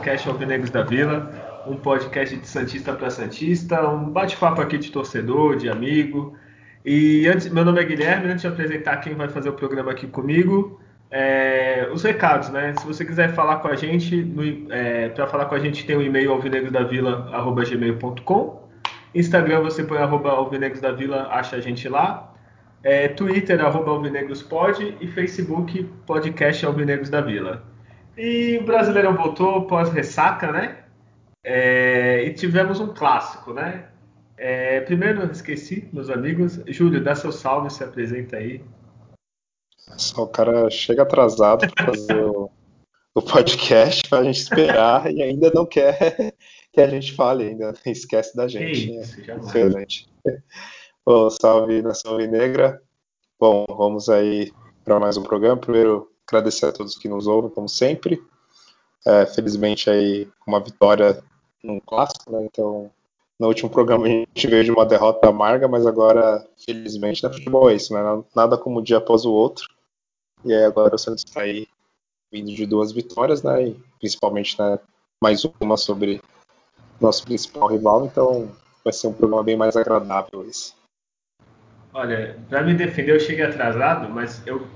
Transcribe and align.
podcast 0.00 0.28
Alvinegros 0.28 0.70
da 0.70 0.82
Vila, 0.82 1.30
um 1.64 1.76
podcast 1.76 2.36
de 2.36 2.46
Santista 2.46 2.92
para 2.92 3.10
Santista, 3.10 3.88
um 3.88 4.10
bate-papo 4.10 4.60
aqui 4.60 4.76
de 4.76 4.90
torcedor, 4.90 5.56
de 5.56 5.68
amigo. 5.68 6.36
E 6.84 7.26
antes, 7.28 7.48
meu 7.50 7.64
nome 7.64 7.80
é 7.80 7.84
Guilherme, 7.84 8.28
antes 8.28 8.42
de 8.42 8.48
apresentar 8.48 8.98
quem 8.98 9.14
vai 9.14 9.28
fazer 9.28 9.48
o 9.50 9.52
programa 9.52 9.90
aqui 9.90 10.06
comigo, 10.06 10.80
é, 11.10 11.88
os 11.92 12.02
recados, 12.02 12.48
né? 12.50 12.74
Se 12.78 12.86
você 12.86 13.04
quiser 13.04 13.34
falar 13.34 13.56
com 13.56 13.68
a 13.68 13.76
gente, 13.76 14.26
é, 14.70 15.10
para 15.10 15.26
falar 15.26 15.44
com 15.46 15.54
a 15.54 15.58
gente 15.58 15.84
tem 15.84 15.96
o 15.96 15.98
um 15.98 16.02
e-mail 16.02 16.32
alvinegrosdavila.gmail.com 16.32 18.60
Instagram 19.14 19.62
você 19.62 19.82
põe 19.82 19.98
arroba 19.98 20.30
alvinegrosdavila, 20.30 21.28
acha 21.30 21.56
a 21.56 21.60
gente 21.60 21.88
lá. 21.88 22.32
É, 22.82 23.08
Twitter, 23.08 23.62
arroba 23.64 23.90
alvinegrospod 23.90 24.96
e 25.00 25.06
Facebook, 25.08 25.82
podcast 26.06 26.64
Alvinegros 26.64 27.10
da 27.10 27.20
Vila. 27.20 27.64
E 28.16 28.58
o 28.58 28.64
Brasileirão 28.64 29.14
voltou 29.14 29.66
pós-ressaca, 29.66 30.52
né? 30.52 30.76
É, 31.44 32.24
e 32.24 32.32
tivemos 32.32 32.80
um 32.80 32.94
clássico, 32.94 33.52
né? 33.52 33.84
É, 34.42 34.80
primeiro, 34.80 35.30
esqueci, 35.30 35.86
meus 35.92 36.08
amigos. 36.08 36.62
Júlio, 36.66 37.04
dá 37.04 37.14
seu 37.14 37.30
salve, 37.30 37.68
se 37.68 37.84
apresenta 37.84 38.38
aí. 38.38 38.64
Só 39.98 40.22
o 40.22 40.28
cara 40.28 40.70
chega 40.70 41.02
atrasado 41.02 41.70
para 41.74 41.84
fazer 41.84 42.24
o, 42.24 42.50
o 43.14 43.20
podcast 43.20 44.08
para 44.08 44.20
a 44.20 44.24
gente 44.24 44.40
esperar 44.40 45.12
e 45.12 45.22
ainda 45.22 45.52
não 45.54 45.66
quer 45.66 46.32
que 46.72 46.80
a 46.80 46.88
gente 46.88 47.12
fale, 47.12 47.48
ainda 47.48 47.74
esquece 47.84 48.34
da 48.34 48.48
gente. 48.48 48.98
Isso, 48.98 49.20
né? 49.20 49.36
Excelente. 49.36 50.08
Bom, 51.04 51.28
salve 51.28 51.82
Nação 51.82 52.16
Negra. 52.16 52.80
Bom, 53.38 53.66
vamos 53.68 54.08
aí 54.08 54.50
para 54.82 54.98
mais 54.98 55.18
um 55.18 55.22
programa. 55.22 55.58
Primeiro, 55.58 56.10
agradecer 56.26 56.64
a 56.64 56.72
todos 56.72 56.96
que 56.96 57.10
nos 57.10 57.26
ouvem, 57.26 57.50
como 57.50 57.68
sempre. 57.68 58.18
É, 59.06 59.26
felizmente 59.26 59.90
aí 59.90 60.26
uma 60.46 60.60
vitória 60.60 61.22
num 61.62 61.78
clássico, 61.78 62.32
né? 62.32 62.42
Então, 62.46 62.90
no 63.40 63.48
último 63.48 63.70
programa 63.70 64.04
a 64.04 64.10
gente 64.10 64.46
veio 64.46 64.64
de 64.64 64.70
uma 64.70 64.84
derrota 64.84 65.30
amarga, 65.30 65.66
mas 65.66 65.86
agora, 65.86 66.46
felizmente, 66.62 67.22
na 67.22 67.32
futebol 67.32 67.70
é 67.70 67.74
isso, 67.74 67.94
né? 67.94 68.00
Nada 68.36 68.58
como 68.58 68.80
um 68.80 68.82
dia 68.82 68.98
após 68.98 69.24
o 69.24 69.32
outro. 69.32 69.66
E 70.44 70.52
aí 70.52 70.62
agora 70.62 70.94
o 70.94 70.98
Santos 70.98 71.24
está 71.26 71.40
aí 71.40 71.66
vindo 72.30 72.52
de 72.52 72.66
duas 72.66 72.92
vitórias, 72.92 73.42
né? 73.42 73.68
E 73.68 73.76
principalmente 73.98 74.60
né, 74.60 74.78
mais 75.22 75.42
uma 75.58 75.78
sobre 75.78 76.20
nosso 77.00 77.24
principal 77.24 77.68
rival, 77.68 78.04
então 78.04 78.50
vai 78.84 78.92
ser 78.92 79.06
um 79.06 79.12
programa 79.14 79.42
bem 79.42 79.56
mais 79.56 79.74
agradável 79.74 80.46
esse. 80.46 80.74
Olha, 81.94 82.38
para 82.46 82.62
me 82.62 82.74
defender 82.74 83.14
eu 83.14 83.20
cheguei 83.20 83.46
atrasado, 83.46 84.06
mas 84.10 84.46
eu 84.46 84.66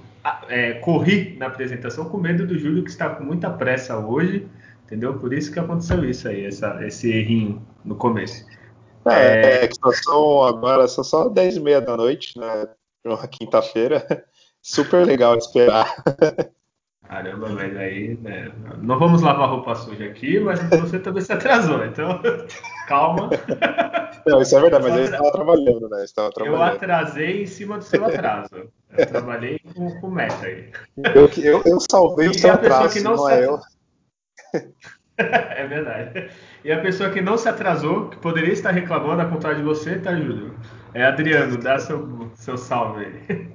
é, 0.48 0.72
corri 0.74 1.36
na 1.38 1.48
apresentação 1.48 2.08
com 2.08 2.16
medo 2.16 2.46
do 2.46 2.58
Júlio, 2.58 2.82
que 2.82 2.90
está 2.90 3.10
com 3.10 3.24
muita 3.24 3.50
pressa 3.50 3.98
hoje, 3.98 4.48
entendeu? 4.84 5.18
Por 5.18 5.34
isso 5.34 5.52
que 5.52 5.58
aconteceu 5.58 6.02
isso 6.02 6.26
aí, 6.26 6.46
essa, 6.46 6.82
esse 6.84 7.12
errinho 7.12 7.62
no 7.84 7.94
começo. 7.94 8.53
É, 9.06 9.60
é, 9.60 9.64
é 9.64 9.68
que 9.68 9.76
só 9.76 9.92
são 9.92 10.42
agora 10.42 10.88
só 10.88 11.02
só 11.02 11.28
10 11.28 11.56
e 11.56 11.60
meia 11.60 11.80
da 11.80 11.96
noite, 11.96 12.38
né? 12.38 12.68
Uma 13.04 13.26
quinta-feira. 13.28 14.06
Super 14.62 15.06
legal 15.06 15.36
esperar. 15.36 15.94
Caramba, 17.06 17.50
mas 17.50 17.76
aí, 17.76 18.18
né? 18.22 18.50
Não 18.78 18.98
vamos 18.98 19.20
lavar 19.20 19.50
roupa 19.50 19.74
suja 19.74 20.06
aqui, 20.06 20.40
mas 20.40 20.58
você 20.70 20.98
também 20.98 21.22
se 21.22 21.32
atrasou, 21.32 21.84
então 21.84 22.18
calma. 22.88 23.28
Não, 24.26 24.40
isso 24.40 24.56
é 24.56 24.60
verdade, 24.62 24.84
mas 24.84 24.96
eu 24.96 25.04
estava 25.04 25.30
trabalhando, 25.30 25.88
né? 25.90 26.04
Eu, 26.16 26.30
trabalhando. 26.30 26.56
eu 26.56 26.62
atrasei 26.62 27.42
em 27.42 27.46
cima 27.46 27.76
do 27.76 27.84
seu 27.84 28.04
atraso. 28.04 28.70
Eu 28.96 29.06
trabalhei 29.06 29.60
com, 29.74 30.00
com 30.00 30.10
meta 30.10 30.46
aí. 30.46 30.70
Eu, 31.14 31.30
eu, 31.42 31.62
eu 31.66 31.78
salvei 31.90 32.28
o 32.28 32.34
seu 32.34 32.50
atraso, 32.50 33.04
não, 33.04 33.16
não 33.16 33.30
é 33.30 33.44
eu. 33.44 33.60
é 35.18 35.66
verdade. 35.66 36.30
E 36.64 36.72
a 36.72 36.80
pessoa 36.80 37.10
que 37.10 37.20
não 37.20 37.36
se 37.36 37.46
atrasou, 37.46 38.08
que 38.08 38.16
poderia 38.16 38.50
estar 38.50 38.70
reclamando 38.70 39.20
a 39.20 39.28
contrário 39.28 39.58
de 39.58 39.64
você, 39.64 39.98
tá, 39.98 40.16
Júlio? 40.16 40.58
É 40.94 41.04
Adriano, 41.04 41.58
dá 41.58 41.78
seu, 41.78 42.30
seu 42.36 42.56
salve 42.56 43.04
aí. 43.04 43.54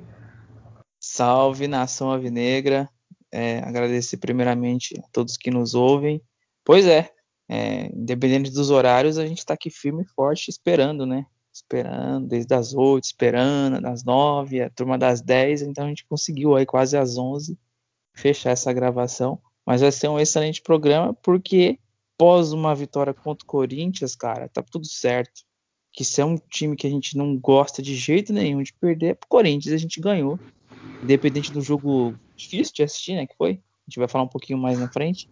Salve, 1.00 1.68
nação 1.68 2.12
avinegra. 2.12 2.88
É, 3.32 3.60
agradecer 3.60 4.18
primeiramente 4.18 4.96
a 5.00 5.08
todos 5.12 5.38
que 5.38 5.50
nos 5.50 5.74
ouvem. 5.74 6.22
Pois 6.64 6.86
é, 6.86 7.10
é 7.50 7.88
independente 7.88 8.52
dos 8.52 8.70
horários, 8.70 9.18
a 9.18 9.26
gente 9.26 9.40
está 9.40 9.56
aqui 9.56 9.72
firme 9.72 10.04
e 10.04 10.14
forte 10.14 10.50
esperando, 10.50 11.04
né? 11.04 11.26
Esperando, 11.52 12.28
desde 12.28 12.54
as 12.54 12.76
8, 12.76 13.06
esperando, 13.06 13.82
das 13.82 14.04
9, 14.04 14.62
a 14.62 14.70
turma 14.70 15.00
das 15.00 15.20
10, 15.20 15.64
então 15.64 15.86
a 15.86 15.90
gente 15.90 16.06
conseguiu 16.06 16.56
aí 16.56 16.66
quase 16.66 16.96
às 16.96 17.18
11 17.18 17.58
fechar 18.14 18.52
essa 18.52 18.72
gravação. 18.72 19.42
Mas 19.66 19.82
vai 19.82 19.92
ser 19.92 20.10
um 20.10 20.20
excelente 20.20 20.62
programa, 20.62 21.12
porque 21.24 21.80
pós 22.20 22.52
uma 22.52 22.76
vitória 22.76 23.14
contra 23.14 23.46
o 23.46 23.48
Corinthians, 23.48 24.14
cara, 24.14 24.50
tá 24.50 24.62
tudo 24.62 24.86
certo. 24.86 25.42
Que 25.94 26.04
se 26.04 26.22
é 26.22 26.26
um 26.26 26.38
time 26.38 26.76
que 26.76 26.86
a 26.86 26.90
gente 26.90 27.18
não 27.18 27.36
gosta 27.38 27.82
de 27.82 27.96
jeito 27.96 28.34
nenhum 28.34 28.62
de 28.62 28.74
perder, 28.74 29.08
é 29.08 29.14
pro 29.14 29.30
Corinthians, 29.30 29.74
a 29.74 29.78
gente 29.78 30.02
ganhou. 30.02 30.38
Independente 31.02 31.52
do 31.52 31.62
jogo 31.62 32.14
difícil 32.36 32.74
de 32.76 32.84
assistir, 32.84 33.16
né? 33.16 33.26
Que 33.26 33.36
foi. 33.36 33.52
A 33.52 33.90
gente 33.90 34.00
vai 34.00 34.08
falar 34.08 34.26
um 34.26 34.30
pouquinho 34.30 34.60
mais 34.60 34.78
na 34.78 34.92
frente. 34.92 35.30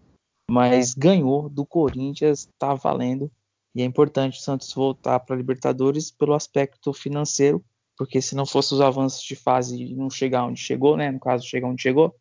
Mas 0.50 0.94
ganhou 0.94 1.50
do 1.50 1.66
Corinthians, 1.66 2.50
tá 2.58 2.74
valendo. 2.74 3.30
E 3.76 3.82
é 3.82 3.86
importante 3.86 4.40
o 4.40 4.42
Santos 4.42 4.74
voltar 4.74 5.20
para 5.20 5.36
Libertadores 5.36 6.10
pelo 6.10 6.34
aspecto 6.34 6.94
financeiro, 6.94 7.64
porque 7.98 8.22
se 8.22 8.34
não 8.34 8.46
fosse 8.46 8.74
os 8.74 8.82
avanços 8.82 9.22
de 9.22 9.36
fase 9.36 9.80
e 9.80 9.94
não 9.94 10.10
chegar 10.10 10.46
onde 10.46 10.60
chegou, 10.60 10.96
né? 10.96 11.12
No 11.12 11.20
caso, 11.20 11.46
chegar 11.46 11.68
onde 11.68 11.82
chegou, 11.82 12.16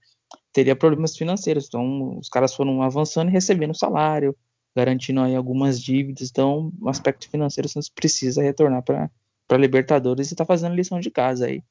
teria 0.52 0.74
problemas 0.74 1.16
financeiros. 1.16 1.66
Então, 1.66 2.18
os 2.18 2.28
caras 2.28 2.52
foram 2.54 2.82
avançando 2.82 3.28
e 3.28 3.32
recebendo 3.32 3.76
salário, 3.76 4.36
garantindo 4.76 5.22
aí 5.22 5.34
algumas 5.34 5.80
dívidas. 5.80 6.28
Então, 6.30 6.70
o 6.78 6.88
aspecto 6.90 7.30
financeiro, 7.30 7.66
o 7.66 7.70
Santos 7.70 7.88
precisa 7.88 8.42
retornar 8.42 8.82
para 8.82 9.10
a 9.48 9.56
Libertadores 9.56 10.30
e 10.30 10.34
está 10.34 10.44
fazendo 10.44 10.74
lição 10.74 11.00
de 11.00 11.10
casa 11.10 11.46
aí. 11.46 11.64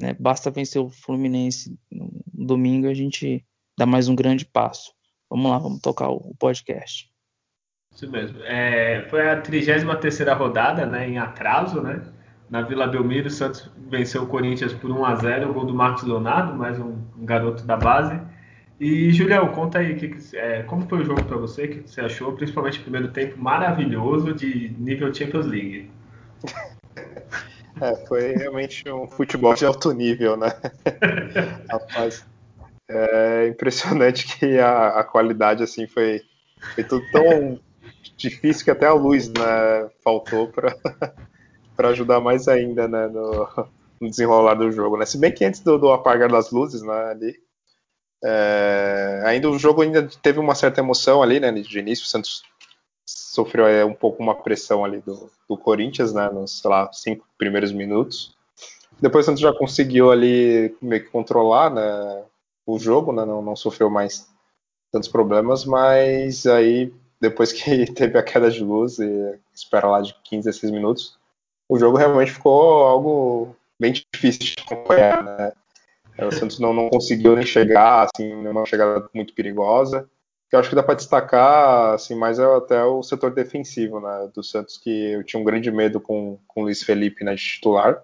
Né? 0.00 0.14
Basta 0.18 0.52
vencer 0.52 0.80
o 0.80 0.88
Fluminense 0.88 1.76
no 1.90 2.10
domingo 2.32 2.88
a 2.88 2.94
gente 2.94 3.44
dá 3.76 3.84
mais 3.84 4.08
um 4.08 4.14
grande 4.14 4.44
passo. 4.44 4.92
Vamos 5.28 5.50
lá, 5.50 5.58
vamos 5.58 5.80
tocar 5.80 6.08
o 6.10 6.34
podcast. 6.38 7.10
Isso 7.92 8.08
mesmo. 8.08 8.38
É, 8.44 9.06
foi 9.08 9.28
a 9.28 9.40
33 9.40 9.82
rodada, 10.36 10.86
né, 10.86 11.08
em 11.08 11.18
atraso, 11.18 11.80
né? 11.80 12.02
Na 12.50 12.62
Vila 12.62 12.86
Belmiro, 12.86 13.28
o 13.28 13.30
Santos 13.30 13.70
venceu 13.88 14.22
o 14.22 14.26
Corinthians 14.26 14.72
por 14.74 14.90
1 14.90 15.04
a 15.04 15.14
0 15.16 15.50
o 15.50 15.54
gol 15.54 15.64
do 15.64 15.74
Marcos 15.74 16.04
Leonardo, 16.04 16.54
mais 16.54 16.78
um, 16.78 16.98
um 17.16 17.24
garoto 17.24 17.64
da 17.64 17.76
base. 17.76 18.20
E, 18.84 19.10
Julião, 19.12 19.48
conta 19.48 19.78
aí, 19.78 19.94
que, 19.94 20.14
é, 20.36 20.62
como 20.64 20.86
foi 20.86 21.00
o 21.00 21.04
jogo 21.06 21.24
para 21.24 21.38
você? 21.38 21.64
O 21.64 21.68
que 21.70 21.88
você 21.88 22.02
achou? 22.02 22.34
Principalmente 22.34 22.80
o 22.80 22.82
primeiro 22.82 23.08
tempo 23.08 23.40
maravilhoso 23.40 24.34
de 24.34 24.74
nível 24.78 25.12
Champions 25.14 25.46
League. 25.46 25.90
É, 27.80 27.96
foi 28.06 28.34
realmente 28.34 28.86
um 28.90 29.06
futebol 29.06 29.54
de 29.54 29.64
alto 29.64 29.90
nível, 29.90 30.36
né? 30.36 30.48
Rapaz, 31.72 32.26
é 32.86 33.48
impressionante 33.48 34.38
que 34.38 34.58
a, 34.58 34.88
a 34.88 35.02
qualidade 35.02 35.62
assim 35.62 35.86
foi, 35.86 36.20
foi 36.74 36.84
tudo 36.84 37.06
tão 37.10 37.58
difícil 38.18 38.66
que 38.66 38.70
até 38.70 38.84
a 38.84 38.92
luz 38.92 39.28
né, 39.28 39.88
faltou 40.04 40.48
para 40.48 40.74
ajudar 41.88 42.20
mais 42.20 42.48
ainda 42.48 42.86
né, 42.86 43.06
no, 43.06 43.48
no, 43.98 44.10
desenrolar 44.10 44.56
do 44.56 44.70
jogo. 44.70 44.98
Né? 44.98 45.06
Se 45.06 45.16
bem 45.16 45.32
que 45.32 45.42
antes 45.42 45.60
do, 45.60 45.78
do 45.78 45.90
apagar 45.90 46.30
das 46.30 46.50
luzes 46.50 46.82
né, 46.82 47.10
ali, 47.10 47.44
é, 48.24 49.22
ainda 49.26 49.50
o 49.50 49.58
jogo 49.58 49.82
ainda 49.82 50.08
teve 50.22 50.38
uma 50.38 50.54
certa 50.54 50.80
emoção 50.80 51.22
ali, 51.22 51.38
né? 51.38 51.52
De 51.52 51.78
início, 51.78 52.04
o 52.04 52.08
Santos 52.08 52.42
sofreu 53.06 53.66
é, 53.66 53.84
um 53.84 53.92
pouco 53.92 54.22
uma 54.22 54.34
pressão 54.34 54.84
ali 54.84 55.00
do, 55.00 55.30
do 55.48 55.58
Corinthians, 55.58 56.14
né? 56.14 56.30
Nos, 56.30 56.60
sei 56.60 56.70
lá, 56.70 56.90
cinco 56.92 57.26
primeiros 57.36 57.70
minutos. 57.70 58.34
Depois 59.00 59.24
o 59.24 59.26
Santos 59.26 59.42
já 59.42 59.52
conseguiu 59.52 60.10
ali 60.10 60.74
meio 60.80 61.04
que 61.04 61.10
controlar, 61.10 61.70
né? 61.70 62.24
O 62.66 62.78
jogo, 62.78 63.12
né? 63.12 63.26
Não, 63.26 63.42
não 63.42 63.54
sofreu 63.54 63.90
mais 63.90 64.26
tantos 64.90 65.08
problemas, 65.08 65.66
mas 65.66 66.46
aí 66.46 66.90
depois 67.20 67.52
que 67.52 67.84
teve 67.92 68.18
a 68.18 68.22
queda 68.22 68.50
de 68.50 68.64
luz 68.64 68.98
e 68.98 69.38
espera 69.52 69.86
lá 69.86 70.00
de 70.00 70.14
15 70.24 70.48
a 70.48 70.52
16 70.52 70.72
minutos, 70.72 71.18
o 71.68 71.78
jogo 71.78 71.98
realmente 71.98 72.32
ficou 72.32 72.84
algo 72.84 73.56
bem 73.78 73.92
difícil 73.92 74.40
de 74.40 74.54
acompanhar, 74.62 75.22
né? 75.22 75.52
O 76.18 76.30
Santos 76.30 76.58
não, 76.60 76.72
não 76.72 76.88
conseguiu 76.88 77.34
nem 77.34 77.44
chegar, 77.44 78.06
assim, 78.06 78.32
uma 78.32 78.64
chegada 78.64 79.08
muito 79.12 79.34
perigosa. 79.34 80.08
Eu 80.52 80.60
acho 80.60 80.68
que 80.68 80.76
dá 80.76 80.84
para 80.84 80.94
destacar, 80.94 81.94
assim, 81.94 82.14
mais 82.14 82.38
até 82.38 82.84
o 82.84 83.02
setor 83.02 83.32
defensivo, 83.34 83.98
né, 83.98 84.30
do 84.32 84.40
Santos, 84.42 84.78
que 84.78 85.10
eu 85.12 85.24
tinha 85.24 85.40
um 85.40 85.44
grande 85.44 85.68
medo 85.70 86.00
com, 86.00 86.38
com 86.46 86.60
o 86.60 86.64
Luiz 86.64 86.82
Felipe, 86.84 87.24
né, 87.24 87.34
de 87.34 87.42
titular. 87.42 88.00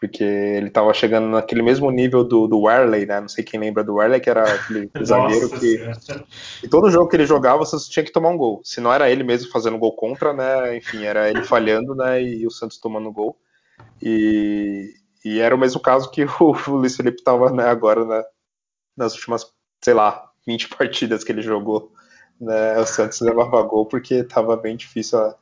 porque 0.00 0.24
ele 0.24 0.68
estava 0.68 0.94
chegando 0.94 1.28
naquele 1.28 1.62
mesmo 1.62 1.90
nível 1.90 2.24
do, 2.24 2.46
do 2.46 2.60
Werley, 2.60 3.04
né? 3.04 3.20
Não 3.20 3.28
sei 3.28 3.44
quem 3.44 3.60
lembra 3.60 3.84
do 3.84 3.96
Werley, 3.96 4.20
que 4.20 4.30
era 4.30 4.44
aquele 4.50 4.90
zagueiro 5.04 5.50
que. 5.50 5.78
Em 6.64 6.68
todo 6.68 6.90
jogo 6.90 7.08
que 7.08 7.16
ele 7.16 7.26
jogava, 7.26 7.64
você 7.64 7.76
tinha 7.90 8.04
que 8.04 8.12
tomar 8.12 8.30
um 8.30 8.36
gol. 8.38 8.62
Se 8.64 8.80
não 8.80 8.92
era 8.92 9.10
ele 9.10 9.22
mesmo 9.22 9.50
fazendo 9.50 9.78
gol 9.78 9.94
contra, 9.94 10.32
né? 10.32 10.76
Enfim, 10.76 11.04
era 11.04 11.28
ele 11.30 11.42
falhando, 11.42 11.94
né? 11.94 12.22
E 12.22 12.46
o 12.46 12.50
Santos 12.50 12.78
tomando 12.78 13.12
gol. 13.12 13.36
E, 14.02 14.94
e 15.24 15.40
era 15.40 15.54
o 15.54 15.58
mesmo 15.58 15.80
caso 15.80 16.10
que 16.10 16.24
o, 16.40 16.52
Luiz 16.68 16.96
Felipe 16.96 17.18
estava 17.18 17.50
né, 17.50 17.64
agora 17.64 18.04
né, 18.04 18.22
nas 18.96 19.14
últimas, 19.14 19.50
sei 19.82 19.94
lá, 19.94 20.30
20 20.46 20.68
partidas 20.68 21.24
que 21.24 21.32
ele 21.32 21.42
jogou. 21.42 21.92
Né, 22.38 22.78
o 22.78 22.86
Santos 22.86 23.20
levava 23.20 23.62
gol 23.62 23.86
porque 23.86 24.16
estava 24.16 24.56
bem 24.56 24.76
difícil 24.76 25.18
a, 25.18 25.36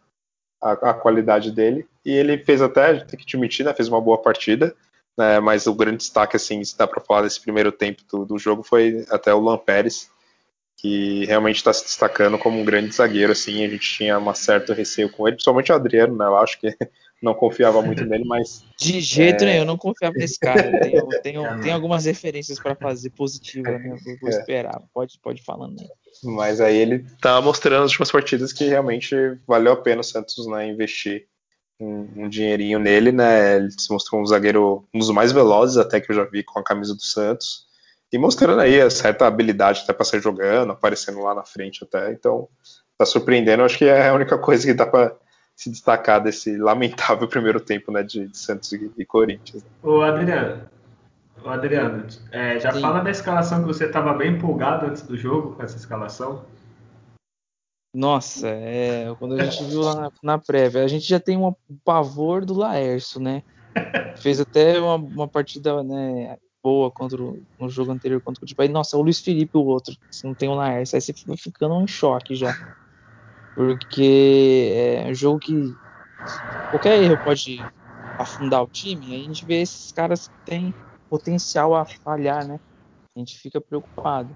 a, 0.62 0.72
a, 0.72 0.94
qualidade 0.94 1.50
dele. 1.50 1.88
E 2.04 2.12
ele 2.12 2.38
fez 2.38 2.62
até, 2.62 3.04
tem 3.04 3.18
que 3.18 3.24
admitir, 3.26 3.64
né, 3.64 3.74
fez 3.74 3.88
uma 3.88 4.00
boa 4.00 4.18
partida. 4.18 4.74
Né, 5.18 5.40
mas 5.40 5.66
o 5.66 5.74
grande 5.74 5.98
destaque, 5.98 6.36
assim, 6.36 6.62
se 6.64 6.78
dá 6.78 6.86
para 6.86 7.00
falar 7.00 7.22
desse 7.22 7.40
primeiro 7.40 7.70
tempo 7.70 8.02
do, 8.10 8.24
do, 8.24 8.38
jogo, 8.38 8.62
foi 8.62 9.04
até 9.10 9.34
o 9.34 9.38
Luan 9.38 9.58
Pérez, 9.58 10.10
que 10.78 11.26
realmente 11.26 11.56
está 11.56 11.70
se 11.70 11.84
destacando 11.84 12.38
como 12.38 12.58
um 12.58 12.64
grande 12.64 12.94
zagueiro. 12.94 13.32
Assim, 13.32 13.62
a 13.64 13.68
gente 13.68 13.96
tinha 13.96 14.18
um 14.18 14.34
certo 14.34 14.72
receio 14.72 15.12
com 15.12 15.26
ele, 15.26 15.36
principalmente 15.36 15.70
o 15.70 15.74
Adriano, 15.74 16.16
né, 16.16 16.24
eu 16.24 16.36
acho 16.36 16.58
que 16.58 16.74
não 17.22 17.34
confiava 17.34 17.80
muito 17.80 18.04
nele, 18.04 18.24
mas. 18.24 18.64
De 18.76 19.00
jeito 19.00 19.44
é... 19.44 19.46
nenhum, 19.46 19.60
eu 19.60 19.66
não 19.66 19.78
confiava 19.78 20.14
nesse 20.16 20.38
cara. 20.38 20.80
Tenho, 20.80 21.08
tenho, 21.22 21.42
tenho 21.62 21.74
algumas 21.74 22.04
referências 22.04 22.58
para 22.58 22.74
fazer 22.74 23.10
positivas, 23.10 23.80
né? 23.80 23.96
Vou, 24.04 24.16
vou 24.20 24.30
é. 24.30 24.32
esperar. 24.32 24.82
Pode, 24.92 25.18
pode 25.22 25.42
falando 25.42 25.80
aí. 25.80 25.88
Mas 26.24 26.60
aí 26.60 26.76
ele 26.76 27.06
tá 27.20 27.40
mostrando 27.40 27.82
nas 27.82 27.90
últimas 27.90 28.10
partidas 28.10 28.52
que 28.52 28.64
realmente 28.64 29.16
valeu 29.46 29.72
a 29.72 29.76
pena 29.76 30.00
o 30.00 30.04
Santos 30.04 30.46
né, 30.46 30.68
investir 30.68 31.26
um, 31.80 32.08
um, 32.16 32.28
dinheirinho 32.28 32.78
nele, 32.78 33.12
né? 33.12 33.56
Ele 33.56 33.70
se 33.70 33.90
mostrou 33.90 34.20
um 34.20 34.26
zagueiro, 34.26 34.86
um 34.92 34.98
dos 34.98 35.10
mais 35.10 35.32
velozes 35.32 35.76
até 35.76 36.00
que 36.00 36.10
eu 36.10 36.16
já 36.16 36.24
vi 36.24 36.42
com 36.42 36.58
a 36.58 36.64
camisa 36.64 36.94
do 36.94 37.02
Santos. 37.02 37.66
E 38.12 38.18
mostrando 38.18 38.60
aí 38.60 38.78
a 38.80 38.90
certa 38.90 39.26
habilidade 39.26 39.80
até 39.82 39.92
para 39.92 40.04
sair 40.04 40.20
jogando, 40.20 40.72
aparecendo 40.72 41.20
lá 41.20 41.34
na 41.34 41.44
frente 41.44 41.82
até. 41.82 42.12
Então, 42.12 42.46
tá 42.98 43.06
surpreendendo. 43.06 43.62
Acho 43.62 43.78
que 43.78 43.86
é 43.86 44.08
a 44.08 44.14
única 44.14 44.36
coisa 44.36 44.66
que 44.66 44.74
dá 44.74 44.86
para 44.86 45.16
se 45.56 45.70
destacar 45.70 46.22
desse 46.22 46.56
lamentável 46.56 47.28
primeiro 47.28 47.60
tempo 47.60 47.92
né, 47.92 48.02
de, 48.02 48.28
de 48.28 48.38
Santos 48.38 48.72
e, 48.72 48.90
e, 48.96 49.04
Corinthians. 49.04 49.64
Ô 49.82 50.00
Adriano, 50.00 50.62
ô 51.44 51.48
Adriano 51.48 52.06
é, 52.30 52.58
já 52.58 52.72
Sim. 52.72 52.80
fala 52.80 53.00
da 53.00 53.10
escalação 53.10 53.60
que 53.60 53.66
você 53.66 53.86
estava 53.86 54.14
bem 54.14 54.32
empolgado 54.32 54.86
antes 54.86 55.02
do 55.02 55.16
jogo 55.16 55.54
com 55.54 55.62
essa 55.62 55.76
escalação. 55.76 56.44
Nossa, 57.94 58.48
é, 58.48 59.14
quando 59.18 59.34
a 59.34 59.44
gente 59.44 59.64
viu 59.64 59.82
lá 59.82 59.94
na, 59.94 60.12
na, 60.22 60.38
prévia, 60.38 60.82
a 60.82 60.88
gente 60.88 61.06
já 61.06 61.20
tem 61.20 61.36
um 61.36 61.54
pavor 61.84 62.42
do 62.42 62.54
Laércio, 62.54 63.20
né? 63.20 63.42
Fez 64.16 64.40
até 64.40 64.80
uma, 64.80 64.94
uma 64.94 65.28
partida 65.28 65.82
né, 65.82 66.38
boa 66.62 66.90
contra 66.90 67.22
o, 67.22 67.42
no 67.60 67.68
jogo 67.68 67.92
anterior 67.92 68.20
contra 68.22 68.38
o 68.38 68.40
Curitiba. 68.40 68.66
Nossa, 68.68 68.96
o 68.96 69.02
Luiz 69.02 69.20
Felipe 69.20 69.58
o 69.58 69.64
outro, 69.64 69.94
se 70.10 70.24
não 70.24 70.32
tem 70.32 70.48
o 70.48 70.54
Laércio, 70.54 70.96
aí 70.96 71.02
você 71.02 71.12
fica 71.12 71.36
ficando 71.36 71.74
em 71.80 71.86
choque 71.86 72.34
já. 72.34 72.76
Porque 73.54 74.72
é 74.74 75.10
um 75.10 75.14
jogo 75.14 75.38
que 75.38 75.76
qualquer 76.70 77.02
erro 77.02 77.18
pode 77.18 77.66
afundar 78.18 78.62
o 78.62 78.66
time. 78.66 79.14
A 79.14 79.18
gente 79.18 79.44
vê 79.44 79.60
esses 79.60 79.92
caras 79.92 80.28
que 80.28 80.34
têm 80.44 80.74
potencial 81.08 81.74
a 81.74 81.84
falhar, 81.84 82.46
né? 82.46 82.58
A 83.14 83.18
gente 83.18 83.38
fica 83.38 83.60
preocupado. 83.60 84.34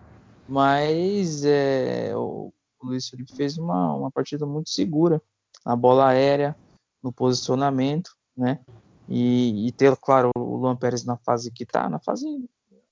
Mas 0.48 1.44
é, 1.44 2.14
o 2.14 2.52
Luiz 2.82 3.08
Felipe 3.08 3.34
fez 3.34 3.58
uma, 3.58 3.94
uma 3.94 4.10
partida 4.10 4.46
muito 4.46 4.70
segura 4.70 5.20
na 5.64 5.74
bola 5.74 6.08
aérea, 6.08 6.54
no 7.02 7.12
posicionamento, 7.12 8.10
né? 8.36 8.60
E, 9.08 9.68
e 9.68 9.72
ter, 9.72 9.96
claro, 9.96 10.30
o 10.36 10.56
Luan 10.56 10.76
Pérez 10.76 11.04
na 11.04 11.16
fase 11.16 11.50
que 11.50 11.64
tá, 11.64 11.88
na 11.88 11.98
fase, 11.98 12.26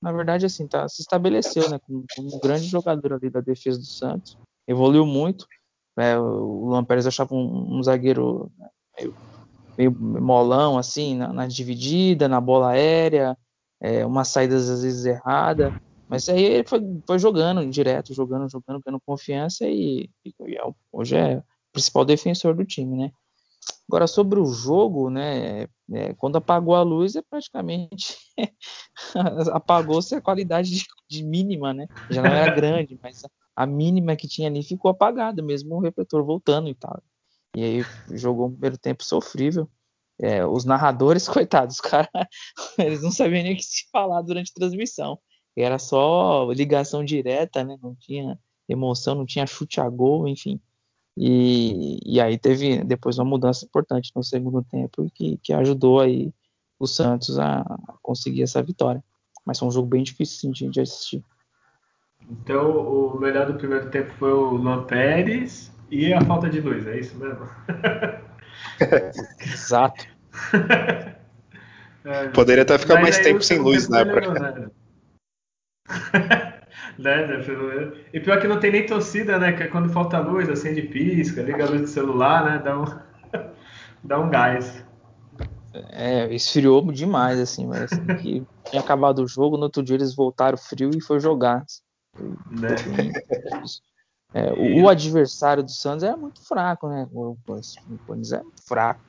na 0.01 0.13
verdade, 0.13 0.47
assim, 0.47 0.67
tá, 0.67 0.89
se 0.89 1.03
estabeleceu, 1.03 1.69
né? 1.69 1.79
Como, 1.79 2.05
como 2.15 2.35
um 2.35 2.41
grande 2.41 2.67
jogador 2.67 3.15
ali 3.15 3.31
da 3.31 3.41
defesa 3.41 3.79
do 3.79 3.85
Santos, 3.85 4.39
evoluiu 4.67 5.05
muito. 5.07 5.47
É, 5.99 6.19
o 6.19 6.67
Luan 6.67 6.85
Pérez 6.85 7.07
achava 7.07 7.35
um, 7.35 7.79
um 7.79 7.83
zagueiro 7.83 8.51
meio, 8.99 9.17
meio, 9.79 9.93
molão, 9.93 10.77
assim, 10.77 11.17
na, 11.17 11.33
na, 11.33 11.47
dividida, 11.47 12.29
na 12.29 12.41
bola 12.41 12.71
aérea, 12.71 13.37
é, 13.81 14.05
umas 14.05 14.29
saídas 14.29 14.69
às 14.69 14.83
vezes 14.83 15.05
erradas. 15.05 15.73
Mas 16.09 16.29
aí 16.29 16.43
ele 16.45 16.69
foi, 16.69 16.81
foi, 17.07 17.19
jogando 17.19 17.69
direto, 17.71 18.13
jogando, 18.13 18.49
jogando, 18.51 18.81
ganhando 18.85 19.03
confiança 19.07 19.67
e, 19.67 20.11
e, 20.25 20.35
e, 20.47 20.57
é 20.57 20.63
hoje 20.93 21.17
é 21.17 21.39
o 21.39 21.45
principal 21.73 22.05
defensor 22.05 22.55
do 22.55 22.65
time, 22.65 22.97
né? 22.97 23.13
Agora, 23.89 24.07
sobre 24.07 24.39
o 24.39 24.47
jogo, 24.47 25.11
né? 25.11 25.67
É, 25.93 26.15
quando 26.17 26.37
apagou 26.37 26.75
a 26.75 26.83
luz, 26.83 27.17
é 27.17 27.23
praticamente 27.23 28.17
apagou-se 29.53 30.15
a 30.15 30.21
qualidade 30.21 30.71
de, 30.71 30.85
de, 31.09 31.23
mínima, 31.23 31.75
né? 31.75 31.87
Já 32.11 32.23
não 32.23 32.31
era 32.31 32.55
grande, 32.55 32.99
mas 33.03 33.23
a 33.57 33.67
mínima 33.67 34.17
que 34.17 34.29
tinha 34.29 34.49
ali 34.49 34.63
ficou 34.63 34.91
apagada, 34.91 35.43
mesmo 35.43 35.77
o 35.77 35.81
refletor 35.81 36.25
voltando 36.25 36.69
e 36.69 36.75
tal. 36.75 37.03
E 37.57 37.63
aí 37.63 37.87
jogou 38.11 38.49
um 38.49 38.53
primeiro 38.53 38.77
tempo 38.77 39.05
sofrível. 39.05 39.69
É, 40.19 40.45
os 40.47 40.65
narradores, 40.65 41.27
coitados, 41.29 41.81
cara, 41.81 42.11
eles 42.79 43.03
não 43.03 43.11
sabiam 43.11 43.43
nem 43.43 43.55
o 43.55 43.57
que 43.57 43.63
se 43.63 43.89
falar 43.91 44.23
durante 44.23 44.51
a 44.51 44.55
transmissão. 44.55 45.19
Era 45.57 45.79
só 45.79 46.51
ligação 46.51 47.05
direta, 47.05 47.63
né? 47.63 47.77
Não 47.81 47.95
tinha 47.95 48.39
emoção, 48.69 49.15
não 49.15 49.27
tinha 49.27 49.47
chute 49.47 49.81
a 49.81 49.89
gol, 49.89 50.27
enfim. 50.27 50.61
E, 51.17 52.01
e 52.05 52.21
aí 52.21 52.37
teve 52.37 52.83
depois 52.83 53.19
uma 53.19 53.25
mudança 53.25 53.65
importante 53.65 54.11
no 54.17 54.25
segundo 54.25 54.65
tempo 54.65 55.09
que, 55.15 55.39
que 55.39 55.53
ajudou 55.53 56.01
aí 56.01 56.33
o 56.79 56.89
Santos 56.89 57.39
a, 57.39 57.61
a 57.61 57.95
conseguir 58.03 58.43
essa 58.43 58.61
vitória. 58.63 59.03
Mas 59.45 59.59
foi 59.59 59.69
um 59.69 59.71
jogo 59.71 59.87
bem 59.87 60.03
difícil 60.03 60.53
sim, 60.55 60.71
de 60.71 60.81
assistir. 60.81 61.25
Então, 62.31 62.71
o 62.71 63.19
melhor 63.19 63.47
do 63.47 63.55
primeiro 63.55 63.91
tempo 63.91 64.13
foi 64.19 64.33
o 64.33 64.51
Luan 64.51 64.85
Pérez 64.85 65.73
e 65.91 66.13
a 66.13 66.21
falta 66.23 66.49
de 66.49 66.61
luz, 66.61 66.87
é 66.87 66.99
isso 66.99 67.17
mesmo? 67.19 67.49
Exato. 69.41 70.07
É, 72.07 72.29
Poderia 72.29 72.65
até 72.65 72.77
ficar 72.79 73.01
mais 73.01 73.19
tempo 73.19 73.43
sem 73.43 73.59
luz, 73.59 73.89
né? 73.89 74.05
Pra... 74.05 74.21
né, 76.99 77.27
né, 77.27 77.93
e 78.13 78.21
pior 78.21 78.39
que 78.41 78.47
não 78.47 78.61
tem 78.61 78.71
nem 78.71 78.85
torcida, 78.85 79.39
né? 79.39 79.55
Que 79.55 79.63
é 79.63 79.69
quando 79.69 79.89
falta 79.89 80.19
luz, 80.19 80.51
acende 80.51 80.83
pisca, 80.83 81.41
liga 81.41 81.65
a 81.65 81.71
luz 81.71 81.81
do 81.81 81.87
celular, 81.87 82.45
né? 82.45 82.63
Dá 82.63 82.79
um, 82.79 82.85
dá 84.05 84.21
um 84.21 84.29
gás. 84.29 84.85
É, 85.73 86.33
esfriou 86.35 86.93
demais, 86.93 87.41
assim, 87.41 87.67
mas 87.67 87.91
assim, 87.91 88.05
que 88.17 88.47
tinha 88.69 88.83
acabado 88.83 89.21
o 89.21 89.27
jogo, 89.29 89.57
no 89.57 89.65
outro 89.65 89.83
dia 89.83 89.97
eles 89.97 90.15
voltaram 90.15 90.59
frio 90.59 90.91
e 90.95 91.01
foi 91.01 91.19
jogar. 91.19 91.65
Né? 92.51 93.13
É, 94.33 94.53
o, 94.53 94.83
o, 94.83 94.89
adversário 94.89 95.63
do 95.63 95.71
Santos 95.71 96.03
é 96.03 96.15
muito 96.17 96.45
fraco, 96.45 96.89
né? 96.89 97.09
O, 97.13 97.37
Corinthians 98.07 98.33
é 98.33 98.43
fraco. 98.67 99.01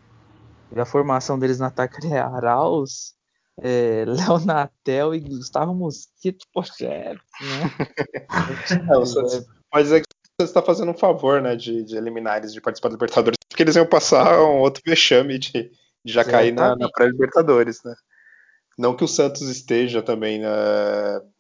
E 0.72 0.80
a 0.80 0.86
formação 0.86 1.40
deles 1.40 1.60
no 1.60 1.66
ataque 1.66 2.06
é 2.08 2.20
Arauz, 2.20 3.16
é, 3.62 4.06
Leonatel 4.06 5.16
e 5.16 5.20
Gustavo 5.20 5.74
Mosquito, 5.74 6.46
poxa, 6.54 6.86
é, 6.86 7.14
né? 7.14 7.20
é, 8.92 8.98
o 8.98 9.06
Santos, 9.06 9.46
pode 9.72 9.84
dizer 9.84 10.02
que 10.02 10.08
você 10.40 10.48
está 10.48 10.62
fazendo 10.62 10.92
um 10.92 10.98
favor, 10.98 11.42
né, 11.42 11.56
de, 11.56 11.84
de 11.84 11.96
eliminar 11.96 12.38
eles 12.38 12.54
de 12.54 12.62
participar 12.62 12.90
da 12.90 12.96
Libertadores, 12.96 13.38
porque 13.48 13.64
eles 13.64 13.76
iam 13.76 13.88
passar 13.88 14.42
um 14.44 14.60
outro 14.60 14.84
vexame 14.86 15.40
de, 15.40 15.72
de 16.04 16.14
já 16.14 16.24
cair 16.26 16.52
na, 16.52 16.76
na 16.76 16.90
pré-Libertadores, 16.90 17.82
né? 17.84 17.96
Não 18.78 18.96
que 18.96 19.06
o 19.06 19.08
Santos 19.08 19.44
esteja 19.44 20.02
também 20.02 20.40
né, 20.40 20.50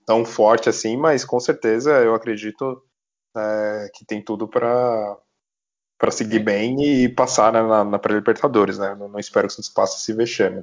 tão 0.06 0.24
forte 0.24 0.70
assim, 0.70 0.96
mas 0.96 1.26
com 1.26 1.40
certeza 1.40 1.92
eu 2.04 2.14
acredito 2.14 2.82
é, 3.36 3.90
que 3.94 4.06
tem 4.06 4.24
tudo 4.24 4.48
para 4.48 5.18
para 5.98 6.12
seguir 6.12 6.40
bem 6.40 6.84
e 6.84 7.10
passar 7.10 7.54
né, 7.54 7.62
na, 7.62 7.84
na 7.84 7.98
pré-libertadores, 7.98 8.78
né? 8.78 8.94
Não, 8.96 9.08
não, 9.08 9.18
espero 9.18 9.48
que 9.48 9.54
o 9.54 9.56
Santos 9.56 9.70
passe 9.70 9.98
esse 9.98 10.14
vexame. 10.14 10.62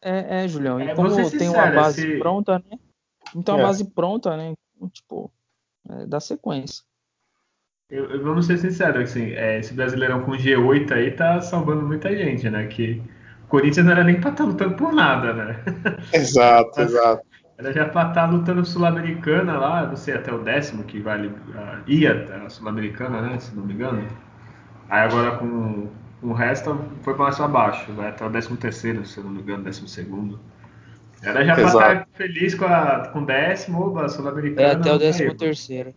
É, 0.00 0.44
é, 0.44 0.48
Julião. 0.48 0.80
E 0.80 0.88
é, 0.88 0.94
como 0.94 1.14
tem 1.14 1.24
sincero, 1.26 1.52
uma 1.52 1.70
base 1.70 2.00
se... 2.00 2.18
pronta, 2.18 2.58
né? 2.58 2.78
Então 3.34 3.56
a 3.56 3.58
é. 3.58 3.62
base 3.62 3.84
pronta, 3.84 4.36
né? 4.36 4.54
Tipo, 4.92 5.30
é, 5.90 6.06
dá 6.06 6.20
sequência. 6.20 6.82
Eu, 7.90 8.10
eu, 8.10 8.22
vamos 8.22 8.46
ser 8.46 8.58
sinceros, 8.58 9.10
assim, 9.10 9.32
é, 9.32 9.58
esse 9.58 9.74
Brasileirão 9.74 10.24
com 10.24 10.32
G8 10.32 10.92
aí 10.92 11.10
tá 11.12 11.40
salvando 11.40 11.82
muita 11.82 12.16
gente, 12.16 12.48
né? 12.48 12.66
Que 12.66 13.02
o 13.44 13.48
Corinthians 13.48 13.84
não 13.84 13.92
era 13.92 14.04
nem 14.04 14.20
pra 14.20 14.30
estar 14.30 14.44
tá 14.44 14.50
lutando 14.50 14.76
por 14.76 14.92
nada, 14.92 15.32
né? 15.32 15.64
Exato, 16.12 16.80
exato. 16.82 17.25
Ela 17.58 17.72
já 17.72 17.88
tá 17.88 18.26
lutando 18.26 18.66
Sul-Americana 18.66 19.56
lá, 19.56 19.86
não 19.86 19.96
sei, 19.96 20.14
até 20.14 20.32
o 20.32 20.42
décimo 20.42 20.84
que 20.84 21.00
vale. 21.00 21.28
Uh, 21.28 21.82
ia 21.86 22.28
a 22.44 22.50
Sul-Americana, 22.50 23.22
né? 23.22 23.38
Se 23.38 23.56
não 23.56 23.64
me 23.64 23.72
engano. 23.72 24.06
Aí 24.90 25.00
agora 25.00 25.38
com, 25.38 25.88
com 26.20 26.26
o 26.28 26.32
resto 26.34 26.78
foi 27.02 27.14
mais 27.14 27.36
para 27.36 27.48
baixo, 27.48 27.92
vai 27.92 28.08
até 28.08 28.24
o 28.24 28.30
décimo 28.30 28.56
terceiro, 28.56 29.04
se 29.06 29.20
não 29.20 29.30
me 29.30 29.40
engano, 29.40 29.64
décimo 29.64 29.88
segundo. 29.88 30.38
Ela 31.22 31.44
já 31.44 31.58
Exato. 31.58 31.78
pra 31.78 31.92
estar 31.94 32.08
feliz 32.12 32.54
com, 32.54 32.66
a, 32.66 33.08
com 33.08 33.20
o 33.20 33.26
décimo, 33.26 33.98
a 33.98 34.08
Sul-Americana. 34.08 34.68
É 34.68 34.72
até 34.72 34.92
o 34.92 34.98
décimo 34.98 35.28
caiu. 35.28 35.38
terceiro. 35.38 35.94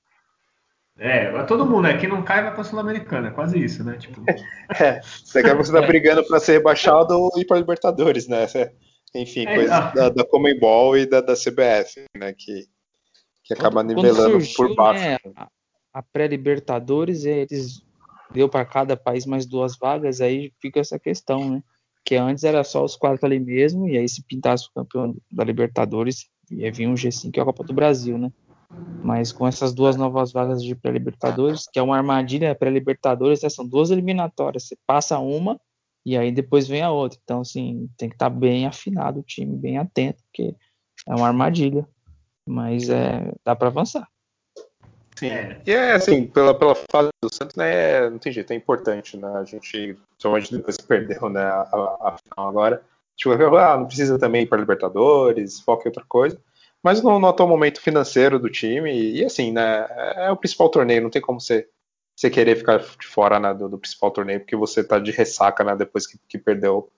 É, 0.97 1.43
todo 1.43 1.65
mundo, 1.65 1.87
é 1.87 1.97
quem 1.97 2.09
não 2.09 2.23
cai 2.23 2.41
vai 2.41 2.53
pra 2.53 2.63
Sul-Americana, 2.63 3.29
é 3.29 3.31
quase 3.31 3.57
isso, 3.61 3.83
né? 3.83 3.97
Tipo... 3.97 4.21
é, 4.81 5.01
você 5.01 5.43
quer 5.43 5.55
você 5.55 5.71
tá 5.71 5.81
brigando 5.81 6.25
para 6.25 6.39
ser 6.39 6.53
rebaixado 6.53 7.13
ou 7.17 7.31
ir 7.37 7.45
para 7.45 7.57
Libertadores, 7.57 8.27
né? 8.27 8.47
Você 8.47 8.71
enfim, 9.15 9.45
é, 9.45 9.55
coisas 9.55 9.71
ah. 9.71 9.91
da, 9.91 10.09
da 10.09 10.25
Comembol 10.25 10.97
e 10.97 11.05
da, 11.05 11.21
da 11.21 11.33
CBF, 11.33 12.03
né? 12.15 12.33
Que, 12.33 12.65
que 13.43 13.53
acaba 13.53 13.83
quando, 13.83 13.95
nivelando 13.95 14.31
quando 14.31 14.45
surgiu, 14.45 14.55
por 14.55 14.75
baixo. 14.75 15.03
Né, 15.03 15.17
a, 15.35 15.49
a 15.93 16.03
pré-Libertadores, 16.03 17.25
eles 17.25 17.81
deu 18.31 18.47
para 18.47 18.65
cada 18.65 18.95
país 18.95 19.25
mais 19.25 19.45
duas 19.45 19.77
vagas, 19.77 20.21
aí 20.21 20.53
fica 20.61 20.79
essa 20.79 20.99
questão, 20.99 21.49
né? 21.49 21.63
Que 22.05 22.15
antes 22.15 22.43
era 22.43 22.63
só 22.63 22.83
os 22.83 22.95
quatro 22.95 23.25
ali 23.25 23.39
mesmo, 23.39 23.87
e 23.87 23.97
aí 23.97 24.07
se 24.07 24.23
pintasse 24.23 24.67
o 24.67 24.73
campeão 24.73 25.15
da 25.31 25.43
Libertadores, 25.43 26.29
ia 26.51 26.71
vir 26.71 26.87
um 26.87 26.93
G5 26.93 27.31
que 27.31 27.39
é 27.39 27.43
a 27.43 27.45
Copa 27.45 27.63
do 27.63 27.73
Brasil, 27.73 28.17
né? 28.17 28.31
Mas 29.03 29.31
com 29.31 29.47
essas 29.47 29.73
duas 29.73 29.95
novas 29.95 30.31
vagas 30.31 30.63
de 30.63 30.75
pré-Libertadores, 30.75 31.67
que 31.71 31.79
é 31.79 31.81
uma 31.81 31.97
armadilha 31.97 32.53
pré-Libertadores, 32.53 33.41
né? 33.41 33.49
são 33.49 33.67
duas 33.67 33.89
eliminatórias. 33.89 34.67
Você 34.67 34.77
passa 34.85 35.17
uma 35.17 35.59
e 36.05 36.17
aí 36.17 36.31
depois 36.31 36.67
vem 36.67 36.81
a 36.81 36.91
outra. 36.91 37.19
Então, 37.23 37.41
assim, 37.41 37.89
tem 37.97 38.09
que 38.09 38.15
estar 38.15 38.29
tá 38.29 38.35
bem 38.35 38.65
afinado 38.65 39.19
o 39.19 39.23
time, 39.23 39.57
bem 39.57 39.77
atento, 39.77 40.23
porque 40.23 40.55
é 41.07 41.15
uma 41.15 41.27
armadilha. 41.27 41.87
Mas 42.47 42.89
é, 42.89 43.31
dá 43.45 43.55
para 43.55 43.67
avançar. 43.67 44.07
Sim. 45.19 45.27
É. 45.31 45.61
E 45.65 45.71
é 45.71 45.91
assim, 45.91 46.25
pela, 46.25 46.57
pela 46.57 46.73
fase 46.89 47.09
do 47.21 47.33
Santos, 47.33 47.55
né? 47.57 48.09
Não 48.09 48.17
tem 48.17 48.31
jeito, 48.31 48.51
é 48.51 48.55
importante, 48.55 49.17
né? 49.17 49.27
A 49.35 49.43
gente, 49.43 49.97
somente 50.17 50.55
depois 50.55 50.77
que 50.77 50.85
perdeu 50.85 51.29
né, 51.29 51.43
a, 51.43 52.17
final 52.23 52.47
agora, 52.47 52.81
tipo, 53.17 53.33
ah, 53.33 53.77
não 53.77 53.85
precisa 53.85 54.17
também 54.17 54.43
ir 54.43 54.47
para 54.47 54.59
Libertadores, 54.59 55.59
foca 55.59 55.83
em 55.83 55.89
outra 55.89 56.05
coisa. 56.07 56.39
Mas 56.81 57.01
no, 57.01 57.19
no, 57.19 57.27
atual 57.27 57.49
momento 57.49 57.81
financeiro 57.81 58.39
do 58.39 58.49
time, 58.49 58.91
e, 58.91 59.19
e 59.19 59.25
assim, 59.25 59.51
né? 59.51 59.85
É, 59.89 60.27
é 60.27 60.31
o 60.31 60.37
principal 60.37 60.69
torneio, 60.69 61.03
não 61.03 61.09
tem 61.09 61.21
como 61.21 61.41
você, 61.41 61.67
você 62.19 62.29
querer 62.29 62.55
ficar 62.55 62.79
de 62.79 63.07
fora 63.07 63.39
né, 63.39 63.53
do, 63.53 63.69
do, 63.69 63.77
principal 63.77 64.11
torneio, 64.11 64.39
porque 64.39 64.55
você 64.55 64.83
tá 64.83 64.99
de 64.99 65.11
ressaca, 65.11 65.63
né? 65.63 65.75
Depois 65.75 66.05
que, 66.05 66.17
que 66.27 66.37
perdeu 66.37 66.91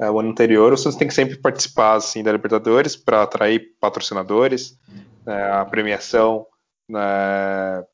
é, 0.00 0.10
o 0.10 0.18
ano 0.18 0.30
anterior. 0.30 0.72
O 0.72 0.76
Santos 0.76 0.98
tem 0.98 1.08
que 1.08 1.14
sempre 1.14 1.36
participar, 1.36 1.94
assim, 1.94 2.22
da 2.22 2.32
Libertadores 2.32 2.96
para 2.96 3.22
atrair 3.22 3.74
patrocinadores, 3.80 4.78
né, 5.26 5.52
a 5.52 5.64
premiação 5.64 6.46
né, 6.88 7.84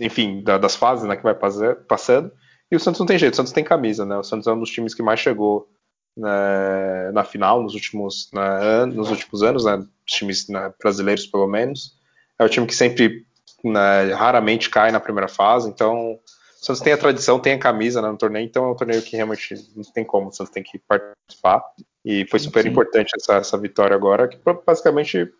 enfim, 0.00 0.42
da, 0.42 0.58
das 0.58 0.76
fases 0.76 1.06
né, 1.06 1.16
que 1.16 1.22
vai 1.22 1.34
passando. 1.34 2.32
E 2.70 2.76
o 2.76 2.80
Santos 2.80 2.98
não 2.98 3.06
tem 3.06 3.18
jeito, 3.18 3.34
o 3.34 3.36
Santos 3.36 3.52
tem 3.52 3.62
camisa, 3.62 4.04
né? 4.04 4.16
O 4.16 4.24
Santos 4.24 4.46
é 4.46 4.52
um 4.52 4.58
dos 4.58 4.70
times 4.70 4.94
que 4.94 5.02
mais 5.02 5.20
chegou 5.20 5.68
né, 6.16 7.10
na 7.12 7.24
final 7.24 7.62
nos 7.62 7.74
últimos, 7.74 8.30
né, 8.32 8.86
nos 8.86 9.10
últimos 9.10 9.42
anos, 9.42 9.64
né? 9.64 9.84
Times 10.06 10.48
né, 10.48 10.72
brasileiros, 10.80 11.26
pelo 11.26 11.46
menos. 11.46 11.96
É 12.38 12.44
o 12.44 12.48
time 12.48 12.66
que 12.66 12.74
sempre, 12.74 13.24
né, 13.64 14.12
raramente 14.12 14.70
cai 14.70 14.90
na 14.90 15.00
primeira 15.00 15.28
fase, 15.28 15.68
então. 15.68 16.18
O 16.62 16.66
Santos 16.66 16.80
tem 16.80 16.94
a 16.94 16.98
tradição, 16.98 17.38
tem 17.38 17.52
a 17.52 17.58
camisa 17.58 18.00
né, 18.00 18.08
no 18.10 18.16
torneio, 18.16 18.46
então 18.46 18.64
é 18.64 18.70
um 18.70 18.74
torneio 18.74 19.02
que 19.02 19.16
realmente 19.16 19.54
não 19.76 19.84
tem 19.84 20.02
como, 20.02 20.28
o 20.28 20.32
Santos 20.32 20.50
tem 20.50 20.62
que 20.62 20.78
participar. 20.78 21.62
E 22.02 22.26
foi 22.26 22.38
super 22.38 22.62
Sim. 22.62 22.70
importante 22.70 23.12
essa, 23.14 23.34
essa 23.34 23.58
vitória 23.58 23.94
agora, 23.94 24.28
que 24.28 24.38
basicamente 24.66 25.30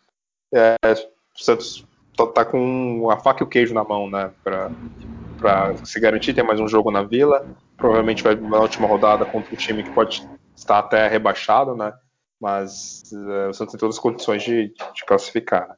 é, 0.52 0.76
o 0.84 1.42
Santos 1.42 1.86
tá 2.32 2.44
com 2.44 3.10
a 3.10 3.18
faca 3.18 3.42
e 3.42 3.46
o 3.46 3.48
queijo 3.48 3.74
na 3.74 3.84
mão, 3.84 4.08
né? 4.08 4.30
Para 4.42 5.74
se 5.84 5.98
garantir 5.98 6.32
ter 6.32 6.42
mais 6.42 6.60
um 6.60 6.68
jogo 6.68 6.90
na 6.90 7.02
Vila. 7.02 7.46
Provavelmente 7.76 8.22
vai 8.22 8.34
na 8.34 8.60
última 8.60 8.86
rodada 8.86 9.24
contra 9.24 9.52
um 9.52 9.56
time 9.56 9.82
que 9.82 9.90
pode 9.90 10.26
estar 10.54 10.78
até 10.78 11.08
rebaixado, 11.08 11.74
né? 11.74 11.92
Mas 12.40 13.02
uh, 13.12 13.48
o 13.48 13.54
Santos 13.54 13.72
tem 13.72 13.80
todas 13.80 13.96
as 13.96 14.02
condições 14.02 14.42
de, 14.42 14.68
de 14.68 15.04
classificar. 15.06 15.76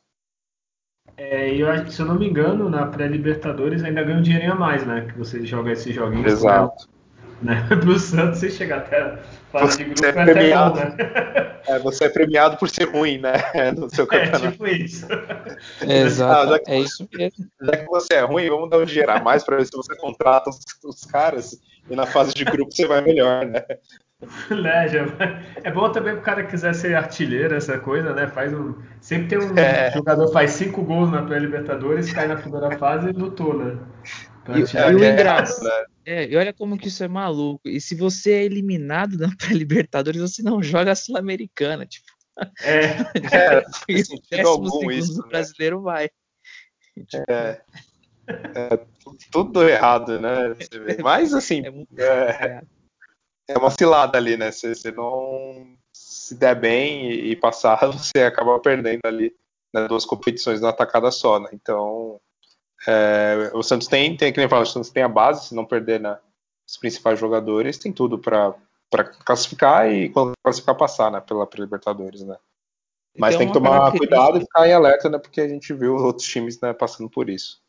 É, 1.17 1.51
eu, 1.55 1.91
se 1.91 2.01
eu 2.01 2.07
não 2.07 2.19
me 2.19 2.29
engano, 2.29 2.69
na 2.69 2.87
pré-Libertadores 2.87 3.83
ainda 3.83 4.03
ganha 4.03 4.19
um 4.19 4.23
dinheirinho 4.23 4.53
a 4.53 4.57
mais, 4.57 4.87
né? 4.87 5.07
Que 5.09 5.19
você 5.19 5.45
joga 5.47 5.73
esses 5.73 5.95
joguinhos. 5.95 6.33
Exato. 6.33 6.89
Né? 7.43 7.67
Pro 7.81 7.99
Santos, 7.99 8.39
você 8.39 8.51
chegar 8.51 8.79
até 8.79 9.19
fase 9.53 9.79
de 9.79 9.85
grupo 9.85 10.05
é, 10.05 10.09
é 10.09 10.13
premiado, 10.13 10.81
bom, 10.81 10.87
né? 10.87 10.97
é, 11.67 11.79
você 11.79 12.05
é 12.05 12.09
premiado 12.09 12.57
por 12.57 12.69
ser 12.69 12.85
ruim, 12.85 13.19
né? 13.19 13.33
No 13.77 13.89
seu 13.91 14.05
é, 14.05 14.09
campeonato. 14.09 14.47
É 14.47 14.51
tipo 14.51 14.67
isso. 14.67 15.07
Exato, 15.83 16.55
ah, 16.55 16.61
é 16.67 16.81
isso 16.81 17.09
mesmo. 17.13 17.47
Já 17.63 17.77
que 17.77 17.87
você 17.87 18.15
é 18.15 18.21
ruim, 18.21 18.49
vamos 18.49 18.71
dar 18.71 18.79
um 18.79 18.85
dinheiro 18.85 19.13
a 19.13 19.21
mais 19.21 19.45
para 19.45 19.57
ver 19.57 19.67
se 19.67 19.77
você 19.77 19.95
contrata 19.97 20.51
os, 20.51 20.59
os, 20.85 21.05
caras 21.05 21.59
e 21.89 21.97
na 21.97 22.07
fase 22.07 22.35
de 22.35 22.45
grupo 22.45 22.73
você 22.73 22.87
vai 22.87 23.01
melhor, 23.01 23.47
né? 23.47 23.65
né 24.51 24.89
já 24.89 25.07
é 25.63 25.71
bom 25.71 25.93
também 25.93 26.15
pro 26.15 26.23
cara 26.23 26.43
que 26.45 26.51
quiser 26.51 26.75
ser 26.75 26.95
artilheiro, 26.95 27.55
essa 27.55 27.79
coisa, 27.79 28.15
né? 28.15 28.27
Faz 28.29 28.53
um, 28.53 28.75
sempre 29.01 29.29
tem 29.29 29.39
um 29.39 29.57
é. 29.59 29.93
jogador 29.93 30.33
faz 30.33 30.53
cinco 30.53 30.83
gols 30.83 31.11
na 31.11 31.23
pré-libertadores, 31.23 32.13
cai 32.13 32.27
na 32.27 32.37
primeira 32.37 32.77
fase 32.79 33.11
e 33.11 33.13
lutou, 33.13 33.57
né? 33.57 33.79
E, 34.49 34.61
e 34.61 34.95
o 34.95 35.05
engraçado, 35.05 35.87
é, 36.07 36.25
e 36.25 36.37
olha 36.37 36.53
como 36.53 36.79
que 36.79 36.87
isso 36.87 37.03
é 37.03 37.09
maluco. 37.09 37.69
E 37.69 37.81
se 37.81 37.97
você 37.97 38.33
é 38.33 38.45
eliminado 38.45 39.19
na 39.19 39.35
pré-libertadores, 39.37 40.21
você 40.21 40.41
não 40.41 40.63
joga 40.63 40.93
a 40.93 40.97
Sul-Americana, 40.97 41.85
tipo. 41.85 42.07
É, 42.63 42.85
é 43.33 43.59
o 43.59 44.21
décimo 44.31 44.71
segundo 44.71 44.93
isso, 44.93 45.21
né? 45.23 45.29
brasileiro 45.29 45.83
vai. 45.83 46.09
Tipo, 47.09 47.25
é, 47.29 47.61
é, 48.29 48.81
tudo 49.33 49.69
errado, 49.69 50.21
né? 50.21 50.55
Mas 51.03 51.35
assim, 51.35 51.65
é, 51.99 52.05
é, 52.05 52.63
é, 53.49 53.59
uma 53.59 53.71
cilada 53.71 54.19
ali, 54.19 54.37
né? 54.37 54.51
Se 54.51 54.75
você 54.75 54.91
não 54.91 55.77
se 55.93 56.35
der 56.35 56.55
bem 56.55 57.11
e, 57.11 57.31
e 57.33 57.37
passar, 57.37 57.79
você 57.93 58.23
acaba 58.23 58.59
perdendo 58.61 59.01
ali 59.05 59.35
né, 59.73 59.87
duas 59.89 60.05
competições 60.05 60.61
na 60.61 60.73
tacada 60.73 61.11
só, 61.11 61.39
né? 61.39 61.49
Então 61.53 62.21
é, 62.87 63.51
o 63.55 63.63
Santos 63.63 63.89
tem, 63.89 64.17
tem 64.17 64.33
que 64.33 64.39
nem 64.39 64.49
fala, 64.49 64.63
o 64.63 64.67
Santos 64.67 64.91
tem 64.91 65.03
a 65.03 65.09
base, 65.09 65.49
se 65.49 65.55
não 65.55 65.65
perder 65.65 66.01
né, 66.01 66.19
os 66.69 66.77
principais 66.77 67.19
jogadores, 67.19 67.79
tem 67.79 67.93
tudo 67.93 68.19
para 68.19 68.55
classificar 69.25 69.91
e 69.91 70.09
quando 70.11 70.33
classificar 70.43 70.77
passar, 70.77 71.11
né, 71.11 71.21
pela 71.21 71.49
Libertadores, 71.59 72.23
né. 72.23 72.37
Mas 73.19 73.35
então, 73.35 73.39
tem 73.39 73.49
que 73.49 73.55
tomar 73.55 73.91
cuidado 73.93 74.37
e 74.37 74.41
ficar 74.41 74.69
em 74.69 74.73
alerta, 74.73 75.09
né, 75.09 75.19
porque 75.19 75.41
a 75.41 75.49
gente 75.49 75.73
viu 75.73 75.97
outros 75.97 76.27
times 76.27 76.61
né, 76.61 76.73
passando 76.73 77.09
por 77.09 77.31
isso. 77.31 77.61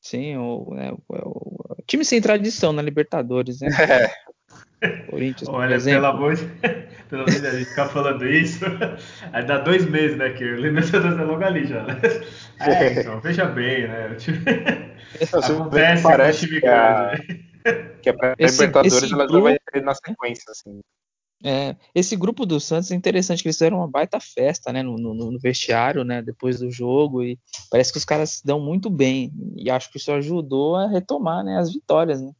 Sim, 0.00 0.36
o, 0.36 0.74
né, 0.74 0.92
o, 0.92 1.74
o, 1.78 1.82
time 1.86 2.04
sem 2.04 2.20
tradição 2.20 2.72
na 2.72 2.82
Libertadores, 2.82 3.60
né? 3.60 3.68
É. 4.04 4.33
Corinthians, 5.08 5.48
Olha, 5.48 5.80
pelo 5.80 6.06
amor 6.06 6.34
de 6.34 6.44
pelo 7.08 7.22
amor 7.22 7.40
de 7.40 7.46
a 7.46 7.50
gente 7.52 7.68
ficar 7.70 7.88
falando 7.88 8.26
isso, 8.26 8.64
aí 9.32 9.44
dá 9.44 9.58
dois 9.58 9.88
meses, 9.88 10.16
né? 10.16 10.30
Que 10.30 10.44
o 10.44 10.56
Libertadores 10.56 11.18
é 11.18 11.22
logo 11.22 11.44
ali 11.44 11.66
já, 11.66 11.82
né? 11.84 12.00
É, 12.60 13.00
então, 13.00 13.20
veja 13.20 13.46
bem, 13.46 13.88
né? 13.88 14.08
O 14.08 14.16
time... 14.16 14.38
Acontece 15.32 16.02
parece 16.02 16.46
time 16.46 16.60
que 16.60 16.66
a, 16.66 17.14
que 18.02 18.10
a 18.10 18.34
Libertadores 18.38 19.12
ela 19.12 19.26
grupo... 19.26 19.44
vai 19.44 19.58
ter 19.72 19.82
na 19.82 19.94
sequência, 19.94 20.50
assim. 20.50 20.80
É, 21.46 21.76
esse 21.94 22.16
grupo 22.16 22.46
do 22.46 22.58
Santos 22.58 22.90
é 22.90 22.94
interessante, 22.94 23.42
que 23.42 23.48
eles 23.48 23.56
fizeram 23.56 23.76
uma 23.78 23.88
baita 23.88 24.18
festa, 24.18 24.72
né, 24.72 24.82
no, 24.82 24.96
no, 24.96 25.14
no, 25.14 25.38
vestiário, 25.38 26.02
né, 26.02 26.22
depois 26.22 26.58
do 26.58 26.70
jogo, 26.70 27.22
e 27.22 27.38
parece 27.70 27.92
que 27.92 27.98
os 27.98 28.04
caras 28.04 28.30
se 28.30 28.46
dão 28.46 28.58
muito 28.58 28.88
bem, 28.88 29.30
e 29.54 29.70
acho 29.70 29.90
que 29.90 29.98
isso 29.98 30.10
ajudou 30.10 30.74
a 30.76 30.88
retomar, 30.88 31.44
né, 31.44 31.58
as 31.58 31.70
vitórias, 31.70 32.22
né. 32.22 32.32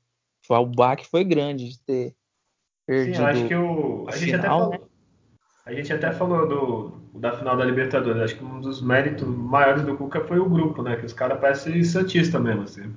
O 0.48 0.66
baque 0.66 1.06
foi 1.06 1.24
grande 1.24 1.68
de 1.68 1.80
ter 1.80 2.14
perdido. 2.86 3.16
Sim, 3.16 3.22
acho 3.24 3.48
que 3.48 3.54
o, 3.54 4.06
a, 4.08 4.12
final, 4.12 4.18
gente 4.18 4.34
até 4.34 4.48
falou, 4.48 4.70
né? 4.70 4.78
a 5.66 5.72
gente 5.72 5.92
até 5.92 6.12
falou 6.12 6.48
do, 6.48 7.18
da 7.18 7.32
final 7.32 7.56
da 7.56 7.64
Libertadores, 7.64 8.22
acho 8.22 8.36
que 8.36 8.44
um 8.44 8.60
dos 8.60 8.82
méritos 8.82 9.26
maiores 9.26 9.82
do 9.82 9.96
Cuca 9.96 10.20
foi 10.20 10.38
o 10.38 10.48
grupo, 10.48 10.82
né, 10.82 10.96
que 10.96 11.06
os 11.06 11.12
caras 11.12 11.40
parecem 11.40 11.82
santista 11.82 12.38
mesmo, 12.38 12.62
assim. 12.62 12.94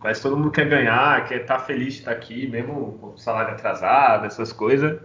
Parece 0.00 0.20
que 0.20 0.28
todo 0.28 0.38
mundo 0.38 0.50
quer 0.50 0.68
ganhar, 0.68 1.26
quer 1.26 1.42
estar 1.42 1.58
tá 1.58 1.64
feliz 1.64 1.94
de 1.94 1.98
estar 2.00 2.12
aqui, 2.12 2.46
mesmo 2.46 2.98
com 3.00 3.08
o 3.08 3.18
salário 3.18 3.52
atrasado, 3.52 4.26
essas 4.26 4.52
coisas 4.52 4.98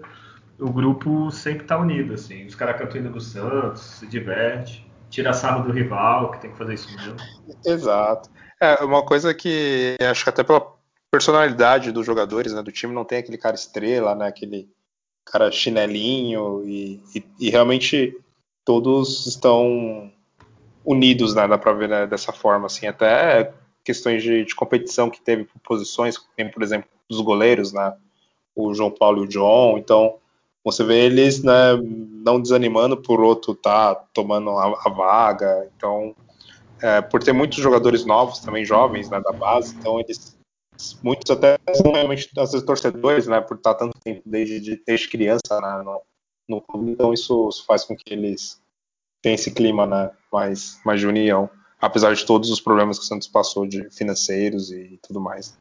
o 0.60 0.72
grupo 0.72 1.32
sempre 1.32 1.64
está 1.64 1.78
unido, 1.78 2.14
assim. 2.14 2.46
Os 2.46 2.56
caras 2.56 2.78
cantam 2.78 3.12
do 3.12 3.20
Santos, 3.20 3.82
se 3.82 4.08
diverte, 4.08 4.90
tira 5.10 5.34
sarro 5.34 5.64
do 5.64 5.72
rival, 5.72 6.32
que 6.32 6.42
tem 6.42 6.52
que 6.52 6.58
fazer 6.58 6.76
isso 6.76 6.94
mesmo. 6.96 7.18
Exato. 7.66 8.30
É, 8.62 8.84
uma 8.84 9.04
coisa 9.04 9.34
que 9.34 9.98
acho 10.02 10.24
que 10.24 10.30
até 10.30 10.44
pela 10.44 10.75
personalidade 11.16 11.94
dos 11.94 12.06
jogadores, 12.06 12.52
né, 12.52 12.62
do 12.62 12.74
time, 12.74 12.94
não 12.94 13.06
tem 13.06 13.20
aquele 13.20 13.38
cara 13.38 13.56
estrela, 13.56 14.14
né, 14.14 14.28
aquele 14.28 14.68
cara 15.24 15.50
chinelinho, 15.50 16.62
e, 16.66 17.02
e, 17.16 17.24
e 17.40 17.50
realmente 17.50 18.14
todos 18.66 19.26
estão 19.26 20.12
unidos, 20.84 21.34
né, 21.34 21.48
dá 21.48 21.58
pra 21.58 21.72
ver 21.72 21.88
né, 21.88 22.06
dessa 22.06 22.34
forma, 22.34 22.66
assim, 22.66 22.86
até 22.86 23.54
questões 23.82 24.22
de, 24.24 24.44
de 24.44 24.54
competição 24.54 25.10
que 25.10 25.22
teve 25.22 25.46
por 25.46 25.58
posições, 25.60 26.18
como 26.18 26.52
por 26.52 26.62
exemplo, 26.62 26.90
dos 27.10 27.22
goleiros, 27.22 27.72
né, 27.72 27.94
o 28.54 28.74
João 28.74 28.92
Paulo 28.92 29.24
e 29.24 29.26
o 29.26 29.30
John, 29.30 29.78
então 29.78 30.18
você 30.66 30.84
vê 30.84 31.06
eles 31.06 31.42
né, 31.42 31.80
não 32.26 32.42
desanimando 32.42 32.98
por 32.98 33.22
outro 33.22 33.56
tá 33.56 33.96
tomando 34.14 34.50
a, 34.50 34.82
a 34.84 34.90
vaga. 34.90 35.70
Então, 35.78 36.16
é, 36.82 37.02
por 37.02 37.24
ter 37.24 37.34
muitos 37.34 37.60
jogadores 37.60 38.04
novos, 38.04 38.40
também 38.40 38.66
jovens 38.66 39.10
né, 39.10 39.22
da 39.22 39.32
base, 39.32 39.76
então 39.76 40.00
eles 40.00 40.35
muitos 41.04 41.30
até 41.32 41.58
são 41.74 41.92
realmente 41.92 42.30
às 42.38 42.52
vezes 42.52 42.66
torcedores, 42.66 43.28
né, 43.28 43.42
por 43.42 43.58
estar 43.58 43.76
tanto 43.76 43.98
tempo 44.04 44.22
desde, 44.26 44.82
desde 44.86 45.10
criança 45.10 45.60
né, 45.62 45.84
no, 45.84 46.02
no 46.50 46.62
clube, 46.62 46.92
então 46.92 47.14
isso, 47.14 47.50
isso, 47.50 47.66
faz 47.66 47.84
com 47.84 47.96
que 47.96 48.14
eles 48.14 48.62
tenham 49.22 49.36
esse 49.36 49.52
clima 49.52 49.86
né, 49.86 50.12
mais, 50.32 50.80
mais 50.86 51.00
de 51.00 51.08
união, 51.08 51.50
apesar 51.82 52.14
de 52.14 52.26
todos 52.26 52.50
os 52.50 52.60
problemas 52.60 52.98
que 52.98 53.06
o 53.06 53.08
Santos 53.08 53.28
passou 53.28 53.66
de 53.66 53.90
financeiros 53.90 54.72
e 54.72 55.00
tudo 55.02 55.20
mais. 55.20 55.58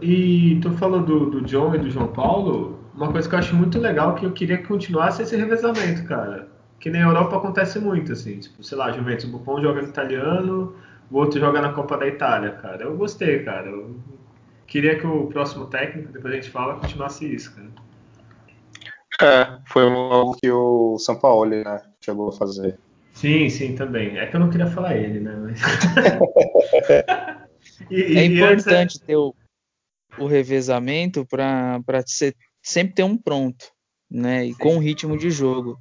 E 0.00 0.60
tu 0.62 0.70
falou 0.72 1.02
do, 1.02 1.30
do 1.30 1.40
John 1.42 1.74
e 1.74 1.78
do 1.78 1.90
João 1.90 2.08
Paulo, 2.08 2.78
uma 2.94 3.10
coisa 3.10 3.28
que 3.28 3.34
eu 3.34 3.38
acho 3.38 3.54
muito 3.54 3.78
legal 3.78 4.14
que 4.14 4.24
eu 4.24 4.32
queria 4.32 4.58
que 4.58 4.68
continuasse 4.68 5.22
esse 5.22 5.36
revezamento, 5.36 6.04
cara. 6.04 6.48
Que 6.78 6.90
na 6.90 7.00
Europa 7.00 7.36
acontece 7.36 7.78
muito, 7.80 8.12
assim, 8.12 8.38
tipo, 8.38 8.62
sei 8.62 8.78
lá, 8.78 8.92
Juventus, 8.92 9.24
Buffon 9.24 9.60
joga 9.60 9.82
no 9.82 9.88
italiano, 9.88 10.74
o 11.10 11.18
outro 11.18 11.40
joga 11.40 11.60
na 11.60 11.72
Copa 11.72 11.96
da 11.96 12.06
Itália, 12.06 12.52
cara. 12.52 12.84
Eu 12.84 12.96
gostei, 12.96 13.42
cara. 13.44 13.68
Eu 13.68 13.96
queria 14.66 14.98
que 14.98 15.06
o 15.06 15.26
próximo 15.28 15.66
técnico, 15.66 16.12
depois 16.12 16.32
a 16.32 16.36
gente 16.36 16.50
fala, 16.50 16.80
continuasse 16.80 17.32
isso, 17.32 17.54
cara. 17.54 17.68
É, 19.22 19.58
foi 19.66 19.84
algo 19.84 20.36
que 20.36 20.50
o 20.50 20.98
São 20.98 21.18
Paulo 21.18 21.50
né, 21.50 21.82
chegou 22.04 22.28
a 22.28 22.32
fazer. 22.32 22.78
Sim, 23.14 23.48
sim, 23.48 23.74
também. 23.74 24.18
É 24.18 24.26
que 24.26 24.36
eu 24.36 24.40
não 24.40 24.50
queria 24.50 24.66
falar 24.66 24.96
ele, 24.96 25.20
né? 25.20 25.34
Mas... 25.36 25.60
e, 27.90 28.18
é 28.18 28.24
importante 28.26 29.00
ter 29.00 29.16
o, 29.16 29.34
o 30.18 30.26
revezamento 30.26 31.24
para 31.24 31.80
sempre 32.62 32.94
ter 32.94 33.04
um 33.04 33.16
pronto, 33.16 33.72
né? 34.10 34.44
E 34.44 34.52
sim. 34.52 34.58
com 34.58 34.78
ritmo 34.78 35.16
de 35.16 35.30
jogo. 35.30 35.78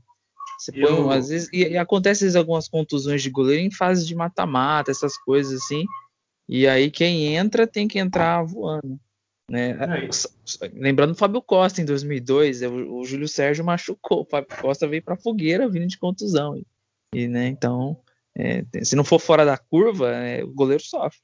Você 0.58 0.72
põe, 0.72 0.82
eu... 0.82 1.12
às 1.12 1.30
vezes, 1.30 1.50
e, 1.52 1.68
e 1.70 1.78
acontece 1.78 2.22
vezes, 2.22 2.36
algumas 2.36 2.68
contusões 2.68 3.22
de 3.22 3.30
goleiro 3.30 3.62
em 3.62 3.72
fase 3.72 4.06
de 4.06 4.16
mata-mata, 4.16 4.92
essas 4.92 5.18
coisas 5.18 5.62
assim. 5.62 5.86
E 6.48 6.68
aí 6.68 6.92
quem 6.92 7.36
entra 7.36 7.66
tem 7.66 7.88
que 7.88 8.00
entrar 8.00 8.44
voando. 8.44 9.00
Né? 9.50 9.72
É 9.72 10.70
Lembrando 10.74 11.12
o 11.12 11.16
Fábio 11.16 11.42
Costa 11.42 11.82
em 11.82 11.86
2002, 11.86 12.64
o, 12.64 13.00
o 13.00 13.06
Júlio 13.06 13.28
Sérgio 13.28 13.64
machucou, 13.66 14.22
o 14.22 14.26
Fábio 14.26 14.58
Costa 14.62 14.88
veio 14.88 15.04
para 15.04 15.16
fogueira 15.16 15.70
vindo 15.70 15.88
de 15.88 15.98
contusão. 15.98 16.60
E, 17.14 17.28
né, 17.28 17.48
então, 17.48 17.98
é, 18.38 18.64
se 18.84 18.96
não 18.96 19.04
for 19.04 19.20
fora 19.20 19.46
da 19.46 19.58
curva, 19.58 20.10
é, 20.10 20.44
o 20.44 20.54
goleiro 20.54 20.84
sofre. 20.84 21.20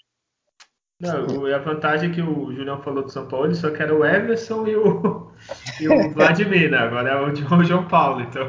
Não, 1.02 1.48
a 1.48 1.58
vantagem 1.58 2.12
é 2.12 2.14
que 2.14 2.22
o 2.22 2.54
Julião 2.54 2.80
falou 2.84 3.04
do 3.04 3.12
São 3.12 3.28
Paulo, 3.28 3.54
só 3.56 3.72
quer 3.72 3.92
o 3.92 4.06
Everson 4.06 4.68
e 4.68 4.76
o, 4.76 5.32
e 5.82 5.90
o 5.90 6.10
Vladimir, 6.14 6.70
né? 6.70 6.78
Agora 6.78 7.10
é 7.10 7.20
o 7.20 7.64
João 7.64 7.88
Paulo, 7.88 8.22
então 8.22 8.44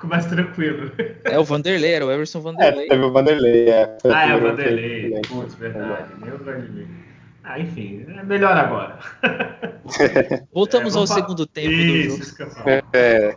fico 0.00 0.06
mais 0.06 0.24
tranquilo. 0.26 0.90
É 1.24 1.38
o 1.38 1.44
Vanderlei, 1.44 1.92
era 1.92 2.06
o 2.06 2.10
Everson 2.10 2.40
Vanderlei. 2.40 2.86
É, 2.86 2.88
teve 2.88 3.04
o 3.04 3.12
Vanderlei, 3.12 3.68
é. 3.68 3.98
Ah, 4.04 4.30
é 4.30 4.36
o 4.36 4.40
Vanderlei. 4.40 5.20
Putz, 5.28 5.54
verdade. 5.54 6.14
Nem 6.18 6.32
o 6.32 6.38
Vladimir. 6.38 6.88
Ah, 7.44 7.60
enfim, 7.60 8.06
é 8.08 8.22
melhor 8.22 8.56
agora. 8.56 8.98
Voltamos 10.52 10.96
é, 10.96 10.98
ao 10.98 11.06
segundo 11.06 11.46
tempo 11.46 11.70
Isso, 11.70 11.92
do 11.92 12.02
jogo. 12.02 12.22
Isso 12.22 12.36
que 12.36 12.96
É. 12.96 13.36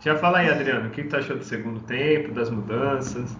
Já 0.00 0.16
fala 0.16 0.38
aí, 0.38 0.50
Adriano, 0.50 0.88
o 0.88 0.90
que 0.90 1.04
tu 1.04 1.16
achou 1.16 1.38
do 1.38 1.44
segundo 1.44 1.80
tempo, 1.80 2.34
das 2.34 2.50
mudanças? 2.50 3.30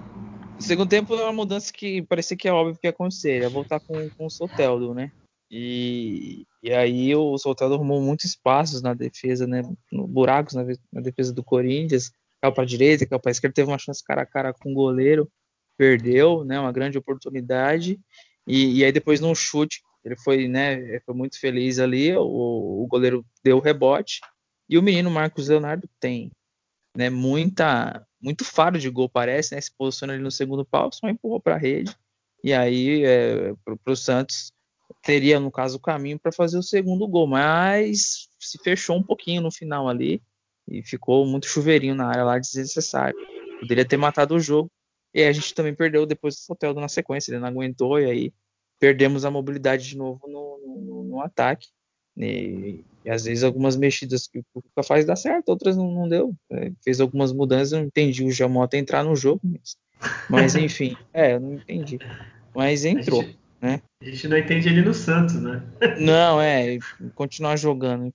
O 0.59 0.63
segundo 0.63 0.89
tempo 0.89 1.15
é 1.15 1.25
uma 1.25 1.33
mudança 1.33 1.73
que 1.73 2.03
parecia 2.03 2.37
que 2.37 2.49
é 2.49 2.53
óbvio 2.53 2.79
que 2.81 2.87
ia 2.87 2.91
acontecer, 2.91 3.43
ia 3.43 3.49
voltar 3.49 3.81
com, 3.81 4.09
com 4.17 4.27
o 4.27 4.31
Soteldo, 4.31 4.95
né? 4.95 5.11
E, 5.51 6.47
e 6.63 6.73
aí 6.73 7.15
o 7.15 7.37
Soteldo 7.37 7.75
arrumou 7.75 8.01
muitos 8.01 8.27
espaços 8.27 8.81
na 8.81 8.95
defesa, 8.95 9.47
né? 9.47 9.63
No, 9.93 10.07
buracos 10.07 10.55
na, 10.55 10.65
na 10.93 11.01
defesa 11.01 11.33
do 11.33 11.45
Corinthians, 11.45 12.11
caiu 12.45 12.53
para 12.53 12.65
direita, 12.65 13.07
caiu 13.07 13.21
para 13.21 13.31
esquerda, 13.31 13.55
teve 13.55 13.71
uma 13.71 13.79
chance 13.79 14.05
cara 14.05 14.23
a 14.23 14.27
cara 14.27 14.53
com 14.53 14.71
o 14.71 14.75
goleiro, 14.75 15.31
perdeu, 15.77 16.45
né? 16.45 16.61
Uma 16.61 16.73
grande 16.73 16.99
oportunidade. 16.99 17.99
E, 18.47 18.79
e 18.79 18.85
aí 18.85 18.93
depois 18.93 19.21
num 19.21 19.35
chute, 19.35 19.83
ele 20.05 20.17
foi, 20.17 20.47
né? 20.47 21.01
Foi 21.01 21.15
muito 21.15 21.41
feliz 21.41 21.79
ali, 21.79 22.15
o, 22.15 22.23
o 22.83 22.87
goleiro 22.87 23.25
deu 23.43 23.57
o 23.57 23.61
rebote. 23.61 24.21
E 24.69 24.79
o 24.79 24.83
menino 24.83 25.11
Marcos 25.11 25.49
Leonardo 25.49 25.89
tem 25.99 26.31
né, 26.97 27.11
muita, 27.11 28.07
muito 28.21 28.45
faro 28.45 28.79
de 28.79 28.89
gol, 28.89 29.09
parece, 29.09 29.55
né, 29.55 29.61
se 29.61 29.75
posiciona 29.77 30.13
ali 30.13 30.23
no 30.23 30.31
segundo 30.31 30.65
pau, 30.65 30.91
só 30.93 31.09
empurrou 31.09 31.41
para 31.41 31.57
a 31.57 31.59
rede, 31.59 31.95
e 32.43 32.53
aí 32.55 33.05
é, 33.05 33.53
para 33.85 33.93
o 33.93 33.97
Santos 33.97 34.53
teria, 35.03 35.41
no 35.41 35.51
caso, 35.51 35.77
o 35.77 35.81
caminho 35.81 36.19
para 36.19 36.33
fazer 36.33 36.57
o 36.57 36.63
segundo 36.63 37.07
gol, 37.09 37.27
mas 37.27 38.29
se 38.39 38.59
fechou 38.63 38.97
um 38.97 39.03
pouquinho 39.03 39.43
no 39.43 39.51
final 39.51 39.89
ali, 39.89 40.23
e 40.69 40.83
ficou 40.83 41.27
muito 41.27 41.47
chuveirinho 41.47 41.95
na 41.95 42.07
área 42.07 42.25
lá, 42.25 42.39
desnecessário. 42.39 43.17
Poderia 43.61 43.85
ter 43.85 43.97
matado 43.97 44.35
o 44.35 44.41
jogo, 44.41 44.71
e 45.15 45.23
a 45.23 45.33
gente 45.33 45.55
também 45.55 45.75
perdeu 45.75 46.05
depois 46.05 46.35
do 46.35 46.41
Soteldo 46.41 46.81
na 46.81 46.89
sequência, 46.89 47.31
ele 47.31 47.39
não 47.41 47.49
aguentou, 47.49 48.01
e 48.01 48.05
aí 48.05 48.33
perdemos 48.81 49.25
a 49.25 49.31
mobilidade 49.31 49.89
de 49.89 49.97
novo 49.97 50.21
no, 50.27 50.59
no, 50.85 51.05
no 51.05 51.21
ataque. 51.21 51.69
E, 52.17 52.85
e, 53.05 53.11
às 53.11 53.25
vezes 53.25 53.43
algumas 53.43 53.77
mexidas 53.77 54.27
que 54.27 54.39
o 54.39 54.45
Cuca 54.53 54.83
faz 54.83 55.05
dá 55.05 55.17
certo, 55.17 55.49
outras 55.49 55.77
não, 55.77 55.91
não 55.91 56.09
deu. 56.09 56.35
É, 56.51 56.73
fez 56.83 57.01
algumas 57.01 57.33
mudanças, 57.33 57.73
eu 57.73 57.79
não 57.81 57.87
entendi 57.87 58.25
o 58.25 58.31
Jamota 58.31 58.77
entrar 58.77 59.05
no 59.05 59.17
jogo, 59.17 59.41
mas, 59.45 59.77
mas 60.29 60.55
enfim, 60.57 60.97
é, 61.13 61.35
eu 61.35 61.41
não 61.41 61.55
entendi. 61.55 61.99
Mas 62.55 62.85
entrou, 62.85 63.21
a 63.21 63.25
gente, 63.25 63.39
né? 63.61 63.83
A 64.01 64.05
gente 64.05 64.29
não 64.29 64.39
entende 64.39 64.69
ele 64.69 64.83
no 64.83 64.95
Santos, 64.95 65.41
né? 65.41 65.63
não, 65.99 66.41
é, 66.41 66.79
continuar 67.15 67.57
jogando. 67.57 68.13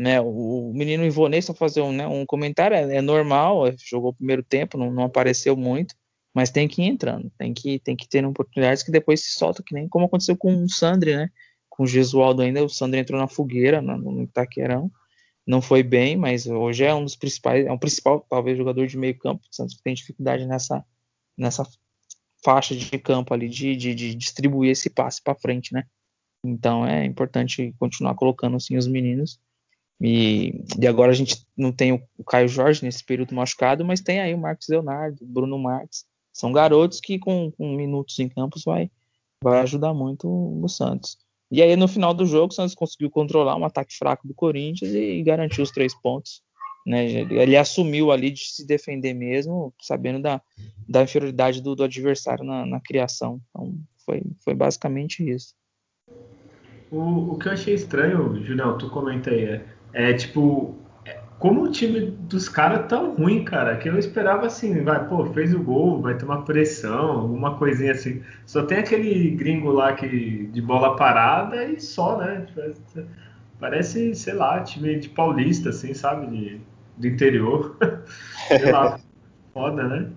Né, 0.00 0.18
o, 0.18 0.70
o 0.70 0.72
menino 0.72 1.04
Ivonei, 1.04 1.42
só 1.42 1.52
fazer 1.52 1.82
um, 1.82 1.92
né, 1.92 2.06
um 2.06 2.24
comentário, 2.24 2.74
é, 2.74 2.96
é 2.96 3.02
normal, 3.02 3.66
é, 3.66 3.74
jogou 3.78 4.12
o 4.12 4.14
primeiro 4.14 4.42
tempo, 4.42 4.78
não, 4.78 4.90
não 4.90 5.04
apareceu 5.04 5.54
muito, 5.54 5.94
mas 6.34 6.48
tem 6.50 6.66
que 6.66 6.80
ir 6.80 6.86
entrando, 6.86 7.30
tem 7.36 7.52
que, 7.52 7.78
tem 7.80 7.94
que 7.94 8.08
ter 8.08 8.24
oportunidades 8.24 8.82
que 8.82 8.90
depois 8.90 9.20
se 9.20 9.32
solta, 9.32 9.62
que 9.62 9.74
nem 9.74 9.86
como 9.86 10.06
aconteceu 10.06 10.34
com 10.38 10.64
o 10.64 10.70
Sandri, 10.70 11.14
né? 11.14 11.28
Com 11.68 11.82
o 11.82 11.86
Gesualdo 11.86 12.40
ainda, 12.40 12.64
o 12.64 12.68
Sandri 12.70 12.98
entrou 12.98 13.20
na 13.20 13.28
fogueira 13.28 13.82
no, 13.82 13.98
no 13.98 14.22
Itaquerão, 14.22 14.90
não 15.46 15.60
foi 15.60 15.82
bem, 15.82 16.16
mas 16.16 16.46
hoje 16.46 16.82
é 16.82 16.94
um 16.94 17.04
dos 17.04 17.14
principais, 17.14 17.66
é 17.66 17.70
um 17.70 17.76
principal, 17.78 18.24
talvez, 18.26 18.56
jogador 18.56 18.86
de 18.86 18.96
meio 18.96 19.18
campo, 19.18 19.42
o 19.52 19.54
Santos 19.54 19.78
tem 19.84 19.92
dificuldade 19.92 20.46
nessa, 20.46 20.82
nessa 21.36 21.62
faixa 22.42 22.74
de 22.74 22.98
campo 22.98 23.34
ali, 23.34 23.50
de, 23.50 23.76
de, 23.76 23.94
de 23.94 24.14
distribuir 24.14 24.70
esse 24.70 24.88
passe 24.88 25.22
para 25.22 25.34
frente, 25.34 25.74
né? 25.74 25.84
Então 26.42 26.86
é 26.86 27.04
importante 27.04 27.74
continuar 27.78 28.14
colocando 28.14 28.56
assim 28.56 28.78
os 28.78 28.86
meninos. 28.86 29.38
E, 30.00 30.64
e 30.80 30.86
agora 30.86 31.10
a 31.10 31.14
gente 31.14 31.44
não 31.54 31.70
tem 31.70 31.92
o, 31.92 32.24
Caio 32.24 32.48
Jorge 32.48 32.82
nesse 32.82 33.04
período 33.04 33.34
machucado, 33.34 33.84
mas 33.84 34.00
tem 34.00 34.18
aí 34.18 34.32
o 34.32 34.38
Marcos 34.38 34.66
Leonardo, 34.68 35.18
Bruno 35.26 35.58
Marques, 35.58 36.06
são 36.32 36.52
garotos 36.52 37.00
que 37.00 37.18
com, 37.18 37.50
com 37.50 37.76
minutos 37.76 38.18
em 38.18 38.28
campos 38.28 38.62
vai, 38.64 38.90
vai 39.44 39.60
ajudar 39.60 39.92
muito 39.92 40.26
o, 40.26 40.68
Santos. 40.68 41.18
E 41.50 41.60
aí 41.60 41.76
no 41.76 41.86
final 41.86 42.14
do 42.14 42.24
jogo 42.24 42.50
o 42.50 42.54
Santos 42.54 42.74
conseguiu 42.74 43.10
controlar 43.10 43.56
um 43.56 43.64
ataque 43.64 43.94
fraco 43.94 44.26
do 44.26 44.32
Corinthians 44.32 44.94
e, 44.94 45.22
garantiu 45.22 45.62
os 45.62 45.70
três 45.70 45.94
pontos. 46.00 46.42
Né? 46.86 47.04
Ele, 47.04 47.38
ele, 47.38 47.56
assumiu 47.58 48.10
ali 48.10 48.30
de 48.30 48.40
se 48.40 48.66
defender 48.66 49.12
mesmo, 49.12 49.74
sabendo 49.82 50.22
da, 50.22 50.40
da 50.88 51.02
inferioridade 51.02 51.60
do, 51.60 51.76
do 51.76 51.84
adversário 51.84 52.42
na, 52.42 52.64
na, 52.64 52.80
criação. 52.80 53.38
Então 53.50 53.74
foi, 54.06 54.22
foi 54.42 54.54
basicamente 54.54 55.28
isso. 55.28 55.54
O, 56.90 57.34
o 57.34 57.38
que 57.38 57.48
eu 57.48 57.52
achei 57.52 57.74
estranho, 57.74 58.42
Julião, 58.42 58.78
tu 58.78 58.88
comenta 58.88 59.30
aí, 59.30 59.44
é, 59.44 59.64
é 59.92 60.12
tipo, 60.12 60.80
como 61.40 61.62
o 61.62 61.70
time 61.70 62.00
dos 62.00 62.50
caras 62.50 62.86
tão 62.86 63.14
ruim, 63.14 63.44
cara, 63.44 63.76
que 63.78 63.88
eu 63.88 63.98
esperava 63.98 64.46
assim, 64.46 64.84
vai, 64.84 65.08
pô, 65.08 65.24
fez 65.32 65.54
o 65.54 65.62
gol, 65.62 66.02
vai 66.02 66.14
ter 66.14 66.26
uma 66.26 66.44
pressão, 66.44 67.12
alguma 67.12 67.56
coisinha 67.56 67.92
assim. 67.92 68.22
Só 68.44 68.66
tem 68.66 68.78
aquele 68.78 69.30
gringo 69.30 69.72
lá 69.72 69.94
que 69.94 70.48
de 70.48 70.60
bola 70.60 70.96
parada 70.96 71.64
e 71.64 71.80
só, 71.80 72.18
né? 72.18 72.46
Parece, 73.58 74.14
sei 74.14 74.34
lá, 74.34 74.60
time 74.60 74.98
de 74.98 75.08
paulista, 75.08 75.70
assim, 75.70 75.94
sabe? 75.94 76.26
De, 76.26 76.60
do 76.98 77.06
interior. 77.06 77.74
sei 78.46 78.70
lá, 78.70 79.00
foda, 79.54 79.82
né? 79.88 80.10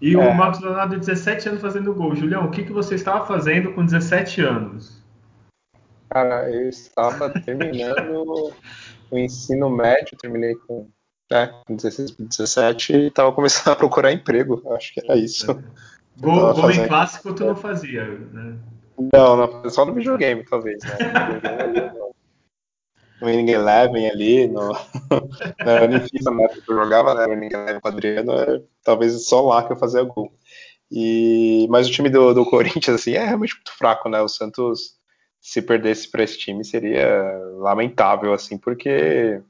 E 0.00 0.14
é. 0.14 0.18
o 0.18 0.34
Marcos 0.34 0.60
Leonardo, 0.60 0.98
17 0.98 1.48
anos 1.48 1.60
fazendo 1.60 1.92
gol. 1.92 2.14
Julião, 2.14 2.46
o 2.46 2.50
que, 2.50 2.62
que 2.62 2.72
você 2.72 2.94
estava 2.94 3.26
fazendo 3.26 3.72
com 3.72 3.84
17 3.84 4.40
anos? 4.40 5.04
Cara, 6.10 6.48
eu 6.48 6.68
estava 6.68 7.28
terminando 7.28 8.52
o 9.10 9.18
ensino 9.18 9.70
médio, 9.70 10.16
terminei 10.16 10.54
com, 10.54 10.88
né, 11.30 11.52
16, 11.68 12.12
17 12.12 12.92
e 12.92 13.06
estava 13.08 13.32
começando 13.32 13.72
a 13.72 13.76
procurar 13.76 14.12
emprego. 14.12 14.62
Acho 14.74 14.94
que 14.94 15.00
era 15.00 15.16
isso. 15.16 15.46
Gol, 16.18 16.54
gol 16.54 16.70
em 16.70 16.86
clássico 16.86 17.34
tu 17.34 17.44
não 17.44 17.56
fazia, 17.56 18.04
né? 18.04 18.56
Não, 19.12 19.36
não, 19.36 19.70
só 19.70 19.84
no 19.84 19.94
videogame, 19.94 20.44
talvez, 20.44 20.82
né? 20.82 21.92
No 23.20 23.26
Winning 23.26 23.50
Eleven 23.50 24.08
ali, 24.08 24.48
no, 24.48 24.72
no 24.72 25.88
nem 25.88 26.00
FIFA, 26.00 26.30
né, 26.30 26.48
que 26.48 26.70
eu 26.70 26.74
jogava, 26.74 27.14
né, 27.14 27.26
Winning 27.26 27.52
Eleven 27.52 27.78
com 27.78 27.88
o 27.88 27.92
Adriano, 27.92 28.32
é, 28.32 28.62
talvez 28.82 29.26
só 29.26 29.42
lá 29.42 29.62
que 29.62 29.74
eu 29.74 29.76
fazia 29.76 30.02
gol. 30.02 30.32
E, 30.90 31.68
mas 31.70 31.86
o 31.86 31.92
time 31.92 32.08
do, 32.08 32.32
do 32.32 32.44
Corinthians, 32.44 33.00
assim, 33.00 33.12
é 33.12 33.24
realmente 33.24 33.54
muito 33.54 33.76
fraco, 33.76 34.08
né? 34.08 34.20
O 34.20 34.28
Santos 34.28 34.98
se 35.40 35.62
perdesse 35.62 36.08
para 36.08 36.22
esse 36.22 36.38
time 36.38 36.64
seria 36.64 37.06
lamentável, 37.58 38.32
assim, 38.32 38.58
porque 38.58 39.42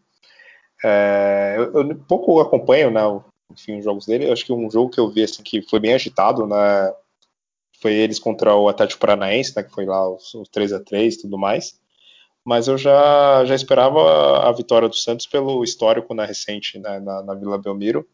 é, 0.84 1.54
eu, 1.58 1.88
eu, 1.88 1.96
pouco 2.06 2.40
acompanho, 2.40 2.90
né, 2.90 3.00
enfim, 3.50 3.78
os 3.78 3.84
jogos 3.84 4.06
dele. 4.06 4.30
Acho 4.30 4.46
que 4.46 4.52
um 4.52 4.70
jogo 4.70 4.90
que 4.90 5.00
eu 5.00 5.10
vi 5.10 5.24
assim 5.24 5.42
que 5.42 5.62
foi 5.62 5.80
bem 5.80 5.94
agitado, 5.94 6.46
né, 6.46 6.92
foi 7.80 7.94
eles 7.94 8.18
contra 8.18 8.54
o 8.54 8.68
Atlético 8.68 9.00
Paranaense, 9.00 9.54
né, 9.56 9.62
que 9.62 9.72
foi 9.72 9.84
lá 9.84 10.08
os, 10.08 10.32
os 10.34 10.48
3 10.48 10.72
a 10.72 10.80
3 10.80 11.14
e 11.14 11.22
tudo 11.22 11.38
mais. 11.38 11.80
Mas 12.44 12.68
eu 12.68 12.78
já, 12.78 13.44
já 13.44 13.54
esperava 13.54 14.48
a 14.48 14.52
vitória 14.52 14.88
do 14.88 14.96
Santos 14.96 15.26
pelo 15.26 15.62
histórico 15.62 16.14
né, 16.14 16.24
recente 16.24 16.78
né, 16.78 16.98
na, 17.00 17.22
na 17.22 17.34
Vila 17.34 17.58
Belmiro 17.58 18.08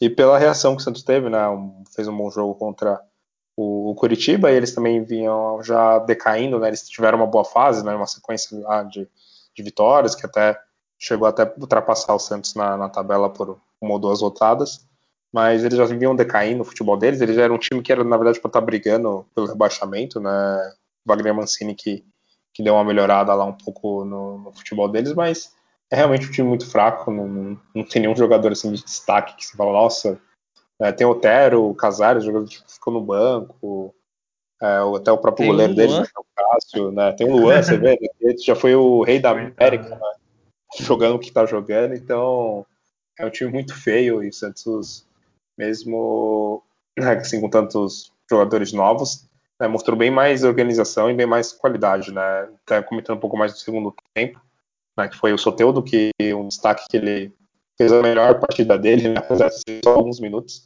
e 0.00 0.10
pela 0.10 0.38
reação 0.38 0.76
que 0.76 0.82
o 0.82 0.84
Santos 0.84 1.02
teve, 1.02 1.28
né, 1.30 1.48
um, 1.48 1.82
fez 1.94 2.06
um 2.06 2.16
bom 2.16 2.30
jogo 2.30 2.54
contra 2.54 3.00
o, 3.56 3.90
o 3.90 3.94
Curitiba, 3.94 4.50
e 4.50 4.54
eles 4.54 4.74
também 4.74 5.02
vinham 5.02 5.62
já 5.62 5.98
decaindo, 5.98 6.58
né? 6.58 6.68
Eles 6.68 6.88
tiveram 6.88 7.18
uma 7.18 7.26
boa 7.26 7.44
fase, 7.44 7.84
né? 7.84 7.94
Uma 7.94 8.06
sequência 8.06 8.56
de, 8.90 9.08
de 9.54 9.62
vitórias, 9.62 10.14
que 10.14 10.26
até 10.26 10.58
chegou 10.98 11.26
até 11.26 11.50
ultrapassar 11.58 12.14
o 12.14 12.18
Santos 12.18 12.54
na, 12.54 12.76
na 12.76 12.88
tabela 12.88 13.30
por 13.30 13.58
uma 13.80 13.92
ou 13.94 13.98
duas 13.98 14.20
rodadas, 14.20 14.86
mas 15.32 15.64
eles 15.64 15.76
já 15.76 15.84
vinham 15.84 16.14
decaindo 16.14 16.58
no 16.58 16.64
futebol 16.64 16.96
deles. 16.96 17.20
Eles 17.20 17.38
eram 17.38 17.54
um 17.54 17.58
time 17.58 17.82
que 17.82 17.90
era, 17.90 18.04
na 18.04 18.16
verdade, 18.16 18.40
para 18.40 18.48
estar 18.48 18.60
tá 18.60 18.66
brigando 18.66 19.26
pelo 19.34 19.46
rebaixamento, 19.46 20.20
né? 20.20 20.74
Wagner 21.04 21.34
Mancini 21.34 21.74
que, 21.74 22.04
que 22.52 22.62
deu 22.62 22.74
uma 22.74 22.84
melhorada 22.84 23.32
lá 23.34 23.44
um 23.44 23.52
pouco 23.52 24.04
no, 24.04 24.38
no 24.38 24.52
futebol 24.52 24.88
deles, 24.88 25.14
mas 25.14 25.52
é 25.90 25.96
realmente 25.96 26.26
um 26.26 26.30
time 26.30 26.48
muito 26.48 26.68
fraco. 26.68 27.10
Não, 27.10 27.58
não 27.74 27.84
tem 27.84 28.02
nenhum 28.02 28.16
jogador 28.16 28.52
assim 28.52 28.72
de 28.72 28.84
destaque 28.84 29.36
que 29.36 29.46
se 29.46 29.56
fala, 29.56 29.72
nossa. 29.72 30.20
É, 30.80 30.92
tem 30.92 31.06
o 31.06 31.10
Otero, 31.10 31.68
o 31.68 31.74
Casares, 31.74 32.24
jogador 32.24 32.46
que 32.46 32.62
ficou 32.66 32.92
no 32.92 33.00
banco, 33.00 33.94
é, 34.60 34.78
até 34.96 35.12
o 35.12 35.18
próprio 35.18 35.44
tem 35.44 35.46
goleiro 35.48 35.74
deles, 35.74 35.98
né, 35.98 36.04
é 36.04 36.20
o 36.20 36.26
Cássio, 36.34 36.90
né? 36.90 37.12
Tem 37.12 37.28
o 37.28 37.36
Luan, 37.36 37.62
você 37.62 37.76
vê, 37.76 37.98
ele 38.20 38.38
já 38.38 38.54
foi 38.54 38.74
o 38.74 39.02
rei 39.02 39.18
da 39.18 39.30
América, 39.30 39.90
né? 39.90 40.12
jogando 40.78 41.16
o 41.16 41.18
que 41.18 41.28
está 41.28 41.46
jogando, 41.46 41.94
então 41.94 42.66
é 43.18 43.24
um 43.24 43.30
time 43.30 43.50
muito 43.50 43.74
feio 43.74 44.22
e 44.22 44.28
o 44.28 44.32
Santos, 44.32 45.06
mesmo 45.56 46.62
né, 46.98 47.12
assim, 47.14 47.40
com 47.40 47.48
tantos 47.48 48.12
jogadores 48.28 48.72
novos, 48.72 49.26
né, 49.60 49.68
mostrou 49.68 49.96
bem 49.96 50.10
mais 50.10 50.44
organização 50.44 51.10
e 51.10 51.14
bem 51.14 51.26
mais 51.26 51.52
qualidade, 51.52 52.12
né? 52.12 52.48
Até 52.64 52.82
comentando 52.82 53.16
um 53.16 53.20
pouco 53.20 53.36
mais 53.36 53.52
do 53.52 53.58
segundo 53.58 53.94
tempo, 54.14 54.40
né, 54.96 55.08
que 55.08 55.16
foi 55.16 55.32
o 55.32 55.38
Soteudo, 55.38 55.82
que 55.82 56.10
um 56.34 56.48
destaque 56.48 56.86
que 56.90 56.96
ele 56.96 57.35
fez 57.76 57.92
a 57.92 58.02
melhor 58.02 58.40
partida 58.40 58.78
dele, 58.78 59.08
né, 59.10 59.16
apesar 59.18 59.48
de 59.48 59.58
ser 59.58 59.80
só 59.84 59.94
alguns 59.94 60.20
minutos, 60.20 60.62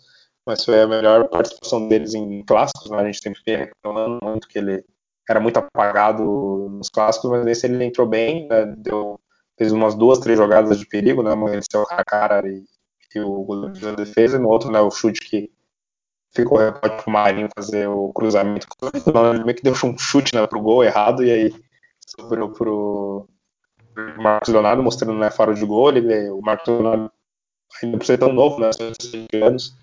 mas 0.47 0.65
foi 0.65 0.81
a 0.81 0.87
melhor 0.87 1.29
participação 1.29 1.89
deles 1.89 2.15
em 2.15 2.43
clássicos, 2.45 2.91
né? 2.91 2.99
A 2.99 3.05
gente 3.05 3.21
sempre 3.23 3.43
reclamando 3.47 4.19
muito 4.23 4.49
que 4.49 4.59
ele 4.59 4.85
era 5.29 5.39
muito 5.41 5.59
apagado 5.59 6.25
nos 6.71 6.89
clássicos, 6.89 7.31
mas 7.31 7.45
nesse 7.45 7.67
ele 7.67 7.85
entrou 7.85 8.07
bem, 8.07 8.49
né, 8.49 8.67
deu 8.77 9.19
fez 9.57 9.73
umas 9.73 9.95
duas, 9.95 10.19
três 10.19 10.39
jogadas 10.39 10.79
de 10.79 10.87
perigo, 10.87 11.23
né? 11.23 11.33
Amanheceu 11.33 11.87
a 11.91 12.03
cara 12.03 12.43
e, 12.49 12.65
e 13.15 13.21
o 13.21 13.43
goleiro 13.45 13.79
da 13.79 13.93
defesa, 13.93 14.39
e 14.39 14.41
no 14.41 14.49
outro, 14.49 14.73
né, 14.73 14.81
o 14.81 14.91
chute 14.91 15.21
que 15.21 15.53
ficou 16.33 16.57
rebote 16.57 17.03
pro 17.03 17.13
Marinho 17.13 17.49
fazer 17.55 17.87
o 17.87 18.11
cruzamento. 18.13 18.67
Ele 19.35 19.45
meio 19.45 19.55
que 19.55 19.63
deu 19.63 19.75
um 19.85 19.99
chute 19.99 20.35
né, 20.35 20.47
pro 20.47 20.63
gol 20.63 20.83
errado, 20.83 21.23
e 21.23 21.31
aí 21.31 21.55
sobrou 22.07 22.51
pro 22.51 23.29
Marcos 24.19 24.49
Leonardo, 24.49 24.83
mostrando 24.83 25.19
né, 25.19 25.31
faro 25.31 25.55
de 25.55 25.65
gol. 25.65 25.91
Ele, 25.91 26.31
o 26.31 26.41
Marcos 26.41 26.69
Leonardo, 26.69 27.11
ainda 27.83 27.99
por 27.99 28.05
ser 28.05 28.19
tão 28.19 28.33
novo, 28.33 28.61
né, 28.61 28.71
16 28.71 29.27
anos, 29.43 29.77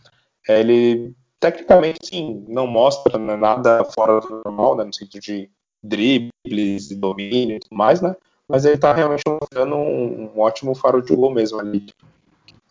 é, 0.48 0.60
ele 0.60 1.14
tecnicamente, 1.40 2.00
sim, 2.04 2.46
não 2.48 2.66
mostra 2.68 3.18
né, 3.18 3.36
nada 3.36 3.84
fora 3.86 4.20
do 4.20 4.42
normal, 4.44 4.76
né, 4.76 4.84
no 4.84 4.94
sentido 4.94 5.22
de 5.22 5.50
dribles, 5.84 6.90
domínio 6.98 7.58
e 7.58 7.60
tudo 7.60 7.76
mais, 7.76 8.02
né? 8.02 8.16
mas 8.48 8.64
ele 8.64 8.78
tá 8.78 8.94
realmente 8.94 9.24
mostrando 9.28 9.76
um, 9.76 10.32
um, 10.34 10.40
ótimo 10.40 10.74
faro 10.74 11.02
de 11.02 11.14
gol 11.14 11.34
mesmo 11.34 11.60
ali. 11.60 11.88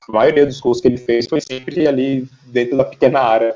A 0.09 0.12
maioria 0.12 0.46
dos 0.46 0.61
gols 0.61 0.80
que 0.80 0.88
ele 0.88 0.96
fez 0.96 1.26
foi 1.26 1.40
sempre 1.40 1.87
ali 1.87 2.28
dentro 2.46 2.78
da 2.78 2.85
pequena 2.85 3.20
área, 3.20 3.54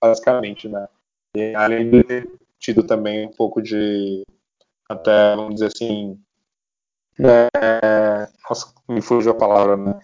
basicamente, 0.00 0.68
né? 0.68 0.88
E, 1.34 1.54
além 1.54 1.88
de 1.88 2.02
ter 2.02 2.30
tido 2.58 2.82
também 2.82 3.26
um 3.26 3.32
pouco 3.32 3.62
de, 3.62 4.24
até, 4.88 5.36
vamos 5.36 5.54
dizer 5.54 5.66
assim, 5.68 6.18
é, 7.20 8.28
nossa, 8.48 8.72
me 8.88 9.00
fugiu 9.00 9.32
a 9.32 9.34
palavra, 9.34 9.76
né? 9.76 9.98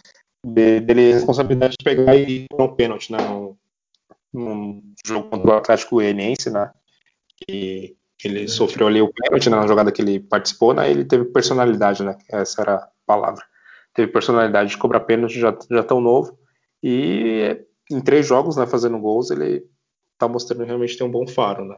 De, 0.44 0.80
dele 0.80 1.12
responsabilidade 1.12 1.76
de 1.78 1.84
pegar 1.84 2.16
e 2.16 2.46
pôr 2.48 2.62
um 2.62 2.74
pênalti, 2.74 3.12
né? 3.12 3.18
Num, 3.18 3.56
num 4.32 4.82
jogo 5.06 5.28
contra 5.30 5.50
o 5.50 5.54
Atlético 5.54 5.96
Goianiense, 5.96 6.50
né? 6.50 6.70
Que 7.36 7.96
ele 8.24 8.48
sofreu 8.48 8.86
ali 8.86 9.00
o 9.00 9.12
pênalti 9.12 9.50
né, 9.50 9.56
na 9.56 9.66
jogada 9.66 9.92
que 9.92 10.02
ele 10.02 10.20
participou, 10.20 10.74
né? 10.74 10.90
Ele 10.90 11.04
teve 11.04 11.26
personalidade, 11.26 12.02
né? 12.02 12.16
Essa 12.30 12.62
era 12.62 12.74
a 12.76 12.88
palavra. 13.06 13.44
Teve 13.94 14.10
personalidade 14.10 14.70
de 14.70 14.78
cobrar 14.78 15.00
pênalti 15.00 15.38
já, 15.38 15.56
já 15.70 15.82
tão 15.82 16.00
novo. 16.00 16.38
E 16.82 17.64
em 17.90 18.00
três 18.00 18.26
jogos, 18.26 18.56
né, 18.56 18.66
fazendo 18.66 18.98
gols, 18.98 19.30
ele 19.30 19.64
tá 20.18 20.28
mostrando 20.28 20.64
realmente 20.64 20.96
ter 20.96 21.04
um 21.04 21.10
bom 21.10 21.26
faro, 21.26 21.64
né? 21.64 21.76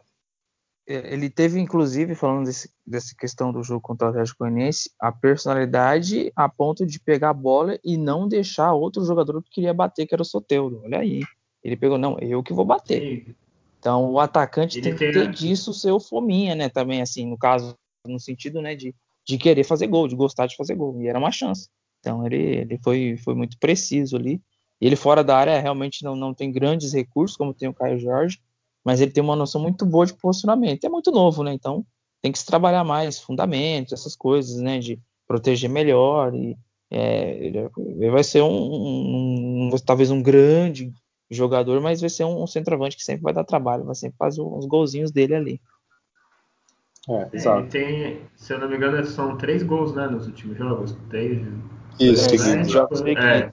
É, 0.89 1.13
ele 1.13 1.29
teve, 1.29 1.59
inclusive, 1.59 2.15
falando 2.15 2.47
desse, 2.47 2.71
dessa 2.87 3.15
questão 3.19 3.53
do 3.53 3.63
jogo 3.63 3.81
contra 3.81 4.07
o 4.07 4.11
Atlético 4.11 4.45
Goianiense, 4.45 4.91
a 5.01 5.11
personalidade 5.11 6.33
a 6.37 6.49
ponto 6.49 6.87
de 6.87 7.01
pegar 7.01 7.31
a 7.31 7.35
bola 7.35 7.79
e 7.85 7.97
não 7.97 8.29
deixar 8.29 8.73
outro 8.73 9.05
jogador 9.05 9.43
que 9.43 9.51
queria 9.51 9.75
bater, 9.75 10.07
que 10.07 10.15
era 10.15 10.23
o 10.23 10.25
Soteudo. 10.25 10.83
Olha 10.85 11.01
aí. 11.01 11.23
Ele 11.63 11.77
pegou, 11.77 11.99
não, 11.99 12.17
eu 12.21 12.43
que 12.43 12.53
vou 12.53 12.65
bater. 12.65 13.35
Então 13.79 14.11
o 14.13 14.21
atacante 14.21 14.79
ele 14.79 14.95
tem 14.95 14.97
que 14.97 15.13
ter 15.13 15.31
disso 15.31 15.75
seu 15.75 15.99
fominha, 15.99 16.55
né? 16.55 16.69
Também 16.69 17.03
assim, 17.03 17.27
no 17.27 17.37
caso, 17.37 17.77
no 18.07 18.21
sentido, 18.21 18.63
né, 18.63 18.77
de, 18.77 18.95
de 19.27 19.37
querer 19.37 19.65
fazer 19.65 19.89
gol, 19.89 20.07
de 20.07 20.15
gostar 20.15 20.47
de 20.47 20.57
fazer 20.57 20.77
gol. 20.77 21.01
E 21.03 21.09
era 21.09 21.19
uma 21.19 21.33
chance. 21.33 21.69
Então 21.99 22.25
ele, 22.25 22.37
ele 22.37 22.79
foi, 22.83 23.17
foi 23.17 23.35
muito 23.35 23.59
preciso 23.59 24.17
ali. 24.17 24.41
Ele 24.81 24.95
fora 24.95 25.25
da 25.25 25.37
área 25.37 25.61
realmente 25.61 26.05
não, 26.05 26.15
não 26.15 26.33
tem 26.33 26.53
grandes 26.53 26.93
recursos, 26.93 27.37
como 27.37 27.55
tem 27.55 27.69
o 27.69 27.75
Caio 27.75 27.99
Jorge, 27.99 28.39
mas 28.87 29.01
ele 29.01 29.11
tem 29.11 29.23
uma 29.23 29.35
noção 29.35 29.61
muito 29.61 29.85
boa 29.85 30.07
de 30.07 30.15
posicionamento. 30.15 30.85
É 30.85 30.89
muito 30.89 31.11
novo, 31.11 31.43
né? 31.43 31.53
Então 31.53 31.85
tem 32.23 32.31
que 32.31 32.39
se 32.39 32.47
trabalhar 32.47 32.85
mais 32.85 33.19
fundamentos, 33.19 33.93
essas 33.93 34.15
coisas, 34.15 34.59
né? 34.59 34.79
De 34.79 34.97
proteger 35.27 35.69
melhor. 35.69 36.33
E 36.33 36.57
é, 36.89 37.37
ele 37.47 38.11
vai 38.13 38.23
ser 38.23 38.43
um, 38.43 38.49
um, 38.49 39.71
um, 39.75 39.77
talvez 39.85 40.13
um 40.13 40.23
grande 40.23 40.93
jogador, 41.29 41.81
mas 41.81 42.01
vai 42.01 42.09
ser 42.09 42.23
um, 42.23 42.45
um, 42.45 42.47
centroavante 42.47 42.97
que 42.97 43.03
sempre 43.03 43.25
vai 43.25 43.35
dar 43.35 43.43
trabalho, 43.43 43.83
vai 43.83 43.97
sempre 43.97 44.17
fazer 44.19 44.41
uns 44.41 44.67
golzinhos 44.67 45.11
dele 45.11 45.35
ali. 45.35 45.61
É, 47.09 47.29
exato. 47.33 47.69
tem, 47.69 48.21
se 48.37 48.53
eu 48.53 48.61
não 48.61 48.69
me 48.69 48.77
engano, 48.77 49.05
são 49.05 49.37
três 49.37 49.65
gols, 49.65 49.93
né, 49.97 50.07
nos 50.07 50.29
últimos 50.29 50.57
jogos. 50.57 50.97
Três. 51.11 51.45
Isso, 51.99 52.33
é, 52.33 52.65
jogos 52.65 53.03
é, 53.03 53.51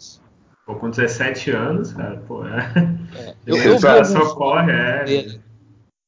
pô, 0.63 0.75
com 0.75 0.91
17 0.91 1.49
anos, 1.49 1.91
cara, 1.91 2.17
pô, 2.27 2.45
é. 2.45 2.92
É. 3.15 3.35
Eu, 3.45 3.57
eu 3.57 3.79
vi 3.79 3.87
alguns, 3.87 4.33
corre, 4.33 4.71
é. 4.71 5.39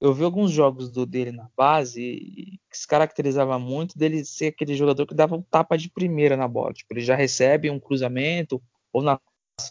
Eu 0.02 0.14
vi 0.14 0.24
alguns 0.24 0.52
jogos 0.52 0.92
do 0.92 1.06
dele 1.06 1.32
na 1.32 1.50
base 1.58 2.60
que 2.70 2.78
se 2.78 2.88
caracterizava 2.88 3.58
muito 3.58 3.98
dele 3.98 4.24
ser 4.26 4.48
aquele 4.48 4.76
jogador 4.76 5.06
que 5.06 5.16
dava 5.16 5.36
um 5.36 5.42
tapa 5.42 5.78
de 5.78 5.90
primeira 5.90 6.36
na 6.36 6.48
bola. 6.48 6.74
Tipo, 6.74 6.94
ele 6.94 7.02
já 7.02 7.16
recebe 7.16 7.70
um 7.70 7.80
cruzamento 7.80 8.62
ou 8.94 9.02
nas 9.02 9.20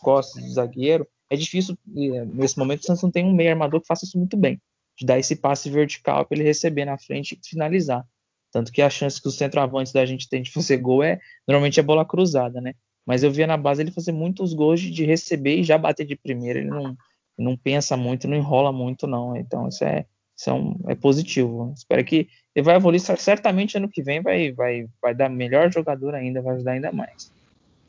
costas 0.01 0.42
do 0.42 0.51
zagueiro 0.51 1.07
é 1.31 1.37
difícil, 1.37 1.77
é, 1.97 2.25
nesse 2.27 2.59
momento, 2.59 2.83
o 2.83 2.87
Santos 2.87 3.03
não 3.03 3.11
tem 3.11 3.25
um 3.25 3.33
meio 3.33 3.51
armador 3.51 3.81
que 3.81 3.87
faça 3.87 4.05
isso 4.05 4.18
muito 4.18 4.37
bem, 4.37 4.61
de 4.97 5.07
dar 5.07 5.18
esse 5.18 5.37
passe 5.37 5.70
vertical 5.70 6.25
para 6.25 6.37
ele 6.37 6.44
receber 6.44 6.85
na 6.85 6.99
frente 6.99 7.38
e 7.42 7.49
finalizar. 7.49 8.07
Tanto 8.53 8.70
que 8.70 8.81
a 8.81 8.88
chance 8.88 9.20
que 9.20 9.27
os 9.27 9.37
centroavantes 9.37 9.92
da 9.92 10.07
gente 10.07 10.29
tem 10.29 10.42
de 10.42 10.53
fazer 10.53 10.77
gol 10.77 11.03
é 11.03 11.18
normalmente 11.47 11.81
é 11.81 11.83
bola 11.83 12.05
cruzada, 12.05 12.61
né? 12.61 12.75
Mas 13.05 13.23
eu 13.23 13.31
via 13.31 13.47
na 13.47 13.57
base 13.57 13.83
ele 13.83 13.90
fazer 13.90 14.12
muitos 14.12 14.55
gols 14.55 14.81
de, 14.81 14.90
de 14.90 15.05
receber 15.05 15.57
e 15.57 15.64
já 15.64 15.77
bater 15.77 16.07
de 16.07 16.14
primeira. 16.14 16.61
Ele 16.61 16.70
não, 16.70 16.97
não 17.38 17.57
pensa 17.57 17.97
muito, 17.97 18.29
não 18.29 18.37
enrola 18.37 18.73
muito, 18.73 19.07
não. 19.07 19.37
Então 19.37 19.68
isso 19.68 19.85
é, 19.85 20.07
isso 20.37 20.51
é, 20.51 20.53
um, 20.53 20.77
é 20.88 20.94
positivo. 20.94 21.73
Espero 21.77 22.05
que 22.05 22.29
ele 22.55 22.64
vai 22.64 22.77
evoluir. 22.77 23.01
Certamente 23.01 23.77
ano 23.77 23.88
que 23.88 24.03
vem 24.03 24.23
vai, 24.23 24.53
vai, 24.53 24.87
vai 25.01 25.14
dar 25.14 25.29
melhor 25.29 25.73
jogador 25.73 26.14
ainda, 26.14 26.42
vai 26.42 26.55
ajudar 26.55 26.73
ainda 26.73 26.92
mais. 26.92 27.33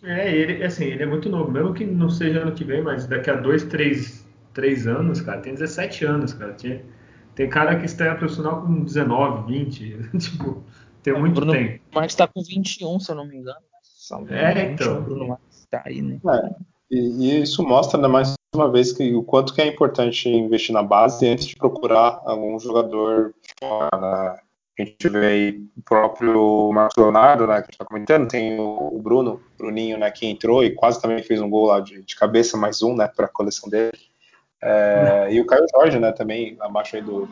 É, 0.03 0.34
ele, 0.34 0.63
assim, 0.63 0.86
ele 0.86 1.03
é 1.03 1.05
muito 1.05 1.29
novo, 1.29 1.51
mesmo 1.51 1.73
que 1.73 1.86
não 1.86 2.10
seja 2.10 2.41
ano 2.41 2.51
que 2.51 2.63
vem, 2.63 2.81
mas 2.81 3.08
daqui 3.08 3.29
a 3.29 3.36
dois, 3.36 3.63
três, 3.63 4.25
três 4.53 4.86
anos, 4.86 5.21
cara, 5.21 5.41
tem 5.41 5.53
17 5.53 6.05
anos, 6.05 6.34
cara. 6.34 6.53
Tem, 6.53 6.81
tem 7.34 7.49
cara 7.49 7.77
que 7.79 7.86
está 7.86 8.13
profissional 8.15 8.62
com 8.62 8.84
19, 8.84 9.51
20, 9.51 10.10
tipo, 10.19 10.63
tem 11.01 11.13
é, 11.13 11.19
muito 11.19 11.36
Bruno 11.36 11.53
tempo. 11.53 11.81
O 11.91 11.95
Marcos 11.95 12.13
está 12.13 12.27
com 12.27 12.41
21, 12.41 12.99
se 12.99 13.12
eu 13.12 13.15
não 13.15 13.27
me 13.27 13.38
engano. 13.38 13.58
É, 14.29 14.71
então. 14.71 15.01
Bruno 15.01 15.29
Marques 15.29 15.65
tá 15.71 15.81
aí, 15.86 16.01
né? 16.01 16.19
É, 16.23 16.55
e, 16.91 17.39
e, 17.39 17.41
isso 17.41 17.63
mostra, 17.63 17.99
né, 17.99 18.08
mais 18.08 18.36
uma 18.53 18.71
vez, 18.71 18.91
que 18.91 19.13
o 19.13 19.23
quanto 19.23 19.53
que 19.53 19.62
é 19.62 19.67
importante 19.67 20.29
investir 20.29 20.73
na 20.73 20.84
base 20.84 21.27
antes 21.27 21.45
de 21.45 21.55
procurar 21.55 22.21
algum 22.25 22.60
jogador 22.60 23.34
fora, 23.60 23.89
né? 23.99 24.39
A 24.77 24.84
gente 24.84 25.08
vê 25.08 25.25
aí 25.25 25.63
o 25.77 25.81
próprio 25.84 26.69
Marcos 26.73 26.97
Leonardo, 26.97 27.47
né, 27.47 27.55
que 27.55 27.60
a 27.60 27.63
gente 27.63 27.73
está 27.73 27.86
comentando, 27.86 28.27
tem 28.27 28.60
o 28.60 28.99
Bruno, 29.01 29.41
Bruninho, 29.58 29.97
né, 29.97 30.12
que 30.12 30.27
entrou 30.27 30.65
e 30.65 30.75
quase 30.75 31.01
também 31.01 31.23
fez 31.23 31.39
um 31.39 31.49
gol 31.49 31.67
lá 31.67 31.79
de, 31.79 32.03
de 32.03 32.15
cabeça, 32.15 32.58
mais 32.58 32.84
um, 32.84 32.93
né, 32.93 33.08
para 33.08 33.25
a 33.25 33.29
coleção 33.29 33.69
dele. 33.69 33.97
É, 34.62 35.29
e 35.31 35.39
o 35.39 35.45
Caio 35.45 35.65
Jorge, 35.73 35.97
né, 35.97 36.12
também 36.12 36.58
abaixo 36.60 36.97
aí 36.97 37.01
do, 37.01 37.25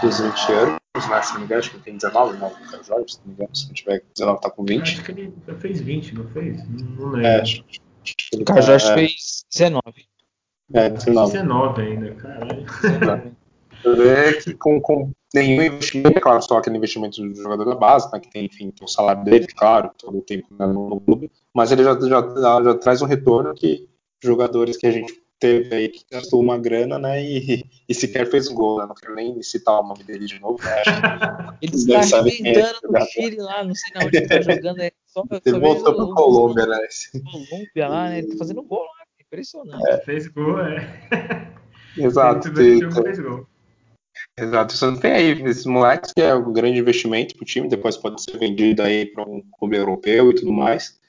dos 0.00 0.20
20 0.20 0.52
anos, 0.52 1.08
né, 1.10 1.22
se 1.22 1.32
não 1.32 1.40
me 1.40 1.44
engano, 1.44 1.58
acho 1.58 1.70
que 1.70 1.76
ele 1.76 1.84
tem 1.84 1.96
19, 1.96 2.38
né, 2.38 2.46
o 2.46 2.70
Caio 2.70 2.84
Jorge, 2.84 3.12
se 3.12 3.18
não 3.20 3.26
me 3.26 3.34
engano, 3.34 3.56
se 3.56 3.66
não 3.66 3.74
tiver 3.74 4.02
19, 4.16 4.40
tá 4.40 4.50
com 4.50 4.64
20. 4.64 4.80
Acho 4.80 5.04
que 5.04 5.12
ele 5.12 5.34
já 5.46 5.54
fez 5.56 5.80
20, 5.82 6.14
não 6.14 6.28
fez? 6.28 6.66
Não 6.66 7.08
lembro. 7.10 7.26
É, 7.26 7.40
acho, 7.42 7.62
acho 7.68 8.40
o 8.40 8.44
Caio 8.44 8.62
Jorge 8.62 8.90
é, 8.90 8.94
fez 8.94 9.44
19. 9.52 10.13
É, 10.74 10.90
19. 10.90 11.32
19 11.32 11.82
ainda, 11.82 12.14
caralho. 12.14 12.66
É 13.84 14.32
que 14.32 14.54
com, 14.54 14.80
com 14.80 15.12
nenhum 15.34 15.62
investimento, 15.62 16.16
é 16.16 16.20
claro, 16.20 16.42
só 16.42 16.56
aquele 16.56 16.76
investimento 16.76 17.20
do 17.20 17.34
jogador 17.34 17.64
da 17.64 17.74
base, 17.74 18.10
né, 18.12 18.18
que 18.18 18.30
tem, 18.30 18.46
enfim, 18.46 18.70
tem 18.70 18.84
o 18.84 18.88
salário 18.88 19.22
dele, 19.24 19.46
claro, 19.46 19.90
todo 19.98 20.18
o 20.18 20.22
tempo 20.22 20.46
né, 20.58 20.66
no, 20.66 20.88
no, 20.88 21.00
clube, 21.00 21.30
mas 21.52 21.70
ele 21.70 21.84
já, 21.84 21.92
já, 22.00 22.62
já, 22.62 22.74
traz 22.78 23.02
um 23.02 23.06
retorno 23.06 23.54
que 23.54 23.88
jogadores 24.22 24.76
que 24.76 24.86
a 24.86 24.90
gente 24.90 25.12
teve 25.38 25.74
aí 25.74 25.88
que 25.88 26.04
gastou 26.10 26.40
uma 26.40 26.56
grana, 26.56 26.98
né, 26.98 27.22
e, 27.22 27.64
e 27.88 27.94
sequer 27.94 28.30
fez 28.30 28.48
um 28.48 28.54
gol, 28.54 28.78
né, 28.78 28.86
não 28.86 28.94
quero 28.94 29.14
nem 29.14 29.42
citar 29.42 29.80
o 29.80 29.86
nome 29.86 30.02
dele 30.02 30.24
de 30.24 30.40
novo, 30.40 30.58
né, 30.62 30.82
Ele 31.60 31.74
está 31.74 32.18
arrebentando 32.18 32.78
no 32.84 33.00
Chile 33.06 33.36
lá, 33.36 33.64
não 33.64 33.74
sei 33.74 33.92
na 33.94 34.06
onde 34.06 34.16
ele 34.16 34.24
está 34.24 34.40
jogando, 34.40 34.80
é 34.80 34.92
só, 35.06 35.22
Ele 35.44 35.60
voltou 35.60 35.94
pro 35.94 36.14
Colômbia, 36.14 36.66
né? 36.66 36.78
Colômbia 37.30 37.88
lá, 37.88 38.08
né? 38.08 38.18
Ele 38.18 38.28
tá 38.28 38.38
fazendo 38.38 38.62
gol 38.62 38.80
lá. 38.80 38.93
Impressionante. 39.34 39.90
É. 39.90 39.98
Fez 39.98 40.28
gol, 40.28 40.60
é. 40.60 40.86
Exato. 41.98 42.54
Fez 42.54 43.18
gol. 43.18 43.46
Exato, 44.38 44.72
você 44.72 44.86
não 44.86 44.96
tem 44.96 45.12
aí 45.12 45.42
esses 45.42 45.66
moleques 45.66 46.12
que 46.12 46.22
é 46.22 46.34
um 46.34 46.52
grande 46.52 46.78
investimento 46.78 47.36
pro 47.36 47.44
time, 47.44 47.68
depois 47.68 47.96
pode 47.96 48.22
ser 48.22 48.38
vendido 48.38 48.82
aí 48.82 49.06
para 49.06 49.24
um 49.24 49.42
clube 49.58 49.76
europeu 49.76 50.30
e 50.30 50.34
tudo 50.34 50.52
mais. 50.52 51.00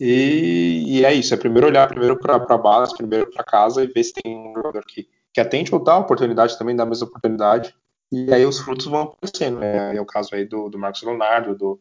E, 0.00 0.82
e, 0.86 1.04
é 1.04 1.12
isso, 1.12 1.32
é 1.32 1.36
primeiro 1.36 1.66
olhar 1.66 1.86
primeiro 1.88 2.18
para 2.18 2.36
a 2.36 2.58
base, 2.58 2.96
primeiro 2.96 3.30
para 3.30 3.44
casa 3.44 3.84
e 3.84 3.86
ver 3.86 4.02
se 4.02 4.14
tem 4.14 4.36
um 4.36 4.54
jogador 4.54 4.84
que, 4.86 5.08
que 5.32 5.40
atende 5.40 5.74
ou 5.74 5.82
dá 5.82 5.96
oportunidade 5.96 6.58
também, 6.58 6.74
dá 6.74 6.82
a 6.82 6.86
mesma 6.86 7.06
oportunidade. 7.06 7.74
E 8.10 8.32
aí 8.32 8.44
os 8.44 8.58
frutos 8.58 8.86
vão 8.86 9.02
aparecendo, 9.02 9.60
né? 9.60 9.96
É 9.96 10.00
o 10.00 10.06
caso 10.06 10.34
aí 10.34 10.44
do, 10.44 10.68
do 10.68 10.78
Marcos 10.78 11.02
Leonardo, 11.02 11.54
do, 11.56 11.80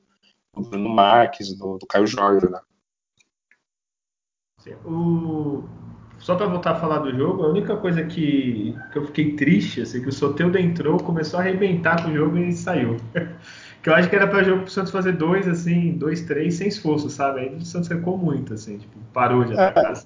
do 0.55 0.61
Bruno 0.61 0.89
Marques, 0.89 1.57
do, 1.57 1.77
do 1.77 1.87
Caio 1.87 2.07
Jorge, 2.07 2.49
né? 2.49 2.59
O... 4.85 5.63
Só 6.23 6.35
para 6.35 6.45
voltar 6.47 6.71
a 6.71 6.79
falar 6.79 6.99
do 6.99 7.13
jogo, 7.13 7.43
a 7.43 7.49
única 7.49 7.75
coisa 7.75 8.01
que, 8.01 8.73
que 8.93 8.97
eu 8.97 9.05
fiquei 9.07 9.33
triste, 9.33 9.81
assim, 9.81 10.01
que 10.01 10.07
o 10.07 10.11
Soteldo 10.11 10.57
entrou, 10.57 10.97
começou 10.97 11.37
a 11.37 11.43
arrebentar 11.43 12.01
com 12.01 12.09
o 12.09 12.13
jogo 12.13 12.37
e 12.37 12.53
saiu. 12.53 12.95
que 13.83 13.89
eu 13.89 13.93
acho 13.93 14.09
que 14.09 14.15
era 14.15 14.25
para 14.25 14.41
jogo 14.41 14.61
pro 14.61 14.71
Santos 14.71 14.91
fazer 14.93 15.11
dois, 15.11 15.45
assim, 15.49 15.91
dois, 15.97 16.21
três, 16.21 16.55
sem 16.55 16.69
esforço, 16.69 17.09
sabe? 17.09 17.41
Aí 17.41 17.53
o 17.53 17.65
Santos 17.65 17.89
recou 17.89 18.17
muito, 18.17 18.53
assim, 18.53 18.77
tipo, 18.77 18.97
parou 19.13 19.43
de 19.43 19.51
atacar. 19.53 20.01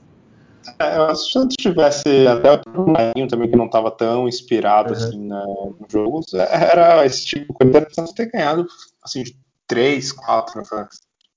É, 0.80 0.95
se 1.13 1.21
o 1.21 1.32
Santos 1.32 1.56
tivesse 1.56 2.27
até 2.27 2.62
o 2.75 2.88
Marinho 2.88 3.27
também, 3.27 3.49
que 3.49 3.56
não 3.56 3.67
estava 3.67 3.91
tão 3.91 4.27
inspirado 4.27 4.93
uhum. 4.93 4.95
assim 4.95 5.17
no 5.19 5.86
jogo, 5.88 6.21
era 6.34 7.06
esse 7.06 7.27
tipo 7.27 7.53
de 7.53 7.71
coisa, 7.71 7.88
o 7.88 7.93
Santos 7.93 8.13
ter 8.13 8.32
ganhado 8.32 8.65
assim, 9.03 9.21
de 9.21 9.38
3, 9.67 10.12
4, 10.13 10.62
né, 10.62 10.88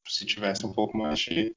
se 0.09 0.25
tivesse 0.25 0.64
um 0.64 0.73
pouco 0.73 0.97
mais 0.97 1.19
de. 1.19 1.55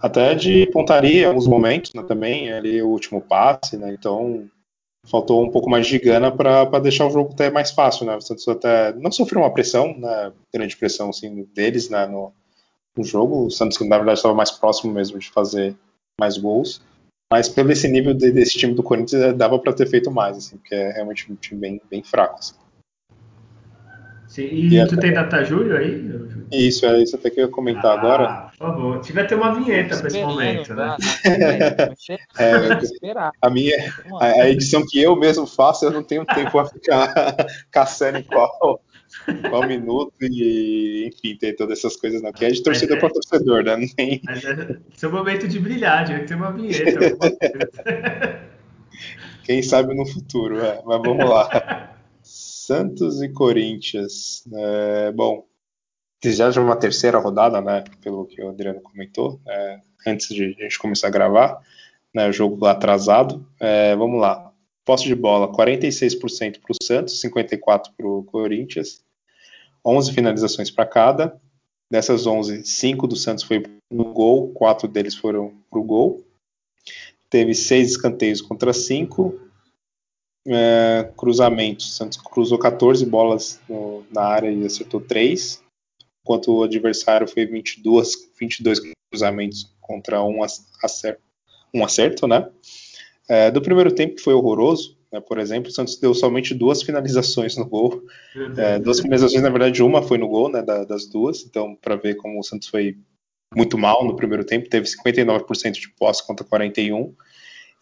Até 0.00 0.34
de 0.34 0.66
pontaria 0.66 1.22
em 1.22 1.26
alguns 1.26 1.46
momentos 1.46 1.94
né, 1.94 2.02
também, 2.02 2.52
ali 2.52 2.82
o 2.82 2.88
último 2.88 3.20
passe, 3.20 3.76
né? 3.76 3.92
Então 3.92 4.48
faltou 5.08 5.44
um 5.44 5.50
pouco 5.50 5.70
mais 5.70 5.86
de 5.86 5.98
gana 5.98 6.30
para 6.30 6.78
deixar 6.80 7.06
o 7.06 7.10
jogo 7.10 7.32
até 7.32 7.50
mais 7.50 7.70
fácil, 7.70 8.06
né? 8.06 8.16
O 8.16 8.20
Santos 8.20 8.46
até 8.48 8.92
não 8.94 9.10
sofreu 9.10 9.40
uma 9.40 9.52
pressão, 9.52 9.96
né, 9.96 10.32
grande 10.52 10.76
pressão 10.76 11.10
assim, 11.10 11.48
deles 11.54 11.88
né, 11.88 12.06
no, 12.06 12.32
no 12.96 13.04
jogo. 13.04 13.46
O 13.46 13.50
Santos, 13.50 13.78
na 13.80 13.96
verdade, 13.96 14.18
estava 14.18 14.34
mais 14.34 14.50
próximo 14.50 14.92
mesmo 14.92 15.18
de 15.18 15.30
fazer 15.30 15.76
mais 16.20 16.36
gols. 16.36 16.82
Mas 17.32 17.48
pelo 17.48 17.72
esse 17.72 17.88
nível 17.88 18.14
de, 18.14 18.30
desse 18.30 18.58
time 18.58 18.74
do 18.74 18.82
Corinthians, 18.82 19.36
dava 19.36 19.58
para 19.58 19.72
ter 19.72 19.88
feito 19.88 20.10
mais, 20.10 20.36
assim, 20.36 20.56
porque 20.56 20.74
é 20.74 20.92
realmente 20.92 21.30
um 21.30 21.34
time 21.34 21.60
bem, 21.60 21.80
bem 21.90 22.02
fraco. 22.02 22.38
Assim. 22.38 22.54
Sim, 24.36 24.48
e, 24.52 24.66
e 24.66 24.86
tu 24.86 24.92
até... 24.92 25.00
tem 25.00 25.14
data 25.14 25.42
Júlio 25.42 25.78
aí? 25.78 26.04
Isso, 26.52 26.84
é 26.84 27.02
isso 27.02 27.16
até 27.16 27.30
que 27.30 27.40
eu 27.40 27.46
ia 27.46 27.50
comentar 27.50 27.92
ah, 27.92 27.94
agora. 27.98 28.50
Por 28.50 28.66
favor, 28.66 29.00
tiver 29.00 29.24
ter 29.24 29.34
uma 29.34 29.54
vinheta 29.54 29.96
para 29.96 30.08
esse 30.08 30.20
momento, 30.20 30.74
né? 30.74 30.94
é, 32.38 32.84
esperar. 32.84 33.30
A 33.40 33.48
minha, 33.48 33.74
a, 34.20 34.46
edição 34.46 34.84
que 34.86 35.00
eu 35.00 35.16
mesmo 35.16 35.46
faço, 35.46 35.86
eu 35.86 35.90
não 35.90 36.02
tenho 36.02 36.26
tempo 36.26 36.50
para 36.50 36.66
ficar 36.66 37.34
caçando 37.72 38.18
em 38.18 38.24
qual, 38.24 38.78
qual 39.48 39.66
minuto 39.66 40.12
e, 40.20 41.10
enfim, 41.10 41.34
ter 41.38 41.54
todas 41.54 41.78
essas 41.78 41.96
coisas, 41.96 42.20
não. 42.20 42.30
Que 42.30 42.44
é 42.44 42.50
de 42.50 42.62
torcedor 42.62 42.98
é, 42.98 43.00
para 43.00 43.08
torcedor, 43.08 43.64
né? 43.64 43.74
Não 43.74 43.88
tem... 43.88 44.20
Mas 44.22 44.44
é 44.44 44.76
seu 44.96 45.10
momento 45.10 45.48
de 45.48 45.58
brilhar, 45.58 46.06
que 46.06 46.26
ter 46.26 46.34
uma 46.34 46.52
vinheta. 46.52 47.16
Quem 49.44 49.62
sabe 49.62 49.94
no 49.94 50.04
futuro, 50.04 50.60
é. 50.60 50.82
Mas 50.84 51.00
vamos 51.02 51.26
lá. 51.26 51.95
Santos 52.66 53.22
e 53.22 53.28
Corinthians. 53.28 54.44
É, 54.52 55.12
bom, 55.12 55.46
já 56.24 56.50
de 56.50 56.58
uma 56.58 56.74
terceira 56.74 57.18
rodada, 57.18 57.60
né? 57.60 57.84
Pelo 58.02 58.26
que 58.26 58.42
o 58.42 58.48
Adriano 58.48 58.80
comentou, 58.80 59.40
é, 59.46 59.80
antes 60.04 60.34
de 60.34 60.56
a 60.58 60.62
gente 60.64 60.78
começar 60.78 61.06
a 61.06 61.10
gravar, 61.10 61.60
né? 62.12 62.28
O 62.28 62.32
jogo 62.32 62.66
atrasado. 62.66 63.46
É, 63.60 63.94
vamos 63.94 64.20
lá. 64.20 64.52
Posse 64.84 65.04
de 65.04 65.14
bola: 65.14 65.52
46% 65.52 66.60
para 66.60 66.72
o 66.72 66.84
Santos, 66.84 67.22
54% 67.22 67.92
para 67.96 68.06
o 68.06 68.24
Corinthians. 68.24 69.00
11 69.84 70.12
finalizações 70.12 70.68
para 70.68 70.86
cada. 70.86 71.40
Dessas 71.88 72.26
11, 72.26 72.64
5 72.64 73.06
do 73.06 73.14
Santos 73.14 73.44
foi 73.44 73.62
no 73.88 74.12
gol, 74.12 74.52
4 74.54 74.88
deles 74.88 75.14
foram 75.14 75.54
para 75.70 75.78
o 75.78 75.84
gol. 75.84 76.26
Teve 77.30 77.54
6 77.54 77.90
escanteios 77.90 78.40
contra 78.40 78.72
5 78.72 79.45
é, 80.46 81.10
cruzamentos. 81.16 81.96
Santos 81.96 82.18
cruzou 82.18 82.58
14 82.58 83.04
bolas 83.04 83.60
no, 83.68 84.04
na 84.10 84.22
área 84.22 84.50
e 84.50 84.64
acertou 84.64 85.00
3, 85.00 85.62
enquanto 86.22 86.52
o 86.52 86.62
adversário 86.62 87.26
foi 87.26 87.46
22, 87.46 88.12
22 88.38 88.80
cruzamentos 89.10 89.74
contra 89.80 90.22
um 90.22 90.42
acerto, 90.42 91.22
um 91.74 91.84
acerto 91.84 92.26
né? 92.26 92.48
É, 93.28 93.50
do 93.50 93.60
primeiro 93.60 93.92
tempo 93.92 94.20
foi 94.20 94.34
horroroso, 94.34 94.96
né, 95.12 95.20
por 95.20 95.38
exemplo, 95.38 95.68
o 95.68 95.72
Santos 95.72 95.96
deu 95.98 96.14
somente 96.14 96.54
duas 96.54 96.82
finalizações 96.82 97.56
no 97.56 97.66
gol. 97.66 98.04
É, 98.56 98.78
duas 98.78 99.00
finalizações, 99.00 99.42
na 99.42 99.50
verdade, 99.50 99.82
uma 99.82 100.02
foi 100.02 100.18
no 100.18 100.28
gol, 100.28 100.48
né, 100.48 100.62
da, 100.62 100.84
das 100.84 101.06
duas, 101.06 101.44
então 101.44 101.74
para 101.74 101.96
ver 101.96 102.16
como 102.16 102.38
o 102.38 102.42
Santos 102.42 102.68
foi 102.68 102.96
muito 103.54 103.78
mal 103.78 104.04
no 104.04 104.16
primeiro 104.16 104.44
tempo, 104.44 104.68
teve 104.68 104.86
59% 104.86 105.72
de 105.72 105.88
posse 105.90 106.26
contra 106.26 106.46
41%. 106.46 107.14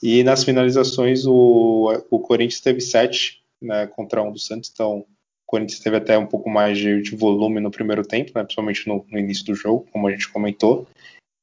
E 0.05 0.23
nas 0.23 0.45
finalizações, 0.45 1.25
o, 1.25 1.90
o 2.11 2.21
Corinthians 2.21 2.61
teve 2.61 2.83
sete 2.83 3.43
né, 3.59 3.87
contra 3.87 4.23
um 4.23 4.31
do 4.31 4.38
Santos, 4.38 4.71
então 4.71 4.99
o 4.99 5.07
Corinthians 5.47 5.81
teve 5.81 5.97
até 5.97 6.19
um 6.19 6.27
pouco 6.27 6.51
mais 6.51 6.77
de, 6.77 7.01
de 7.01 7.17
volume 7.17 7.59
no 7.59 7.71
primeiro 7.71 8.03
tempo, 8.07 8.31
né, 8.35 8.43
principalmente 8.45 8.87
no, 8.87 9.03
no, 9.11 9.19
início 9.19 9.47
do 9.47 9.55
jogo, 9.55 9.88
como 9.90 10.07
a 10.07 10.11
gente 10.11 10.29
comentou. 10.29 10.87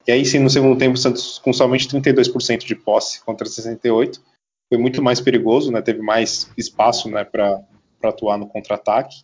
E 0.08 0.12
aí 0.12 0.24
sim, 0.24 0.38
no 0.38 0.47
segundo 0.47 0.78
tempo, 0.78 0.93
o 0.93 0.97
Santos 0.97 1.39
com 1.39 1.52
somente 1.52 1.88
32% 1.88 2.60
de 2.60 2.76
posse 2.76 3.26
contra 3.26 3.47
68%, 3.47 4.21
foi 4.69 4.78
muito 4.78 5.02
mais 5.02 5.19
perigoso, 5.19 5.71
né, 5.71 5.82
teve 5.82 6.04
mais 6.04 6.47
espaço 6.56 7.10
né, 7.10 7.24
para 7.24 7.63
atuar 8.04 8.38
no 8.38 8.45
contra-ataque. 8.45 9.24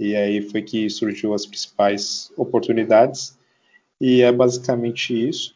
E 0.00 0.16
aí 0.16 0.40
foi 0.40 0.62
que 0.62 0.88
surgiu 0.88 1.34
as 1.34 1.44
principais 1.44 2.32
oportunidades. 2.38 3.38
E 4.00 4.22
é 4.22 4.32
basicamente 4.32 5.12
isso. 5.28 5.54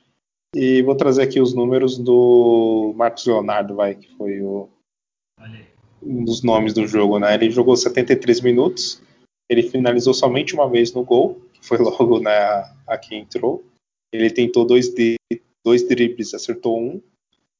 E 0.58 0.80
vou 0.80 0.94
trazer 0.94 1.22
aqui 1.22 1.38
os 1.38 1.52
números 1.52 1.98
do 1.98 2.94
Marcos 2.96 3.26
Leonardo, 3.26 3.74
vai, 3.74 3.94
que 3.94 4.08
foi 4.16 4.40
o, 4.40 4.70
um 6.02 6.24
dos 6.24 6.42
nomes 6.42 6.72
do 6.72 6.86
jogo, 6.86 7.18
né? 7.18 7.34
Ele 7.34 7.50
jogou 7.50 7.76
73 7.76 8.40
minutos, 8.40 9.02
ele 9.50 9.62
finalizou 9.62 10.14
somente 10.14 10.54
uma 10.54 10.66
vez 10.66 10.94
no 10.94 11.04
gol, 11.04 11.38
que 11.52 11.62
foi 11.62 11.76
logo 11.84 12.20
né, 12.20 12.32
a 12.86 12.96
que 12.96 13.14
entrou. 13.14 13.62
Ele 14.10 14.30
tentou 14.30 14.64
dois, 14.64 14.90
dois 15.62 15.86
dribles, 15.86 16.32
acertou 16.32 16.80
um, 16.80 17.02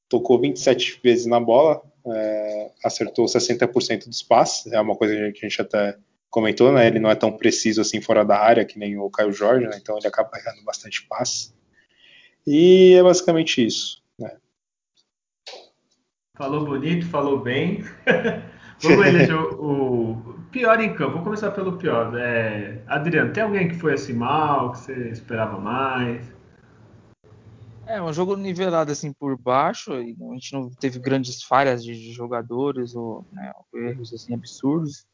tocou 0.09 0.41
27 0.41 0.99
vezes 1.05 1.27
na 1.27 1.39
bola, 1.39 1.83
é, 2.07 2.71
acertou 2.83 3.27
60% 3.27 4.09
dos 4.09 4.23
passes, 4.23 4.73
é 4.73 4.81
uma 4.81 4.97
coisa 4.97 5.15
que 5.33 5.45
a 5.45 5.49
gente 5.51 5.61
até 5.61 5.99
comentou, 6.31 6.73
né? 6.73 6.87
Ele 6.87 6.99
não 6.99 7.11
é 7.11 7.15
tão 7.15 7.37
preciso 7.37 7.83
assim 7.83 8.01
fora 8.01 8.25
da 8.25 8.39
área 8.39 8.65
que 8.65 8.79
nem 8.79 8.97
o 8.97 9.11
Caio 9.11 9.33
Jorge, 9.33 9.67
né? 9.67 9.77
Então 9.77 9.99
ele 9.99 10.07
acaba 10.07 10.31
errando 10.39 10.65
bastante 10.65 11.07
passes. 11.07 11.55
E 12.47 12.95
é 12.95 13.03
basicamente 13.03 13.67
isso. 13.67 14.03
Né? 14.19 14.37
Falou 16.37 16.65
bonito, 16.65 17.07
falou 17.07 17.41
bem. 17.41 17.85
Vamos 18.83 19.07
eleger 19.07 19.35
o, 19.35 20.13
o, 20.13 20.41
pior 20.51 20.81
em 20.81 20.95
campo. 20.95 21.15
Vou 21.15 21.25
começar 21.25 21.51
pelo 21.51 21.79
pior. 21.79 22.15
É, 22.17 22.83
Adriano, 22.87 23.33
tem 23.33 23.43
alguém 23.43 23.69
que 23.69 23.75
foi 23.75 23.95
assim 23.95 24.13
mal, 24.13 24.73
que 24.73 24.79
você 24.79 25.09
esperava 25.09 25.59
mais? 25.59 26.23
É, 27.87 28.03
um 28.03 28.13
jogo 28.13 28.37
nivelado 28.37 28.91
assim 28.91 29.13
por 29.13 29.39
baixo, 29.39 29.93
a 29.93 30.03
gente 30.03 30.53
não 30.53 30.69
teve 30.69 30.99
grandes 30.99 31.43
falhas 31.45 31.85
de, 31.85 32.13
jogadores 32.13 32.97
ou 32.97 33.25
né, 33.33 33.53
erros 33.75 34.13
assim 34.13 34.35
absurdos. 34.35 35.07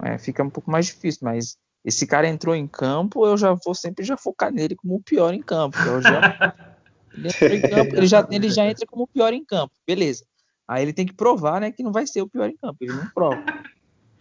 É, 0.00 0.16
fica 0.18 0.42
um 0.42 0.50
pouco 0.50 0.70
mais 0.70 0.86
difícil, 0.86 1.20
mas 1.22 1.56
esse 1.84 2.06
cara 2.06 2.28
entrou 2.28 2.54
em 2.54 2.66
campo, 2.66 3.26
eu 3.26 3.36
já 3.36 3.52
vou 3.52 3.74
sempre 3.74 4.04
já 4.04 4.16
focar 4.16 4.52
nele 4.52 4.76
como 4.76 4.94
o 4.94 5.02
pior 5.02 5.34
em 5.34 5.42
campo. 5.42 5.76
Eu 5.78 6.00
já 6.00 6.54
Ele, 7.14 7.60
campo, 7.68 7.96
ele, 7.96 8.06
já, 8.06 8.26
ele 8.30 8.50
já 8.50 8.66
entra 8.66 8.86
como 8.86 9.04
o 9.04 9.06
pior 9.06 9.32
em 9.32 9.44
campo, 9.44 9.72
beleza. 9.86 10.24
Aí 10.66 10.82
ele 10.82 10.92
tem 10.92 11.06
que 11.06 11.14
provar, 11.14 11.60
né, 11.60 11.70
que 11.70 11.82
não 11.82 11.92
vai 11.92 12.06
ser 12.06 12.22
o 12.22 12.28
pior 12.28 12.48
em 12.48 12.56
campo. 12.56 12.78
Ele 12.80 12.92
não 12.92 13.06
prova. 13.10 13.44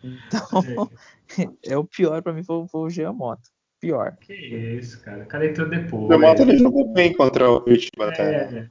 Então, 0.04 0.89
é 1.63 1.77
o 1.77 1.86
pior 1.86 2.21
para 2.21 2.34
mim 2.34 2.43
foi, 2.43 2.67
foi 2.67 2.82
o 2.82 2.89
Jean 2.89 3.13
Mota. 3.13 3.49
Pior. 3.80 4.15
Que 4.17 4.34
isso, 4.34 5.01
cara. 5.01 5.23
O 5.23 5.27
cara 5.27 5.47
entrou 5.47 5.67
depois. 5.67 6.04
O 6.04 6.08
Jean 6.08 6.19
Mota 6.19 6.41
ele 6.41 6.58
jogou 6.58 6.91
bem 6.93 7.13
contra 7.13 7.49
o 7.49 7.62
Curitiba 7.62 8.10
até. 8.10 8.36
É. 8.36 8.69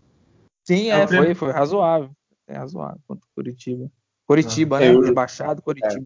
Sim, 0.65 0.91
é, 0.91 1.07
foi, 1.07 1.35
foi 1.35 1.53
razoável. 1.53 2.11
É 2.47 2.57
razoável 2.57 3.01
contra 3.07 3.25
o 3.25 3.35
Curitiba. 3.35 3.91
Curitiba, 4.27 4.77
ah, 4.77 4.81
né? 4.81 4.89
Eu, 4.91 5.01
Rebaixado, 5.01 5.63
Curitiba. 5.63 6.05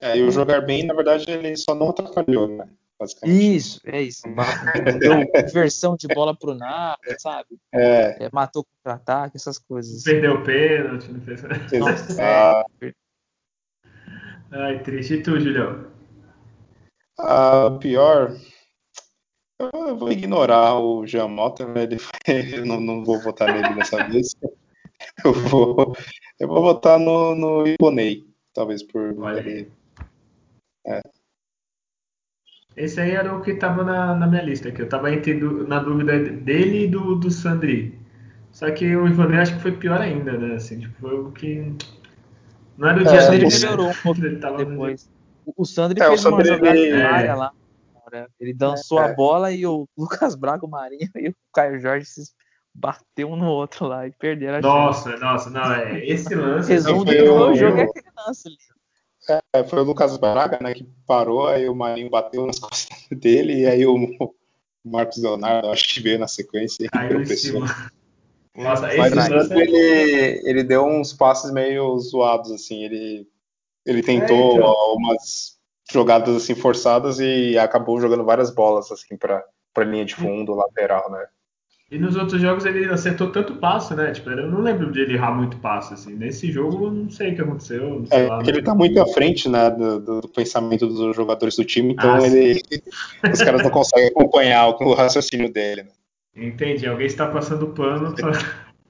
É. 0.00 0.12
é, 0.12 0.18
e 0.18 0.22
o 0.22 0.30
jogar 0.30 0.60
bem, 0.62 0.84
na 0.84 0.94
verdade, 0.94 1.30
ele 1.30 1.56
só 1.56 1.74
não 1.74 1.90
atrapalhou, 1.90 2.48
né? 2.48 2.68
Isso, 3.24 3.80
é 3.84 4.02
isso. 4.02 4.22
Deu 5.00 5.14
inversão 5.48 5.96
de 5.96 6.06
bola 6.08 6.36
pro 6.36 6.54
nada, 6.54 6.98
sabe? 7.18 7.58
É. 7.72 8.24
É, 8.24 8.30
matou 8.32 8.64
contra-ataque, 8.64 9.36
essas 9.36 9.58
coisas. 9.58 10.02
Perdeu 10.04 10.34
o 10.34 10.44
pênalti, 10.44 11.10
não 11.10 11.20
fez 11.20 11.42
Nossa, 11.78 12.22
é. 12.22 12.92
Ai, 14.52 14.82
triste. 14.82 15.14
E 15.14 15.22
tu, 15.22 15.38
Julião? 15.40 15.86
Ah, 17.18 17.76
pior. 17.80 18.36
Eu 19.58 19.96
vou 19.96 20.10
ignorar 20.10 20.78
o 20.78 21.06
Jean 21.06 21.28
Mota, 21.28 21.66
né? 21.66 21.88
Eu 22.58 22.66
não, 22.66 22.80
não, 22.80 23.04
vou 23.04 23.20
votar 23.20 23.52
nele 23.52 23.74
dessa 23.74 24.02
vez. 24.08 24.34
Eu 25.24 25.32
vou, 25.32 25.96
eu 26.38 26.48
vou 26.48 26.62
votar 26.62 26.98
no, 26.98 27.34
no 27.34 27.66
Ibonei, 27.66 28.24
talvez 28.52 28.82
por 28.82 29.14
ele. 29.36 29.70
É. 30.86 31.00
Esse 32.76 33.00
aí 33.00 33.12
era 33.12 33.34
o 33.34 33.40
que 33.40 33.52
estava 33.52 33.84
na, 33.84 34.14
na, 34.14 34.26
minha 34.26 34.42
lista, 34.42 34.70
que 34.72 34.82
eu 34.82 34.86
estava 34.86 35.08
na 35.68 35.78
dúvida 35.78 36.18
dele 36.18 36.84
e 36.84 36.88
do, 36.88 37.14
do 37.14 37.30
Sandri. 37.30 37.98
Só 38.50 38.70
que 38.70 38.96
o 38.96 39.06
Ivonei 39.06 39.38
acho 39.38 39.54
que 39.56 39.62
foi 39.62 39.72
pior 39.72 40.00
ainda, 40.00 40.36
né? 40.36 40.56
Assim, 40.56 40.80
tipo, 40.80 40.94
foi 41.00 41.20
o 41.20 41.30
que. 41.30 41.72
Não 42.76 42.88
era 42.88 43.00
o 43.00 43.04
dia 43.04 43.12
é, 43.12 43.30
dele. 43.30 43.46
Ele 43.46 43.54
melhorou 43.54 43.88
um 43.90 43.94
pouco 43.94 44.20
depois. 44.56 45.08
O 45.56 45.64
Sandri 45.64 46.02
é, 46.02 46.06
fez 46.06 46.24
o 46.24 46.30
uma 46.30 46.44
jogada 46.44 46.76
ele... 46.76 47.02
área 47.02 47.34
lá. 47.34 47.52
Ele 48.38 48.54
dançou 48.54 49.00
é. 49.00 49.10
a 49.10 49.12
bola 49.12 49.50
e 49.50 49.66
o 49.66 49.88
Lucas 49.98 50.34
Braga, 50.34 50.64
o 50.64 50.68
Marinho 50.68 51.10
e 51.16 51.28
o 51.28 51.34
Caio 51.52 51.80
Jorge 51.80 52.06
se 52.06 52.22
bateu 52.72 53.28
um 53.30 53.36
no 53.36 53.46
outro 53.46 53.86
lá 53.86 54.06
e 54.06 54.12
perderam 54.12 54.58
a 54.58 54.60
Nossa, 54.60 55.10
chance. 55.10 55.22
nossa, 55.22 55.50
não, 55.50 55.72
é 55.72 56.04
esse 56.04 56.34
lance. 56.34 56.72
Resumo 56.72 57.04
do 57.04 57.54
jogo 57.54 57.78
é 57.78 57.82
aquele 57.84 58.06
lance 58.26 58.48
ali. 58.48 58.56
É, 59.54 59.64
foi 59.64 59.80
o 59.80 59.84
Lucas 59.84 60.16
Braga, 60.16 60.58
né, 60.60 60.74
que 60.74 60.84
parou, 61.06 61.46
aí 61.46 61.68
o 61.68 61.74
Marinho 61.74 62.10
bateu 62.10 62.46
nas 62.46 62.58
costas 62.60 63.06
dele, 63.10 63.60
e 63.62 63.66
aí 63.66 63.86
o 63.86 63.96
Marcos 64.84 65.22
Leonardo, 65.22 65.68
acho 65.68 65.94
que 65.94 66.00
veio 66.00 66.18
na 66.18 66.28
sequência 66.28 66.84
e 66.84 66.88
Caiu 66.88 67.20
em 67.20 67.24
tropeçou. 67.24 67.66
cima. 67.66 67.66
Nossa, 68.56 68.96
Mas 68.96 69.16
esse 69.16 69.30
lance. 69.30 69.52
é- 69.52 69.58
ele, 69.58 70.48
ele 70.48 70.62
deu 70.62 70.84
uns 70.84 71.12
passes 71.12 71.50
meio 71.50 71.98
zoados, 71.98 72.52
assim, 72.52 72.84
ele, 72.84 73.28
ele 73.84 74.02
tentou 74.02 74.36
É, 74.36 74.54
então. 74.54 74.94
umas 74.96 75.58
jogadas 75.90 76.36
assim 76.36 76.54
forçadas 76.54 77.18
e 77.18 77.58
acabou 77.58 78.00
jogando 78.00 78.24
várias 78.24 78.50
bolas 78.50 78.90
assim 78.90 79.16
para 79.16 79.44
para 79.72 79.84
linha 79.84 80.04
de 80.04 80.14
fundo, 80.14 80.54
lateral, 80.54 81.10
né? 81.10 81.26
E 81.90 81.98
nos 81.98 82.16
outros 82.16 82.40
jogos 82.40 82.64
ele 82.64 82.86
acertou 82.86 83.30
tanto 83.30 83.56
passe, 83.56 83.94
né? 83.94 84.10
Tipo, 84.10 84.30
eu 84.30 84.50
não 84.50 84.62
lembro 84.62 84.90
de 84.90 85.00
ele 85.00 85.14
errar 85.14 85.32
muito 85.32 85.58
passe, 85.58 85.94
assim. 85.94 86.14
Nesse 86.14 86.50
jogo, 86.50 86.86
eu 86.86 86.90
não 86.90 87.10
sei 87.10 87.32
o 87.32 87.34
que 87.36 87.42
aconteceu, 87.42 88.04
É 88.10 88.26
lá. 88.26 88.42
que 88.42 88.50
ele 88.50 88.62
tá 88.62 88.74
muito 88.74 89.00
à 89.00 89.06
frente, 89.06 89.48
né, 89.48 89.70
do, 89.70 90.00
do- 90.00 90.28
pensamento 90.28 90.86
dos 90.86 91.14
jogadores 91.14 91.56
do 91.56 91.64
time, 91.64 91.92
então 91.92 92.14
Ah, 92.14 92.26
ele, 92.26 92.60
os 93.32 93.42
caras 93.42 93.62
não 93.62 93.70
conseguem 93.70 94.08
acompanhar 94.08 94.68
o, 94.68 94.76
o 94.82 94.94
raciocínio 94.94 95.52
dele. 95.52 95.82
Né? 95.84 95.88
Entendi, 96.46 96.86
alguém 96.86 97.06
está 97.06 97.26
passando 97.28 97.68
pano 97.68 98.12
pra... 98.14 98.30
Né? 98.30 98.38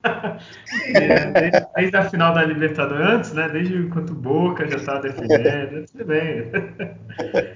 desde, 0.92 1.66
desde 1.76 1.96
a 1.96 2.09
final 2.11 2.33
da 2.33 2.44
Libertadores, 2.44 3.07
antes, 3.07 3.33
né? 3.33 3.48
Desde 3.48 3.74
enquanto 3.76 4.11
o 4.11 4.14
Boca 4.14 4.66
já 4.66 4.78
tá 4.78 5.00
defendendo, 5.00 5.85
tudo 5.92 6.04
bem. 6.04 6.50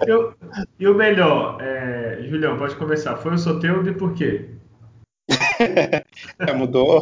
E 0.07 0.13
o, 0.13 0.35
e 0.81 0.89
o 0.89 0.95
melhor, 0.95 1.59
é, 1.61 2.19
Julião, 2.29 2.57
pode 2.59 2.75
começar. 2.77 3.17
Foi 3.17 3.33
o 3.35 3.39
Soteldo 3.39 3.89
e 3.91 3.95
por 3.95 4.15
quê? 4.15 4.47
É, 6.41 6.53
mudou, 6.53 7.01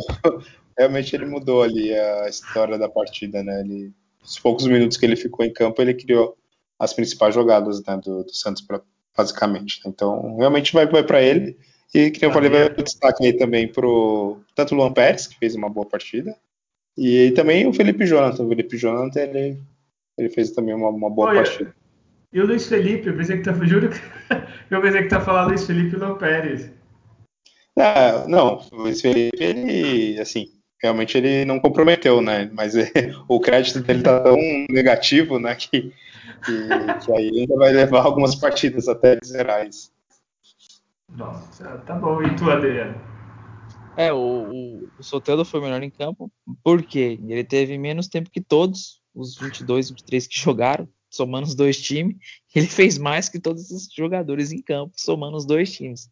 realmente 0.76 1.14
ele 1.14 1.26
mudou 1.26 1.62
ali 1.62 1.94
a 1.94 2.28
história 2.28 2.78
da 2.78 2.88
partida, 2.88 3.42
né? 3.42 3.60
Ele, 3.60 3.92
os 4.22 4.38
poucos 4.38 4.66
minutos 4.66 4.96
que 4.96 5.04
ele 5.04 5.16
ficou 5.16 5.44
em 5.44 5.52
campo, 5.52 5.80
ele 5.80 5.94
criou 5.94 6.36
as 6.78 6.92
principais 6.92 7.34
jogadas 7.34 7.82
né, 7.84 7.98
do, 8.02 8.24
do 8.24 8.34
Santos, 8.34 8.62
pra, 8.62 8.80
basicamente. 9.16 9.80
Então, 9.86 10.36
realmente 10.36 10.72
vai, 10.72 10.86
vai 10.86 11.02
para 11.02 11.22
ele. 11.22 11.56
E, 11.94 12.10
que 12.10 12.24
eu 12.24 12.32
falei, 12.32 12.50
vai 12.50 12.66
o 12.66 12.82
destaque 12.82 13.24
aí 13.24 13.32
também 13.32 13.68
pro 13.68 14.38
tanto 14.54 14.74
o 14.74 14.78
Luan 14.78 14.92
Pérez, 14.92 15.26
que 15.26 15.38
fez 15.38 15.54
uma 15.54 15.68
boa 15.68 15.86
partida, 15.86 16.36
e 16.96 17.30
também 17.32 17.66
o 17.66 17.72
Felipe 17.72 18.04
Jonathan. 18.04 18.44
O 18.44 18.48
Felipe 18.48 18.76
Jonathan, 18.76 19.20
ele, 19.20 19.60
ele 20.18 20.28
fez 20.28 20.50
também 20.50 20.74
uma, 20.74 20.88
uma 20.88 21.10
boa 21.10 21.28
Olha, 21.28 21.42
partida. 21.42 21.74
E 22.32 22.40
o 22.40 22.46
Luiz 22.46 22.66
Felipe, 22.66 23.06
eu 23.06 23.16
pensei 23.16 23.38
que 23.38 23.44
tá. 23.44 23.52
Juro 23.64 23.88
que 23.88 24.74
eu 24.74 24.82
pensei 24.82 25.02
que 25.02 25.08
tá 25.08 25.20
falando 25.20 25.48
Luiz 25.48 25.66
Felipe 25.66 25.96
Lô 25.96 26.16
Pérez. 26.16 26.70
Ah, 27.78 28.24
não, 28.26 28.62
o 28.72 28.82
Luiz 28.82 29.00
Felipe, 29.00 29.36
ele, 29.38 30.18
assim, 30.18 30.46
realmente 30.82 31.16
ele 31.16 31.44
não 31.44 31.60
comprometeu, 31.60 32.22
né? 32.22 32.50
Mas 32.54 32.74
é, 32.74 32.90
o 33.28 33.38
crédito 33.38 33.80
dele 33.80 34.02
tá 34.02 34.20
tão 34.20 34.36
negativo, 34.70 35.38
né? 35.38 35.54
Que, 35.54 35.92
que, 36.44 36.68
que 37.04 37.12
aí 37.12 37.40
ainda 37.40 37.56
vai 37.56 37.72
levar 37.72 38.02
algumas 38.02 38.34
partidas 38.34 38.88
até 38.88 39.12
ele 39.12 39.20
zerar 39.24 39.66
isso. 39.66 39.92
Nossa, 41.08 41.78
tá 41.78 41.94
bom. 41.94 42.22
E 42.22 42.34
tu, 42.34 42.50
Adriano? 42.50 43.00
É, 43.96 44.12
o, 44.12 44.18
o, 44.18 44.88
o 44.98 45.02
Soteldo 45.02 45.44
foi 45.44 45.60
melhor 45.60 45.82
em 45.82 45.90
campo, 45.90 46.30
porque 46.62 47.18
ele 47.26 47.44
teve 47.44 47.78
menos 47.78 48.08
tempo 48.08 48.30
que 48.30 48.40
todos 48.40 49.00
os 49.14 49.38
22, 49.38 49.90
23 49.90 50.26
que 50.26 50.38
jogaram, 50.38 50.86
somando 51.10 51.46
os 51.46 51.54
dois 51.54 51.80
times. 51.80 52.16
Ele 52.54 52.66
fez 52.66 52.98
mais 52.98 53.28
que 53.28 53.40
todos 53.40 53.70
os 53.70 53.88
jogadores 53.94 54.52
em 54.52 54.60
campo, 54.60 54.92
somando 54.96 55.36
os 55.36 55.46
dois 55.46 55.72
times. 55.72 56.10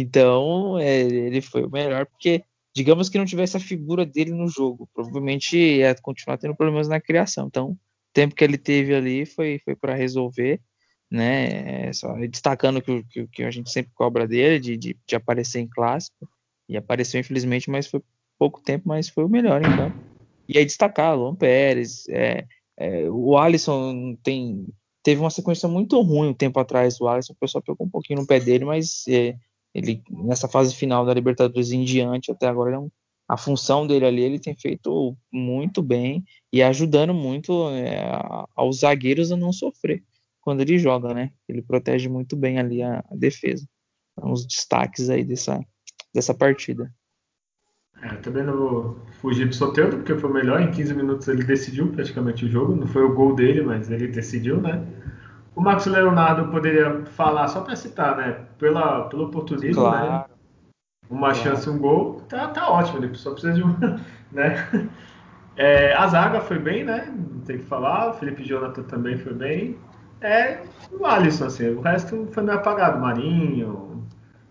Então, 0.00 0.76
é, 0.78 1.02
ele 1.02 1.40
foi 1.40 1.64
o 1.64 1.70
melhor, 1.70 2.06
porque, 2.06 2.42
digamos 2.74 3.08
que 3.08 3.16
não 3.16 3.24
tivesse 3.24 3.56
a 3.56 3.60
figura 3.60 4.04
dele 4.04 4.32
no 4.32 4.48
jogo, 4.48 4.88
provavelmente 4.92 5.56
ia 5.56 5.94
continuar 5.94 6.36
tendo 6.36 6.56
problemas 6.56 6.88
na 6.88 7.00
criação. 7.00 7.46
Então, 7.46 7.70
o 7.70 7.78
tempo 8.12 8.34
que 8.34 8.42
ele 8.42 8.58
teve 8.58 8.92
ali 8.92 9.24
foi, 9.24 9.60
foi 9.64 9.76
para 9.76 9.94
resolver, 9.94 10.60
né? 11.08 11.86
É, 11.86 11.92
só 11.92 12.12
destacando 12.26 12.82
que, 12.82 13.04
que, 13.04 13.26
que 13.28 13.42
a 13.44 13.50
gente 13.52 13.70
sempre 13.70 13.92
cobra 13.94 14.26
dele, 14.26 14.58
de, 14.58 14.76
de, 14.76 14.96
de 15.06 15.14
aparecer 15.14 15.60
em 15.60 15.68
clássico, 15.68 16.28
e 16.68 16.76
apareceu 16.76 17.20
infelizmente, 17.20 17.70
mas 17.70 17.86
foi 17.86 18.02
pouco 18.36 18.60
tempo, 18.60 18.88
mas 18.88 19.08
foi 19.08 19.24
o 19.24 19.28
melhor 19.28 19.62
campo. 19.62 19.96
E 20.48 20.58
aí 20.58 20.64
destacar, 20.64 21.16
Luan 21.16 21.36
Pérez, 21.36 22.08
é, 22.08 22.46
é, 22.76 23.08
o 23.08 23.36
Alisson 23.38 24.16
tem, 24.24 24.66
teve 25.04 25.20
uma 25.20 25.30
sequência 25.30 25.68
muito 25.68 26.00
ruim 26.02 26.30
um 26.30 26.34
tempo 26.34 26.58
atrás, 26.58 27.00
o 27.00 27.06
Alisson, 27.06 27.32
o 27.32 27.36
pessoal 27.36 27.62
pegou 27.62 27.86
um 27.86 27.90
pouquinho 27.90 28.20
no 28.20 28.26
pé 28.26 28.40
dele, 28.40 28.64
mas 28.64 29.04
é, 29.08 29.36
ele 29.74 30.02
nessa 30.10 30.48
fase 30.48 30.74
final 30.74 31.04
da 31.04 31.14
Libertadores 31.14 31.72
em 31.72 31.84
diante, 31.84 32.30
até 32.30 32.46
agora, 32.46 32.76
é 32.76 32.88
a 33.28 33.36
função 33.36 33.86
dele 33.86 34.04
ali, 34.04 34.22
ele 34.22 34.38
tem 34.38 34.54
feito 34.54 35.16
muito 35.32 35.82
bem 35.82 36.24
e 36.52 36.62
ajudando 36.62 37.14
muito 37.14 37.70
é, 37.70 37.98
aos 38.54 38.80
zagueiros 38.80 39.32
a 39.32 39.36
não 39.36 39.52
sofrer 39.52 40.02
quando 40.44 40.60
ele 40.60 40.78
joga, 40.78 41.14
né? 41.14 41.32
Ele 41.48 41.62
protege 41.62 42.06
muito 42.06 42.36
bem 42.36 42.58
ali 42.58 42.82
a, 42.82 43.02
a 43.10 43.16
defesa. 43.16 43.66
Então, 44.12 44.30
os 44.30 44.46
destaques 44.46 45.08
aí 45.08 45.24
dessa, 45.24 45.58
dessa 46.14 46.34
partida. 46.34 46.92
É, 48.02 48.12
eu 48.12 48.20
também 48.20 48.44
não 48.44 48.56
vou 48.56 48.98
fugir 49.22 49.48
do 49.48 49.54
Soteldo, 49.54 49.96
porque 49.96 50.14
foi 50.14 50.30
melhor. 50.30 50.60
Em 50.60 50.70
15 50.70 50.94
minutos 50.94 51.28
ele 51.28 51.42
decidiu 51.42 51.90
praticamente 51.90 52.44
o 52.44 52.48
jogo. 52.48 52.76
Não 52.76 52.86
foi 52.86 53.02
o 53.02 53.14
gol 53.14 53.34
dele, 53.34 53.62
mas 53.62 53.90
ele 53.90 54.06
decidiu, 54.08 54.60
né? 54.60 54.86
O 55.56 55.60
Max 55.60 55.86
Leonardo 55.86 56.50
poderia 56.50 57.04
falar, 57.06 57.46
só 57.48 57.60
para 57.60 57.76
citar, 57.76 58.16
né? 58.16 58.40
Pela, 58.58 59.02
pelo 59.08 59.26
oportunismo, 59.26 59.82
né? 59.90 59.98
Claro. 60.06 60.24
Uma 61.10 61.32
Claro. 61.32 61.34
chance, 61.36 61.70
um 61.70 61.78
gol, 61.78 62.22
tá, 62.28 62.48
tá 62.48 62.68
ótimo. 62.70 63.04
Ele 63.04 63.14
só 63.14 63.32
precisa 63.32 63.52
de 63.52 63.62
um, 63.62 63.76
né? 64.32 64.88
É, 65.56 65.94
a 65.94 66.06
zaga 66.08 66.40
foi 66.40 66.58
bem, 66.58 66.84
né? 66.84 67.06
Não 67.16 67.40
tem 67.40 67.56
o 67.56 67.58
que 67.60 67.64
falar. 67.66 68.10
O 68.10 68.14
Felipe 68.14 68.42
Jonathan 68.42 68.82
também 68.84 69.16
foi 69.16 69.32
bem. 69.34 69.78
É 70.20 70.60
o 70.90 71.06
Alisson, 71.06 71.46
assim. 71.46 71.68
O 71.70 71.80
resto 71.80 72.26
foi 72.32 72.42
meio 72.42 72.58
apagado. 72.58 72.98
Marinho 73.00 74.02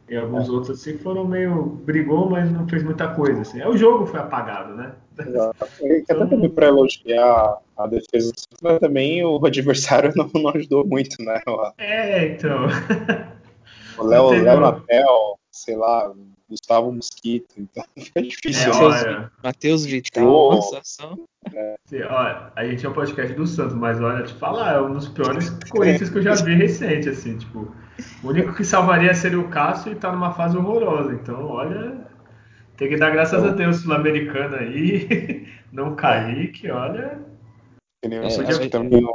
e 0.08 0.16
alguns 0.16 0.48
outros, 0.50 0.80
assim, 0.80 0.98
foram 0.98 1.26
meio. 1.26 1.64
brigou, 1.86 2.30
mas 2.30 2.52
não 2.52 2.68
fez 2.68 2.84
muita 2.84 3.08
coisa, 3.10 3.42
assim. 3.42 3.60
É, 3.62 3.68
o 3.68 3.76
jogo 3.76 4.06
foi 4.06 4.20
apagado, 4.20 4.76
né? 4.76 4.94
Exato. 5.20 5.56
E 5.82 6.04
até 6.10 6.26
também 6.26 6.50
para 6.50 6.68
elogiar 6.68 7.58
a 7.78 7.88
defesa 7.88 8.32
do 8.32 8.40
Santos, 8.40 8.58
mas 8.62 8.80
também 8.80 9.24
o 9.24 9.44
adversário 9.46 10.12
não, 10.16 10.30
não 10.34 10.50
ajudou 10.50 10.86
muito, 10.86 11.22
né? 11.24 11.40
É, 11.78 12.28
então. 12.28 12.68
O 13.98 14.04
Léo, 14.04 14.30
Léo 14.30 14.60
Natel, 14.60 15.40
sei 15.52 15.76
lá, 15.76 16.12
Gustavo 16.50 16.92
Mosquito, 16.92 17.56
então 17.58 17.84
fica 17.98 18.20
É, 18.20 18.24
difícil. 18.24 18.72
né? 18.72 18.74
Matheus, 18.74 19.04
olha. 19.04 19.32
Matheus 19.44 19.86
Vital, 19.86 20.50
uma 20.50 20.62
situação. 20.62 21.26
Sim, 21.88 22.02
olha, 22.04 22.52
a 22.56 22.66
gente 22.66 22.86
é 22.86 22.90
um 22.90 22.94
podcast 22.94 23.34
do 23.34 23.46
Santos, 23.46 23.76
mas 23.76 24.00
olha, 24.02 24.24
te 24.24 24.34
falar, 24.34 24.76
é 24.76 24.82
um 24.82 24.94
dos 24.94 25.08
piores 25.10 25.50
Corinthians 25.70 26.10
que 26.10 26.18
eu 26.18 26.22
já 26.22 26.36
vi 26.36 26.56
recente, 26.56 27.10
assim, 27.10 27.38
tipo, 27.38 27.74
o 28.24 28.28
único 28.28 28.54
que 28.54 28.64
salvaria 28.64 29.14
seria 29.14 29.40
o 29.40 29.50
Cássio 29.50 29.92
e 29.92 29.96
tá 29.96 30.12
numa 30.12 30.32
fase 30.34 30.58
horrorosa, 30.58 31.14
então, 31.14 31.46
olha, 31.46 32.08
tem 32.78 32.88
que 32.90 32.98
dar 32.98 33.12
graças 33.12 33.44
a 33.44 33.50
Deus 33.50 33.78
sul-americano 33.78 34.56
aí, 34.56 35.48
não 35.72 35.96
cair, 35.96 36.52
que 36.52 36.72
olha, 36.72 37.20
Que 38.04 38.10
nem 38.10 38.20
o 38.20 38.26
É, 38.26 38.60
que 38.60 38.68
também 38.68 39.02
não, 39.02 39.14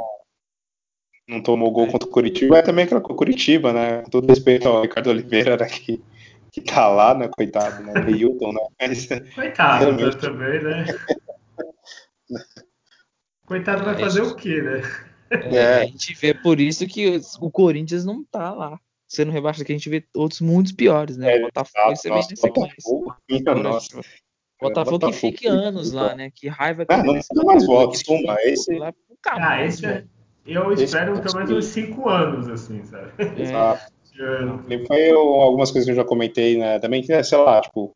não 1.27 1.43
tomou 1.43 1.69
gol 1.69 1.85
contra 1.85 2.09
o 2.09 2.11
Curitiba, 2.11 2.57
é 2.57 2.63
também 2.63 2.85
aquela 2.85 2.99
Curitiba, 2.99 3.71
né? 3.71 4.01
Com 4.01 4.09
todo 4.09 4.27
respeito 4.27 4.67
ao 4.67 4.81
Ricardo 4.81 5.11
Oliveira, 5.11 5.55
né, 5.55 5.67
que, 5.67 6.01
que 6.51 6.59
tá 6.59 6.87
lá, 6.87 7.13
né, 7.13 7.27
coitado, 7.27 7.83
né? 7.83 7.93
Hilton, 8.09 8.51
né? 8.51 8.67
Mas, 8.81 9.07
coitado 9.35 9.85
Realmente. 9.85 10.17
também, 10.17 10.63
né? 10.63 10.85
Coitado 13.45 13.83
vai 13.83 13.95
É, 13.95 13.99
fazer 13.99 14.21
o 14.21 14.35
quê, 14.35 14.59
né? 14.61 14.81
É. 15.31 15.81
A 15.81 15.85
gente 15.85 16.15
vê 16.15 16.33
por 16.33 16.59
isso 16.59 16.87
que 16.87 17.19
o 17.39 17.51
Corinthians 17.51 18.05
não 18.05 18.23
tá 18.23 18.51
lá. 18.53 18.79
Sendo 19.07 19.31
rebaixado, 19.31 19.65
que 19.65 19.71
a 19.71 19.75
gente 19.75 19.89
vê 19.89 20.03
outros 20.15 20.39
muitos 20.41 20.71
piores, 20.71 21.17
né? 21.17 21.35
É, 21.35 21.39
o 21.39 21.45
Botafogo 21.45 21.91
exato, 21.91 21.97
você 21.97 22.09
vê 22.09 22.15
nossa, 22.15 22.35
sequência. 22.35 22.75
Botafogo, 22.83 23.15
minha 23.27 23.55
nossa. 23.55 24.01
Poxa, 24.59 24.73
Botafogo 24.73 24.99
que 24.99 25.05
Botafogo, 25.05 25.31
fique 25.33 25.47
anos 25.47 25.91
lá, 25.93 26.13
né? 26.13 26.29
Que 26.35 26.49
raiva 26.49 26.85
que 26.85 26.93
Ah, 26.93 26.97
eu 26.97 27.03
não 27.05 27.13
dá 27.13 27.43
mais 27.45 27.65
Botafogo, 27.65 27.65
votos, 27.65 28.03
time 28.03 28.25
esse- 28.43 28.77
lá, 28.77 28.93
Ah, 29.25 29.65
esse 29.65 29.85
é, 29.85 30.03
eu 30.45 30.73
Esse 30.73 30.83
espero 30.83 31.15
é 31.15 31.21
pelo 31.21 31.35
menos 31.35 31.51
uns 31.51 31.65
5 31.65 32.09
anos, 32.09 32.47
assim, 32.49 32.83
sabe? 32.83 33.11
É, 33.17 33.41
Exato. 33.41 33.81
É. 34.19 34.85
Foi 34.85 35.09
algumas 35.11 35.71
coisas 35.71 35.85
que 35.85 35.91
eu 35.91 35.95
já 35.95 36.03
comentei, 36.03 36.57
né? 36.57 36.77
Também 36.79 37.01
que, 37.01 37.23
sei 37.23 37.37
lá, 37.37 37.61
tipo, 37.61 37.95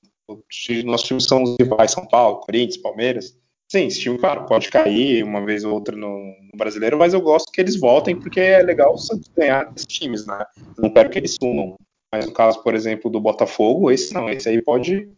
nossos 0.85 1.07
times 1.07 1.25
são 1.25 1.43
os 1.43 1.55
rivais 1.59 1.91
São 1.91 2.07
Paulo, 2.07 2.39
Corinthians, 2.39 2.77
Palmeiras. 2.77 3.37
Sim, 3.69 3.87
esse 3.87 3.99
time, 3.99 4.17
claro, 4.17 4.45
pode 4.45 4.69
cair 4.69 5.23
uma 5.23 5.43
vez 5.43 5.65
ou 5.65 5.73
outra 5.73 5.95
no, 5.97 6.07
no, 6.07 6.57
brasileiro, 6.57 6.97
mas 6.97 7.13
eu 7.13 7.19
gosto 7.21 7.51
que 7.51 7.59
eles 7.59 7.77
voltem 7.77 8.15
porque 8.15 8.39
é 8.39 8.61
legal 8.61 8.93
o 8.93 8.97
Santos 8.97 9.29
ganhar 9.35 9.69
esses 9.75 9.87
times, 9.87 10.25
né? 10.25 10.45
Não 10.77 10.89
quero 10.91 11.09
que 11.09 11.17
eles 11.17 11.35
sumam. 11.35 11.75
Mas 12.13 12.25
no 12.25 12.31
caso, 12.31 12.61
por 12.61 12.75
exemplo, 12.75 13.09
do 13.09 13.19
Botafogo, 13.19 13.89
esse 13.91 14.13
não, 14.13 14.29
esse 14.29 14.47
aí 14.47 14.61
pode 14.61 15.09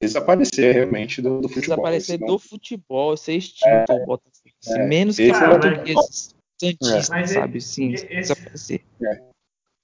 desaparecer 0.00 0.74
realmente 0.74 1.22
do, 1.22 1.40
do 1.40 1.48
futebol. 1.48 1.76
Desaparecer 1.76 2.18
do 2.18 2.38
futebol, 2.38 3.16
ser 3.16 3.34
extinto 3.34 3.66
é, 3.68 4.02
o 4.02 4.06
Botafogo. 4.06 4.50
É, 4.68 4.86
menos 4.86 5.16
que 5.16 5.30
o 5.30 5.34
português 5.34 6.34
Santista, 6.58 7.18
é. 7.18 7.26
sabe? 7.26 7.60
Sim, 7.60 7.92
esse, 7.92 8.06
desaparecer. 8.06 8.80
É. 9.02 9.20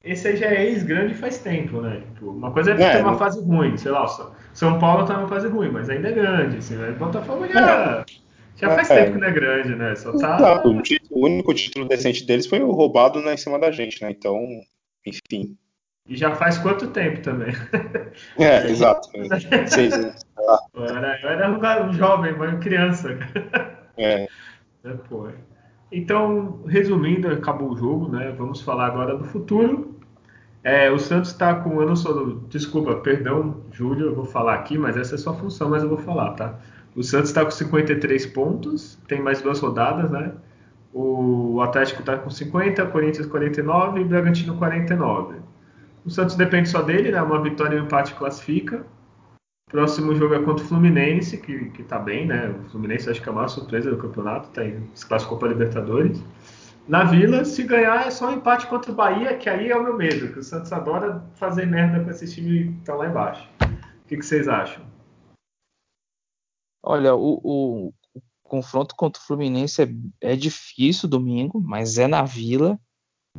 Esse 0.04 0.36
já 0.36 0.46
é 0.46 0.66
ex-grande 0.66 1.14
faz 1.14 1.38
tempo, 1.38 1.80
né? 1.80 2.02
Tipo, 2.14 2.30
uma 2.30 2.50
coisa 2.50 2.72
é, 2.72 2.82
é 2.82 2.92
ter 2.96 3.02
uma 3.02 3.16
fase 3.16 3.40
ruim, 3.40 3.76
sei 3.76 3.92
lá, 3.92 4.06
São 4.52 4.78
Paulo 4.78 5.06
tá 5.06 5.16
numa 5.16 5.28
fase 5.28 5.48
ruim, 5.48 5.70
mas 5.70 5.88
ainda 5.88 6.08
é 6.08 6.12
grande, 6.12 6.56
assim, 6.56 6.74
né? 6.74 6.90
Botafogo 6.92 7.46
já, 7.46 8.04
já 8.56 8.70
faz 8.74 8.88
tempo 8.88 9.12
que 9.12 9.18
não 9.18 9.28
é 9.28 9.32
grande, 9.32 9.76
né? 9.76 9.94
Só 9.94 10.16
tá... 10.16 10.62
o, 10.66 10.82
título, 10.82 11.20
o 11.20 11.26
único 11.26 11.54
título 11.54 11.86
decente 11.86 12.24
deles 12.24 12.46
foi 12.46 12.60
o 12.60 12.72
roubado 12.72 13.20
né, 13.20 13.34
em 13.34 13.36
cima 13.36 13.58
da 13.58 13.70
gente, 13.70 14.02
né? 14.02 14.10
Então, 14.10 14.36
enfim. 15.06 15.56
E 16.08 16.16
já 16.16 16.34
faz 16.34 16.58
quanto 16.58 16.88
tempo 16.88 17.20
também? 17.20 17.54
É, 18.38 18.68
exato. 18.68 19.08
Seis 19.68 19.92
anos. 19.94 20.26
Eu 20.74 20.84
era, 20.84 21.20
eu 21.22 21.28
era 21.28 21.84
um 21.84 21.92
jovem, 21.92 22.32
uma 22.32 22.56
criança. 22.56 23.16
É. 23.96 24.26
é 24.84 24.90
pô. 25.08 25.28
Então, 25.90 26.62
resumindo, 26.66 27.28
acabou 27.28 27.70
o 27.70 27.76
jogo, 27.76 28.08
né? 28.08 28.34
Vamos 28.36 28.62
falar 28.62 28.86
agora 28.86 29.16
do 29.16 29.24
futuro. 29.24 29.94
É, 30.64 30.90
o 30.90 30.98
Santos 30.98 31.30
está 31.30 31.54
com. 31.56 31.80
Eu 31.80 31.86
não 31.86 31.96
sou. 31.96 32.40
Desculpa, 32.48 32.96
perdão, 32.96 33.62
Júlio, 33.72 34.06
eu 34.06 34.14
vou 34.14 34.24
falar 34.24 34.54
aqui, 34.54 34.78
mas 34.78 34.96
essa 34.96 35.14
é 35.14 35.18
sua 35.18 35.34
função, 35.34 35.70
mas 35.70 35.82
eu 35.82 35.88
vou 35.88 35.98
falar, 35.98 36.32
tá? 36.32 36.58
O 36.94 37.02
Santos 37.02 37.30
está 37.30 37.44
com 37.44 37.50
53 37.50 38.26
pontos, 38.26 38.98
tem 39.08 39.20
mais 39.20 39.42
duas 39.42 39.60
rodadas, 39.60 40.10
né? 40.10 40.32
O 40.92 41.60
Atlético 41.62 42.00
está 42.00 42.16
com 42.18 42.30
50, 42.30 42.86
Corinthians 42.86 43.26
49 43.26 44.00
e 44.00 44.04
Bragantino 44.04 44.56
49. 44.56 45.36
O 46.04 46.10
Santos 46.10 46.34
depende 46.34 46.68
só 46.68 46.82
dele, 46.82 47.10
né? 47.12 47.22
Uma 47.22 47.42
vitória 47.42 47.76
e 47.76 47.80
um 47.80 47.84
empate 47.84 48.14
classifica. 48.14 48.84
Próximo 49.70 50.14
jogo 50.14 50.34
é 50.34 50.42
contra 50.42 50.64
o 50.64 50.68
Fluminense, 50.68 51.38
que, 51.38 51.70
que 51.70 51.82
tá 51.82 51.98
bem, 51.98 52.26
né? 52.26 52.50
O 52.50 52.70
Fluminense 52.70 53.08
acho 53.08 53.22
que 53.22 53.28
é 53.28 53.32
a 53.32 53.34
maior 53.34 53.48
surpresa 53.48 53.90
do 53.90 53.96
campeonato, 53.96 54.50
tá 54.50 54.64
em, 54.64 54.86
se 54.94 55.06
classificou 55.06 55.38
para 55.38 55.48
Libertadores. 55.48 56.22
Na 56.86 57.04
Vila, 57.04 57.44
se 57.44 57.62
ganhar 57.62 58.06
é 58.06 58.10
só 58.10 58.28
um 58.28 58.34
empate 58.34 58.66
contra 58.66 58.90
o 58.90 58.94
Bahia, 58.94 59.36
que 59.38 59.48
aí 59.48 59.70
é 59.70 59.76
o 59.76 59.82
meu 59.82 59.96
medo, 59.96 60.32
que 60.32 60.40
o 60.40 60.42
Santos 60.42 60.72
adora 60.72 61.24
fazer 61.36 61.64
merda 61.64 62.02
com 62.02 62.10
esses 62.10 62.34
times 62.34 62.70
que 62.70 62.78
estão 62.78 62.96
lá 62.96 63.08
embaixo. 63.08 63.48
O 63.62 64.08
que, 64.08 64.16
que 64.16 64.26
vocês 64.26 64.48
acham? 64.48 64.84
Olha, 66.82 67.14
o, 67.14 67.40
o, 67.42 67.94
o, 68.14 68.22
confronto 68.42 68.96
contra 68.96 69.22
o 69.22 69.24
Fluminense 69.24 69.82
é, 69.82 70.32
é 70.32 70.36
difícil 70.36 71.08
domingo, 71.08 71.60
mas 71.60 71.96
é 71.98 72.08
na 72.08 72.24
Vila. 72.24 72.78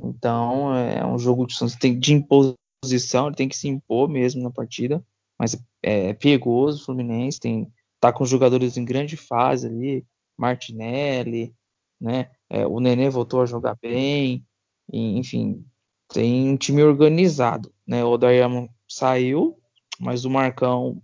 Então 0.02 0.76
é 0.76 1.06
um 1.06 1.20
jogo 1.20 1.46
de, 1.46 1.96
de 1.96 2.14
imposição, 2.14 3.28
ele 3.28 3.36
tem 3.36 3.50
que 3.50 3.58
se 3.58 3.68
impor 3.68 4.10
mesmo 4.10 4.42
na 4.42 4.52
partida. 4.52 5.04
Mas 5.40 5.56
é, 5.82 6.10
é 6.10 6.14
perigoso 6.14 6.82
o 6.82 6.86
Fluminense, 6.86 7.40
tem, 7.40 7.72
tá 8.00 8.12
com 8.14 8.26
jogadores 8.26 8.78
em 8.78 8.86
grande 8.86 9.18
fase 9.18 9.68
ali, 9.68 10.06
Martinelli, 10.38 11.54
né? 12.00 12.30
É, 12.50 12.66
o 12.68 12.80
Nenê 12.80 13.10
voltou 13.10 13.42
a 13.42 13.46
jogar 13.46 13.78
bem, 13.82 14.46
e, 14.92 15.18
enfim, 15.18 15.66
tem 16.10 16.50
um 16.50 16.58
time 16.58 16.84
organizado, 16.84 17.74
né? 17.88 18.04
O 18.04 18.18
Dayamo 18.18 18.70
saiu, 18.88 19.58
mas 20.00 20.26
o 20.26 20.30
Marcão 20.30 21.02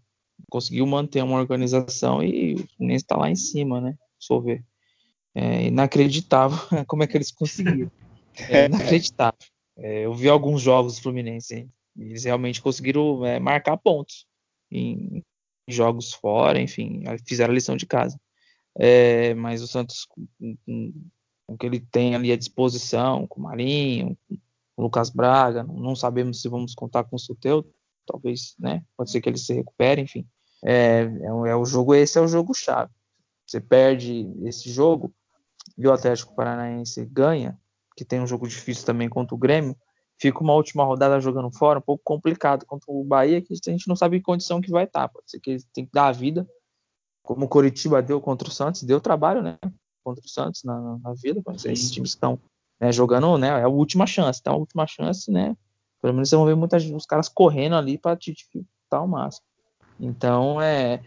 conseguiu 0.50 0.86
manter 0.86 1.24
uma 1.24 1.38
organização 1.40 2.24
e 2.24 2.56
o 2.56 2.68
Fluminense 2.76 3.04
está 3.04 3.18
lá 3.18 3.30
em 3.30 3.36
cima, 3.36 3.80
né? 3.82 3.96
Só 4.18 4.40
ver. 4.40 4.64
É 5.34 5.68
inacreditável 5.68 6.58
como 6.88 7.04
é 7.04 7.08
que 7.08 7.18
eles 7.18 7.32
conseguiram. 7.32 7.92
É 8.48 8.66
inacreditável. 8.66 9.40
É, 9.78 10.06
eu 10.06 10.14
vi 10.14 10.30
alguns 10.30 10.62
jogos 10.62 10.96
do 10.96 11.02
Fluminense, 11.02 11.56
hein? 11.56 11.72
eles 11.98 12.24
realmente 12.24 12.62
conseguiram 12.62 13.26
é, 13.26 13.40
marcar 13.40 13.78
pontos 13.78 14.26
em, 14.72 15.24
jogos 15.68 16.14
fora, 16.14 16.60
enfim, 16.60 17.04
fizeram 17.26 17.52
a 17.52 17.56
lição 17.56 17.78
de 17.78 17.86
casa. 17.86 18.20
É, 18.76 19.34
mas 19.36 19.62
o 19.62 19.68
Santos, 19.68 20.06
com, 20.06 20.28
com, 20.40 20.58
com, 20.66 20.94
o 21.48 21.58
que 21.58 21.66
ele 21.66 21.80
tem 21.80 22.16
ali 22.16 22.32
à 22.32 22.38
disposição, 22.38 23.28
com 23.28 23.40
o 23.40 23.44
Marinho, 23.44 24.18
com 24.28 24.36
o 24.78 24.82
Lucas 24.82 25.10
Braga, 25.10 25.64
não, 25.64 25.76
não 25.76 25.96
sabemos 25.96 26.42
se 26.42 26.50
vamos 26.50 26.74
contar 26.74 27.04
com 27.04 27.16
o 27.16 27.20
Soteu, 27.20 27.72
talvez, 28.06 28.56
né? 28.60 28.84
Pode 28.98 29.12
ser 29.12 29.22
que 29.22 29.30
ele 29.30 29.38
se 29.38 29.54
recupere, 29.54 30.02
enfim. 30.02 30.26
É, 30.64 31.02
é, 31.02 31.26
é 31.26 31.56
o 31.56 31.66
jogo, 31.66 31.94
esse 31.94 32.18
é 32.18 32.22
o 32.22 32.28
jogo 32.28 32.54
chave. 32.54 32.92
Você 33.46 33.60
perde 33.60 34.32
esse 34.44 34.72
jogo 34.72 35.14
e 35.78 35.88
o 35.88 35.92
Atlético 35.92 36.36
Paranaense 36.36 37.06
ganha, 37.06 37.60
que 38.00 38.06
tem 38.06 38.22
um 38.22 38.28
jogo 38.28 38.48
difícil 38.48 38.86
também 38.86 39.10
contra 39.10 39.36
o 39.36 39.38
Grêmio, 39.38 39.76
fica 40.18 40.40
uma 40.40 40.54
última 40.54 40.86
rodada 40.86 41.20
jogando 41.20 41.52
fora, 41.52 41.80
um 41.80 41.82
pouco 41.82 42.02
complicado 42.02 42.66
contra 42.66 42.90
o 42.90 43.04
Bahia, 43.04 43.42
que 43.42 43.54
a 43.54 43.72
gente 43.72 43.90
não 43.90 43.96
sabe 43.96 44.16
em 44.16 44.22
condição 44.22 44.62
que 44.62 44.72
vai 44.72 44.86
estar. 44.86 45.10
Pode 45.10 45.30
ser 45.30 45.42
que 45.42 45.52
ele 45.52 45.64
tem 45.74 45.86
que 45.86 45.92
dar 45.92 46.08
a 46.08 46.12
vida, 46.14 46.48
como 47.22 47.46
o 47.46 47.50
Coritiba 47.50 48.02
deu 48.02 48.22
contra 48.22 48.48
o 48.48 48.52
Santos, 48.52 48.84
deu 48.84 49.02
trabalho, 49.02 49.42
né? 49.42 49.58
Contra 50.02 50.24
o 50.26 50.30
Santos 50.30 50.64
na, 50.64 50.98
na 51.00 51.14
vida, 51.14 51.42
esses 51.66 51.92
times 51.92 52.12
estão 52.12 52.40
né, 52.80 52.90
jogando, 52.90 53.38
né? 53.38 53.50
É 53.50 53.64
a 53.64 53.68
última 53.68 54.08
chance, 54.08 54.40
então 54.40 54.54
a 54.54 54.58
última 54.58 54.88
chance, 54.88 55.30
né? 55.30 55.58
Pelo 56.02 56.14
menos 56.14 56.30
você 56.30 56.38
vão 56.38 56.46
ver 56.46 56.56
muitas 56.56 56.86
os 56.86 57.06
caras 57.06 57.28
correndo 57.28 57.76
ali 57.76 57.98
para 57.98 58.16
te 58.16 58.32
dificultar 58.32 59.04
o 59.04 59.08
máximo. 59.08 59.46
Então, 60.00 60.62
é, 60.62 61.02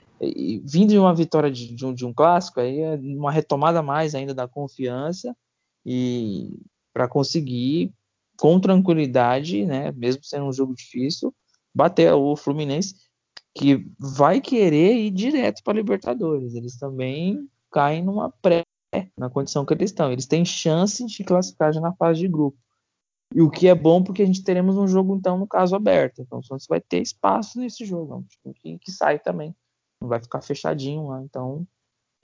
vindo 0.62 0.90
de 0.90 0.98
uma 0.98 1.14
vitória 1.14 1.50
de, 1.50 1.74
de, 1.74 1.86
um, 1.86 1.94
de 1.94 2.04
um 2.04 2.12
clássico, 2.12 2.60
aí 2.60 2.80
é 2.80 2.96
uma 2.96 3.32
retomada 3.32 3.82
mais 3.82 4.14
ainda 4.14 4.34
da 4.34 4.46
confiança 4.46 5.34
e 5.84 6.60
para 6.92 7.08
conseguir 7.08 7.92
com 8.38 8.58
tranquilidade, 8.60 9.64
né, 9.64 9.92
mesmo 9.92 10.24
sendo 10.24 10.46
um 10.46 10.52
jogo 10.52 10.74
difícil, 10.74 11.34
bater 11.74 12.12
o 12.12 12.36
Fluminense 12.36 12.94
que 13.54 13.86
vai 13.98 14.40
querer 14.40 14.96
ir 14.96 15.10
direto 15.10 15.62
para 15.62 15.74
Libertadores. 15.74 16.54
Eles 16.54 16.76
também 16.78 17.48
caem 17.70 18.02
numa 18.02 18.30
pré 18.30 18.64
na 19.16 19.30
condição 19.30 19.64
que 19.64 19.74
eles 19.74 19.90
estão. 19.90 20.10
Eles 20.10 20.26
têm 20.26 20.44
chance 20.44 21.04
de 21.04 21.24
classificar 21.24 21.72
já 21.72 21.80
na 21.80 21.94
fase 21.94 22.20
de 22.20 22.28
grupo. 22.28 22.58
E 23.34 23.40
o 23.40 23.50
que 23.50 23.68
é 23.68 23.74
bom 23.74 24.02
porque 24.02 24.22
a 24.22 24.26
gente 24.26 24.44
teremos 24.44 24.76
um 24.76 24.86
jogo 24.86 25.16
então 25.16 25.38
no 25.38 25.46
caso 25.46 25.74
aberto. 25.74 26.20
Então 26.20 26.38
o 26.38 26.42
Santos 26.42 26.66
vai 26.66 26.80
ter 26.80 27.00
espaço 27.00 27.58
nesse 27.58 27.84
jogo, 27.84 28.12
é 28.12 28.16
um 28.16 28.22
time 28.22 28.54
que, 28.54 28.78
que 28.78 28.90
sai 28.90 29.18
também. 29.18 29.54
Não 30.00 30.08
vai 30.08 30.20
ficar 30.20 30.42
fechadinho 30.42 31.08
lá. 31.08 31.22
Então 31.22 31.66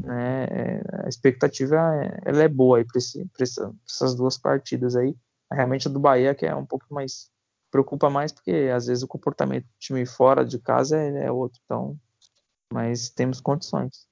né, 0.02 0.44
é, 0.44 0.82
a 1.04 1.08
expectativa 1.08 1.76
é, 1.76 2.20
ela 2.24 2.42
é 2.42 2.48
boa 2.48 2.84
para 2.84 3.44
essas 3.44 4.14
duas 4.14 4.38
partidas 4.38 4.96
aí. 4.96 5.16
Realmente 5.50 5.88
a 5.88 5.90
do 5.90 5.98
Bahia 5.98 6.34
que 6.34 6.46
é 6.46 6.54
um 6.54 6.66
pouco 6.66 6.86
mais 6.90 7.30
preocupa 7.70 8.08
mais 8.08 8.32
porque 8.32 8.70
às 8.74 8.86
vezes 8.86 9.02
o 9.02 9.08
comportamento 9.08 9.64
do 9.64 9.78
time 9.78 10.06
fora 10.06 10.44
de 10.44 10.58
casa 10.58 10.96
é, 10.96 11.26
é 11.26 11.32
outro. 11.32 11.60
Então, 11.64 11.98
mas 12.72 13.10
temos 13.10 13.40
condições. 13.40 14.06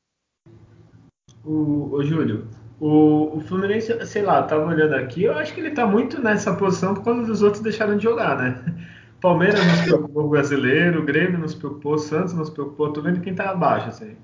O, 1.45 1.95
o 1.95 2.03
Júlio, 2.03 2.49
o, 2.80 3.37
o, 3.37 3.41
Fluminense, 3.41 4.05
sei 4.07 4.22
lá, 4.22 4.43
tava 4.43 4.66
olhando 4.66 4.95
aqui, 4.95 5.24
eu 5.24 5.34
acho 5.34 5.55
que 5.55 5.61
ele 5.61 5.70
tá 5.70 5.87
muito 5.87 6.20
nessa 6.20 6.55
posição 6.55 6.95
por 6.95 7.05
causa 7.05 7.22
dos 7.22 7.43
outros 7.43 7.62
deixaram 7.62 7.97
de 7.97 8.03
jogar, 8.03 8.37
né? 8.37 8.62
Palmeiras 9.20 9.64
não 9.64 9.74
se 9.74 9.84
preocupou 9.84 10.24
o 10.24 10.28
brasileiro, 10.28 11.01
o 11.01 11.05
Grêmio 11.05 11.39
não 11.39 11.49
se 11.49 11.57
preocupou, 11.57 11.95
o 11.95 11.99
Santos 11.99 12.34
não 12.34 12.45
se 12.45 12.51
preocupou, 12.51 12.93
tô 12.93 13.01
vendo 13.01 13.20
quem 13.20 13.34
tá 13.34 13.51
abaixo, 13.51 13.89
assim. 13.89 14.16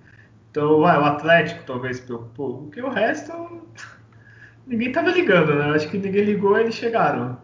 Então, 0.52 0.80
vai, 0.80 0.98
o 1.00 1.04
Atlético 1.06 1.64
talvez 1.64 1.98
preocupou, 1.98 2.64
porque 2.64 2.82
o 2.82 2.90
resto 2.90 3.32
ninguém 4.68 4.92
tava 4.92 5.10
ligando, 5.10 5.54
né? 5.54 5.70
Acho 5.74 5.90
que 5.90 5.96
ninguém 5.96 6.24
ligou 6.24 6.58
e 6.58 6.60
eles 6.60 6.74
chegaram. 6.74 7.40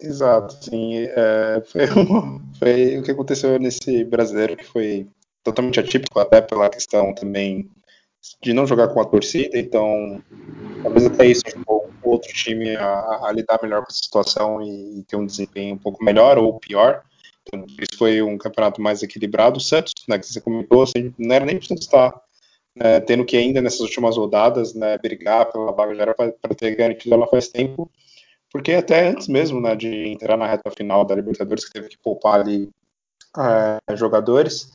Exato, 0.00 0.54
sim. 0.64 0.94
É, 0.96 1.62
foi, 1.66 1.82
foi, 2.58 2.98
o 2.98 3.02
que 3.02 3.10
aconteceu 3.10 3.58
nesse 3.58 4.02
brasileiro 4.02 4.56
que 4.56 4.64
foi 4.64 5.06
totalmente 5.42 5.78
atípico, 5.78 6.18
até 6.18 6.40
pela 6.40 6.70
questão 6.70 7.14
também 7.14 7.70
de 8.42 8.54
não 8.54 8.66
jogar 8.66 8.88
com 8.88 9.02
a 9.02 9.04
torcida, 9.04 9.58
então 9.58 10.24
talvez 10.82 11.04
até 11.04 11.26
isso 11.26 11.42
ajudou 11.46 11.90
o 12.02 12.10
outro 12.10 12.32
time 12.32 12.74
a, 12.76 13.26
a, 13.26 13.30
lidar 13.30 13.58
melhor 13.62 13.82
com 13.82 13.90
a 13.90 13.94
situação 13.94 14.62
e, 14.62 15.00
e 15.00 15.02
ter 15.02 15.16
um 15.16 15.26
desempenho 15.26 15.74
um 15.74 15.78
pouco 15.78 16.02
melhor 16.02 16.38
ou 16.38 16.58
pior. 16.58 17.04
Isso 17.52 17.98
foi 17.98 18.22
um 18.22 18.38
campeonato 18.38 18.80
mais 18.80 19.02
equilibrado. 19.02 19.58
O 19.58 19.60
Santos, 19.60 19.92
né, 20.08 20.18
que 20.18 20.26
você 20.26 20.40
comentou, 20.40 20.82
assim, 20.82 21.14
não 21.18 21.34
era 21.34 21.44
nem 21.44 21.58
para 21.58 21.74
estar 21.74 22.14
né, 22.74 23.00
tendo 23.00 23.24
que 23.24 23.36
ainda 23.36 23.62
nessas 23.62 23.80
últimas 23.80 24.16
rodadas 24.16 24.74
né, 24.74 24.98
brigar 24.98 25.50
pela 25.50 25.72
vaga, 25.72 25.94
já 25.94 26.02
era 26.02 26.14
para 26.14 26.54
ter 26.56 26.74
garantido 26.74 27.14
ela 27.14 27.26
faz 27.26 27.48
tempo, 27.48 27.90
porque 28.50 28.72
até 28.72 29.08
antes 29.08 29.28
mesmo 29.28 29.60
né, 29.60 29.76
de 29.76 30.08
entrar 30.08 30.36
na 30.36 30.46
reta 30.46 30.70
final 30.70 31.04
da 31.04 31.14
Libertadores, 31.14 31.64
que 31.64 31.72
teve 31.72 31.88
que 31.88 31.98
poupar 31.98 32.40
ali 32.40 32.70
é, 33.36 33.96
jogadores, 33.96 34.68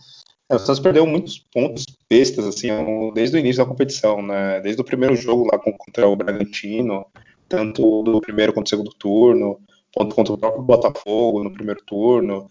é, 0.50 0.56
o 0.56 0.60
Santos 0.60 0.80
perdeu 0.80 1.06
muitos 1.06 1.38
pontos 1.38 1.86
bestas, 2.10 2.46
assim, 2.46 2.70
desde 3.14 3.38
o 3.38 3.40
início 3.40 3.64
da 3.64 3.70
competição, 3.70 4.22
né? 4.22 4.60
Desde 4.62 4.82
o 4.82 4.86
primeiro 4.86 5.16
jogo 5.16 5.46
lá 5.46 5.60
contra 5.60 6.08
o 6.08 6.16
Bragantino, 6.16 7.06
tanto 7.48 8.02
do 8.02 8.20
primeiro 8.20 8.52
quanto 8.52 8.66
do 8.66 8.70
segundo 8.70 8.92
turno. 8.92 9.60
ponto 9.94 10.16
contra 10.16 10.34
o 10.34 10.38
próprio 10.38 10.64
Botafogo 10.64 11.44
no 11.44 11.54
primeiro 11.54 11.82
turno. 11.86 12.50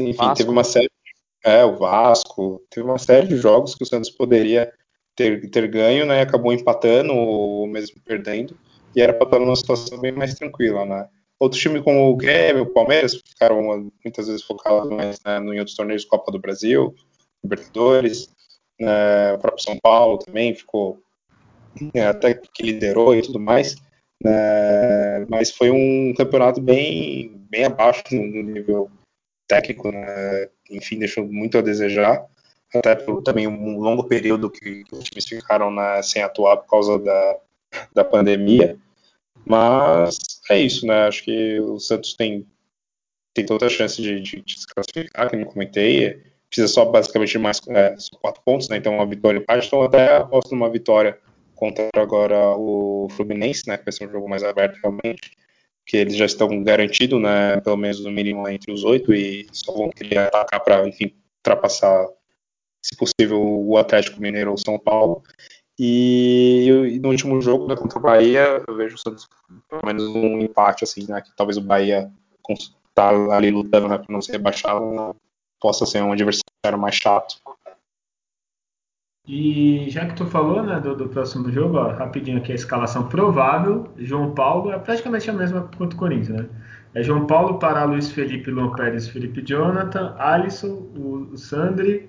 Enfim, 0.00 0.12
Vasco. 0.12 0.36
teve 0.36 0.50
uma 0.50 0.64
série. 0.64 0.90
É, 1.44 1.64
o 1.64 1.76
Vasco. 1.76 2.62
Teve 2.70 2.86
uma 2.86 2.98
série 2.98 3.28
de 3.28 3.36
jogos 3.36 3.74
que 3.74 3.82
o 3.82 3.86
Santos 3.86 4.10
poderia 4.10 4.72
ter, 5.14 5.48
ter 5.50 5.68
ganho, 5.68 6.04
né? 6.06 6.20
Acabou 6.20 6.52
empatando 6.52 7.14
ou 7.14 7.66
mesmo 7.66 8.00
perdendo. 8.04 8.56
E 8.94 9.00
era 9.00 9.12
para 9.12 9.24
estar 9.24 9.38
numa 9.38 9.56
situação 9.56 9.98
bem 9.98 10.12
mais 10.12 10.34
tranquila, 10.34 10.84
né? 10.84 11.08
Outro 11.38 11.58
time 11.58 11.82
como 11.82 12.10
o 12.10 12.16
Grêmio, 12.16 12.62
o 12.62 12.72
Palmeiras, 12.72 13.14
ficaram 13.14 13.90
muitas 14.02 14.26
vezes 14.26 14.42
focados 14.42 14.88
mais 14.90 15.20
né, 15.22 15.38
em 15.38 15.58
outros 15.58 15.76
torneios, 15.76 16.04
Copa 16.04 16.32
do 16.32 16.38
Brasil, 16.38 16.94
Libertadores. 17.44 18.30
Né, 18.80 19.34
o 19.34 19.38
próprio 19.38 19.62
São 19.62 19.78
Paulo 19.78 20.18
também 20.18 20.54
ficou 20.54 20.98
né, 21.94 22.06
até 22.06 22.34
que 22.34 22.62
liderou 22.62 23.14
e 23.14 23.20
tudo 23.20 23.38
mais. 23.38 23.76
Né, 24.22 25.26
mas 25.28 25.50
foi 25.50 25.70
um 25.70 26.14
campeonato 26.16 26.58
bem, 26.58 27.36
bem 27.50 27.64
abaixo 27.64 28.02
no 28.12 28.42
nível 28.42 28.90
técnico, 29.46 29.90
né, 29.90 30.48
enfim, 30.70 30.98
deixou 30.98 31.26
muito 31.26 31.58
a 31.58 31.62
desejar. 31.62 32.26
Até 32.74 32.94
por 32.94 33.22
também 33.22 33.46
um 33.46 33.78
longo 33.78 34.04
período 34.04 34.50
que, 34.50 34.84
que 34.84 34.94
os 34.94 35.04
times 35.04 35.26
ficaram 35.26 35.70
né, 35.70 36.02
sem 36.02 36.22
atuar 36.22 36.56
por 36.58 36.68
causa 36.68 36.98
da, 36.98 37.38
da 37.94 38.04
pandemia. 38.04 38.78
Mas 39.44 40.18
é 40.50 40.58
isso, 40.58 40.84
né? 40.86 41.06
Acho 41.06 41.22
que 41.22 41.60
o 41.60 41.78
Santos 41.78 42.14
tem, 42.14 42.44
tem 43.32 43.46
toda 43.46 43.66
a 43.66 43.70
chance 43.70 44.02
de, 44.02 44.20
de, 44.20 44.42
de 44.42 44.60
se 44.60 44.66
classificar, 44.66 45.30
como 45.30 45.42
eu 45.42 45.46
comentei. 45.46 46.22
Precisa 46.48 46.68
só 46.68 46.84
basicamente 46.84 47.30
de 47.30 47.38
mais 47.38 47.60
é, 47.68 47.94
quatro 48.20 48.42
pontos, 48.44 48.68
né? 48.68 48.76
Então 48.76 48.94
uma 48.94 49.06
vitória 49.06 49.38
em 49.38 49.44
Então 49.44 49.82
até 49.82 50.16
aposto 50.16 50.52
numa 50.52 50.68
vitória 50.68 51.18
contra 51.54 51.88
agora 51.94 52.56
o 52.56 53.08
Fluminense, 53.10 53.68
né? 53.68 53.78
Que 53.78 53.84
vai 53.84 53.92
ser 53.92 54.08
um 54.08 54.12
jogo 54.12 54.28
mais 54.28 54.42
aberto 54.42 54.78
realmente. 54.82 55.36
Que 55.86 55.98
eles 55.98 56.16
já 56.16 56.26
estão 56.26 56.62
garantidos, 56.62 57.20
né? 57.20 57.60
Pelo 57.60 57.76
menos 57.76 58.02
no 58.02 58.10
mínimo 58.10 58.48
entre 58.48 58.72
os 58.72 58.84
oito 58.84 59.14
e 59.14 59.46
só 59.52 59.72
vão 59.72 59.88
querer 59.90 60.18
atacar 60.18 60.60
para, 60.60 60.86
enfim, 60.88 61.14
ultrapassar, 61.38 62.08
se 62.82 62.96
possível, 62.96 63.40
o 63.40 63.78
Atlético 63.78 64.20
Mineiro 64.20 64.50
ou 64.50 64.58
São 64.58 64.78
Paulo. 64.78 65.22
E, 65.78 66.66
e, 66.68 66.98
no 66.98 67.10
último 67.10 67.40
jogo 67.40 67.68
né, 67.68 67.76
contra 67.76 67.98
o 67.98 68.02
Bahia, 68.02 68.62
eu 68.66 68.74
vejo 68.76 68.96
Santos 68.98 69.28
pelo 69.68 69.84
menos 69.84 70.02
um 70.04 70.40
empate, 70.40 70.84
assim, 70.84 71.06
né? 71.08 71.20
Que 71.20 71.34
talvez 71.36 71.56
o 71.56 71.62
Bahia 71.62 72.10
tá 72.94 73.10
ali 73.34 73.50
lutando 73.50 73.88
né, 73.88 73.98
para 73.98 74.12
não 74.12 74.22
ser 74.22 74.32
rebaixado, 74.32 75.14
possa 75.60 75.84
ser 75.84 76.02
um 76.02 76.12
adversário 76.12 76.78
mais 76.78 76.94
chato. 76.94 77.36
E 79.26 79.90
já 79.90 80.06
que 80.06 80.14
tu 80.14 80.24
falou 80.24 80.62
né, 80.62 80.78
do, 80.78 80.94
do 80.94 81.08
próximo 81.08 81.50
jogo, 81.50 81.78
ó, 81.78 81.90
rapidinho 81.90 82.38
aqui 82.38 82.52
a 82.52 82.54
escalação 82.54 83.08
provável. 83.08 83.88
João 83.98 84.32
Paulo 84.32 84.70
é 84.72 84.78
praticamente 84.78 85.28
a 85.28 85.32
mesma 85.32 85.68
quanto 85.76 85.94
o 85.94 85.96
Corinthians, 85.96 86.42
né? 86.42 86.46
É 86.94 87.02
João 87.02 87.26
Paulo 87.26 87.58
para 87.58 87.84
Luiz 87.84 88.10
Felipe, 88.10 88.50
Luan 88.50 88.72
Pérez, 88.72 89.08
Felipe 89.08 89.42
Jonathan, 89.42 90.14
Alisson, 90.18 90.88
o, 90.96 91.28
o 91.32 91.36
Sandri, 91.36 92.08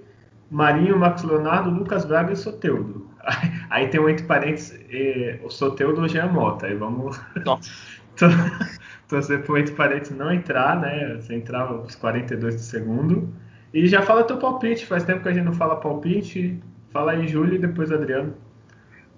Marinho, 0.50 0.98
Marcos 0.98 1.24
Leonardo, 1.24 1.70
Lucas 1.72 2.06
Braga 2.06 2.34
e 2.34 2.36
Soteudo. 2.36 3.08
Aí 3.70 3.88
tem 3.88 4.00
um 4.00 4.08
entre 4.08 4.26
parênteses, 4.26 4.80
eh, 4.90 5.40
o 5.44 5.50
Soteudo 5.50 6.02
ou 6.02 6.08
Jean 6.08 6.28
Mota. 6.28 6.68
Aí 6.68 6.76
vamos 6.76 7.20
torcer 9.10 9.44
para 9.44 9.54
o 9.54 9.58
entre 9.58 9.74
parênteses 9.74 10.16
não 10.16 10.32
entrar, 10.32 10.80
né? 10.80 11.20
Se 11.22 11.34
entrar 11.34 11.74
os 11.74 11.96
42 11.96 12.56
do 12.56 12.62
segundo. 12.62 13.34
E 13.74 13.88
já 13.88 14.02
fala 14.04 14.24
teu 14.24 14.38
palpite, 14.38 14.86
faz 14.86 15.04
tempo 15.04 15.22
que 15.24 15.30
a 15.30 15.34
gente 15.34 15.46
não 15.46 15.54
fala 15.54 15.76
palpite. 15.76 16.62
Fala 16.98 17.12
aí, 17.12 17.28
Júlio, 17.28 17.54
e 17.54 17.60
depois 17.60 17.92
Adriano. 17.92 18.34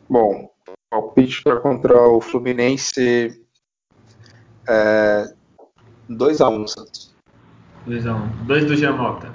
Bom, 0.10 0.52
palpite 0.90 1.42
para 1.42 1.62
contra 1.62 1.98
o 2.10 2.20
Fluminense 2.20 3.42
é 4.68 5.34
2x1 6.10 6.60
um, 6.60 6.68
Santos. 6.68 7.16
2x1. 7.88 8.46
2 8.48 8.66
do 8.66 8.76
Jamota. 8.76 9.34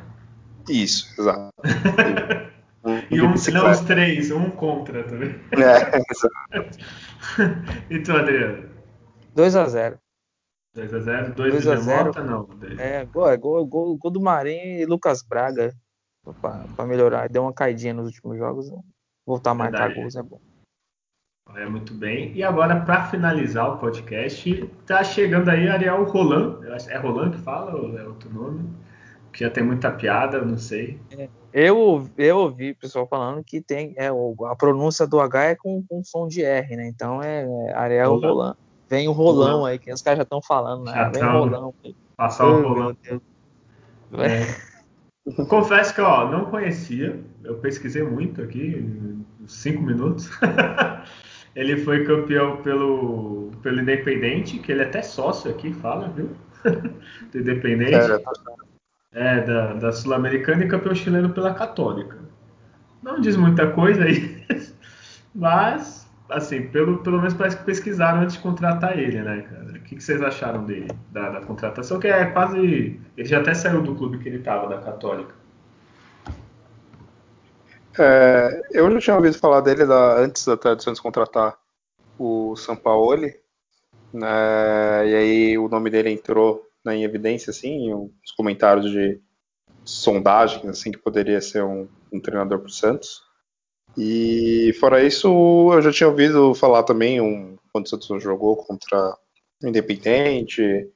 Isso, 0.68 1.10
exato. 1.18 1.54
e 3.10 3.22
um, 3.22 3.28
não, 3.28 3.70
os 3.70 3.80
três, 3.80 4.30
um 4.30 4.50
contra 4.50 5.04
também. 5.04 5.34
É, 5.52 5.98
exato. 6.12 6.78
e 7.88 7.98
tu, 8.00 8.12
Adriano? 8.12 8.68
2x0. 9.34 9.98
2x0, 10.76 11.32
2 11.32 11.54
do 11.54 11.60
Jamota, 11.62 12.22
não? 12.22 12.46
É, 12.76 13.06
gol, 13.06 13.26
é 13.26 13.38
gol, 13.38 13.64
gol, 13.64 13.96
gol 13.96 14.10
do 14.10 14.20
Marinho 14.20 14.82
e 14.82 14.84
Lucas 14.84 15.22
Braga 15.22 15.74
para 16.32 16.86
melhorar. 16.86 17.28
Deu 17.28 17.42
uma 17.42 17.52
caidinha 17.52 17.94
nos 17.94 18.06
últimos 18.06 18.38
jogos. 18.38 18.70
Voltar 19.26 19.52
a 19.52 19.54
marcar 19.54 19.94
gols 19.94 20.16
é 20.16 20.22
bom. 20.22 20.40
É 21.56 21.66
muito 21.66 21.92
bem. 21.92 22.32
E 22.34 22.42
agora, 22.42 22.80
para 22.80 23.06
finalizar 23.06 23.74
o 23.74 23.78
podcast, 23.78 24.70
tá 24.86 25.04
chegando 25.04 25.50
aí 25.50 25.68
Ariel 25.68 26.04
Roland. 26.04 26.58
É 26.88 26.96
Roland 26.96 27.32
que 27.32 27.38
fala 27.38 27.76
ou 27.76 27.98
é 27.98 28.04
outro 28.04 28.32
nome? 28.32 28.70
Que 29.32 29.40
já 29.40 29.50
tem 29.50 29.62
muita 29.62 29.90
piada, 29.90 30.40
não 30.42 30.56
sei. 30.56 30.98
É, 31.10 31.28
eu, 31.52 32.08
eu 32.16 32.38
ouvi 32.38 32.70
o 32.70 32.76
pessoal 32.76 33.06
falando 33.06 33.44
que 33.44 33.60
tem 33.60 33.94
é, 33.96 34.08
a 34.08 34.56
pronúncia 34.56 35.06
do 35.06 35.20
H 35.20 35.44
é 35.44 35.54
com, 35.54 35.84
com 35.86 36.02
som 36.02 36.26
de 36.26 36.42
R, 36.42 36.76
né? 36.76 36.88
Então 36.88 37.22
é, 37.22 37.44
é 37.44 37.74
Ariel 37.74 38.14
Roland. 38.14 38.28
Roland. 38.28 38.56
Vem 38.88 39.08
o 39.08 39.12
rolão 39.12 39.58
Roland. 39.58 39.70
aí, 39.70 39.78
que 39.78 39.92
os 39.92 40.02
caras 40.02 40.18
já 40.18 40.22
estão 40.22 40.40
falando, 40.40 40.84
né? 40.84 40.92
Já 40.92 41.08
Vem 41.08 41.24
o 41.24 41.32
rolão. 41.32 41.74
Passar 42.16 42.46
o 42.46 42.62
rolão. 42.62 42.96
É. 44.18 44.64
Confesso 45.48 45.94
que 45.94 46.00
ó, 46.02 46.30
não 46.30 46.46
conhecia, 46.46 47.18
eu 47.42 47.54
pesquisei 47.56 48.02
muito 48.02 48.42
aqui, 48.42 48.86
cinco 49.46 49.82
minutos. 49.82 50.30
ele 51.56 51.78
foi 51.78 52.04
campeão 52.04 52.58
pelo, 52.58 53.50
pelo 53.62 53.80
Independente, 53.80 54.58
que 54.58 54.70
ele 54.70 54.82
é 54.82 54.84
até 54.84 55.00
sócio 55.00 55.50
aqui, 55.50 55.72
fala, 55.72 56.08
viu? 56.08 56.30
Do 57.32 57.38
Independente. 57.38 57.96
É, 59.12 59.40
da, 59.42 59.74
da 59.74 59.92
Sul-Americana 59.92 60.64
e 60.64 60.68
campeão 60.68 60.94
chileno 60.94 61.30
pela 61.30 61.54
Católica. 61.54 62.18
Não 63.02 63.20
diz 63.20 63.36
muita 63.36 63.70
coisa 63.70 64.04
aí, 64.04 64.44
mas 65.34 66.04
assim, 66.28 66.68
pelo, 66.68 66.98
pelo 66.98 67.18
menos 67.18 67.34
parece 67.34 67.56
que 67.58 67.64
pesquisaram 67.64 68.22
antes 68.22 68.36
de 68.36 68.42
contratar 68.42 68.98
ele, 68.98 69.22
né, 69.22 69.42
cara? 69.42 69.73
Que, 69.94 69.98
que 69.98 70.04
vocês 70.04 70.20
acharam 70.22 70.64
dele, 70.64 70.88
da, 71.10 71.30
da, 71.30 71.40
contratação? 71.40 72.00
Que 72.00 72.08
é 72.08 72.26
quase. 72.26 73.00
Ele 73.16 73.28
já 73.28 73.40
até 73.40 73.54
saiu 73.54 73.82
do 73.82 73.94
clube 73.94 74.18
que 74.18 74.28
ele 74.28 74.38
estava, 74.38 74.68
da 74.68 74.80
Católica. 74.80 75.34
É, 77.98 78.62
eu 78.72 78.90
já 78.92 79.00
tinha 79.00 79.16
ouvido 79.16 79.38
falar 79.38 79.60
dele 79.60 79.86
da, 79.86 80.18
antes 80.18 80.44
do 80.44 80.58
Santos 80.80 81.00
contratar 81.00 81.56
o 82.18 82.56
Sampaoli, 82.56 83.36
né, 84.12 85.08
e 85.08 85.14
aí 85.14 85.58
o 85.58 85.68
nome 85.68 85.90
dele 85.90 86.10
entrou 86.10 86.66
né, 86.84 86.96
em 86.96 87.04
evidência, 87.04 87.50
assim, 87.50 87.92
os 87.94 88.32
comentários 88.36 88.90
de 88.90 89.20
sondagens, 89.84 90.66
assim, 90.66 90.90
que 90.90 90.98
poderia 90.98 91.40
ser 91.40 91.62
um, 91.62 91.86
um 92.12 92.20
treinador 92.20 92.58
para 92.58 92.66
o 92.66 92.72
Santos. 92.72 93.22
E 93.96 94.74
fora 94.80 95.04
isso, 95.04 95.28
eu 95.72 95.80
já 95.80 95.92
tinha 95.92 96.08
ouvido 96.08 96.52
falar 96.52 96.82
também 96.82 97.20
um, 97.20 97.56
quando 97.72 97.86
o 97.86 97.88
Santos 97.88 98.20
jogou 98.20 98.56
contra 98.56 99.16
Independente, 99.62 100.90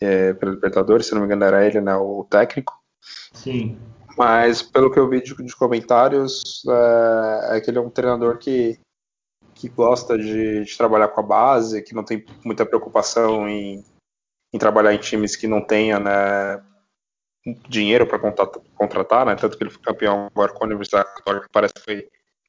é, 0.00 0.32
pelo 0.34 0.52
Libertadores, 0.52 1.06
se 1.06 1.14
não 1.14 1.20
me 1.20 1.26
engano 1.26 1.44
era 1.44 1.66
ele, 1.66 1.80
né, 1.80 1.94
o 1.96 2.24
técnico. 2.28 2.74
Sim. 3.32 3.78
Mas 4.16 4.62
pelo 4.62 4.90
que 4.90 4.98
eu 4.98 5.08
vi 5.08 5.22
de, 5.22 5.34
de 5.34 5.56
comentários, 5.56 6.62
é, 6.68 7.56
é, 7.56 7.60
que 7.60 7.70
ele 7.70 7.78
é 7.78 7.80
um 7.80 7.90
treinador 7.90 8.38
que, 8.38 8.78
que 9.54 9.68
gosta 9.68 10.18
de, 10.18 10.64
de, 10.64 10.76
trabalhar 10.76 11.08
com 11.08 11.20
a 11.20 11.24
base, 11.24 11.82
que 11.82 11.94
não 11.94 12.04
tem 12.04 12.24
muita 12.44 12.66
preocupação 12.66 13.48
em, 13.48 13.84
em 14.52 14.58
trabalhar 14.58 14.92
em 14.92 14.98
times 14.98 15.36
que 15.36 15.46
não 15.46 15.64
tenha 15.64 15.98
né, 15.98 16.62
dinheiro 17.68 18.06
para 18.06 18.18
contratar, 18.74 19.24
né, 19.24 19.34
tanto 19.34 19.56
que 19.56 19.64
ele 19.64 19.70
foi 19.70 19.82
campeão 19.82 20.26
agora 20.26 20.52
com 20.52 20.64
a 20.64 20.66
Universidade 20.66 21.14
Católica, 21.14 21.48
parece 21.50 21.74
que 21.74 21.80
foi 21.80 22.08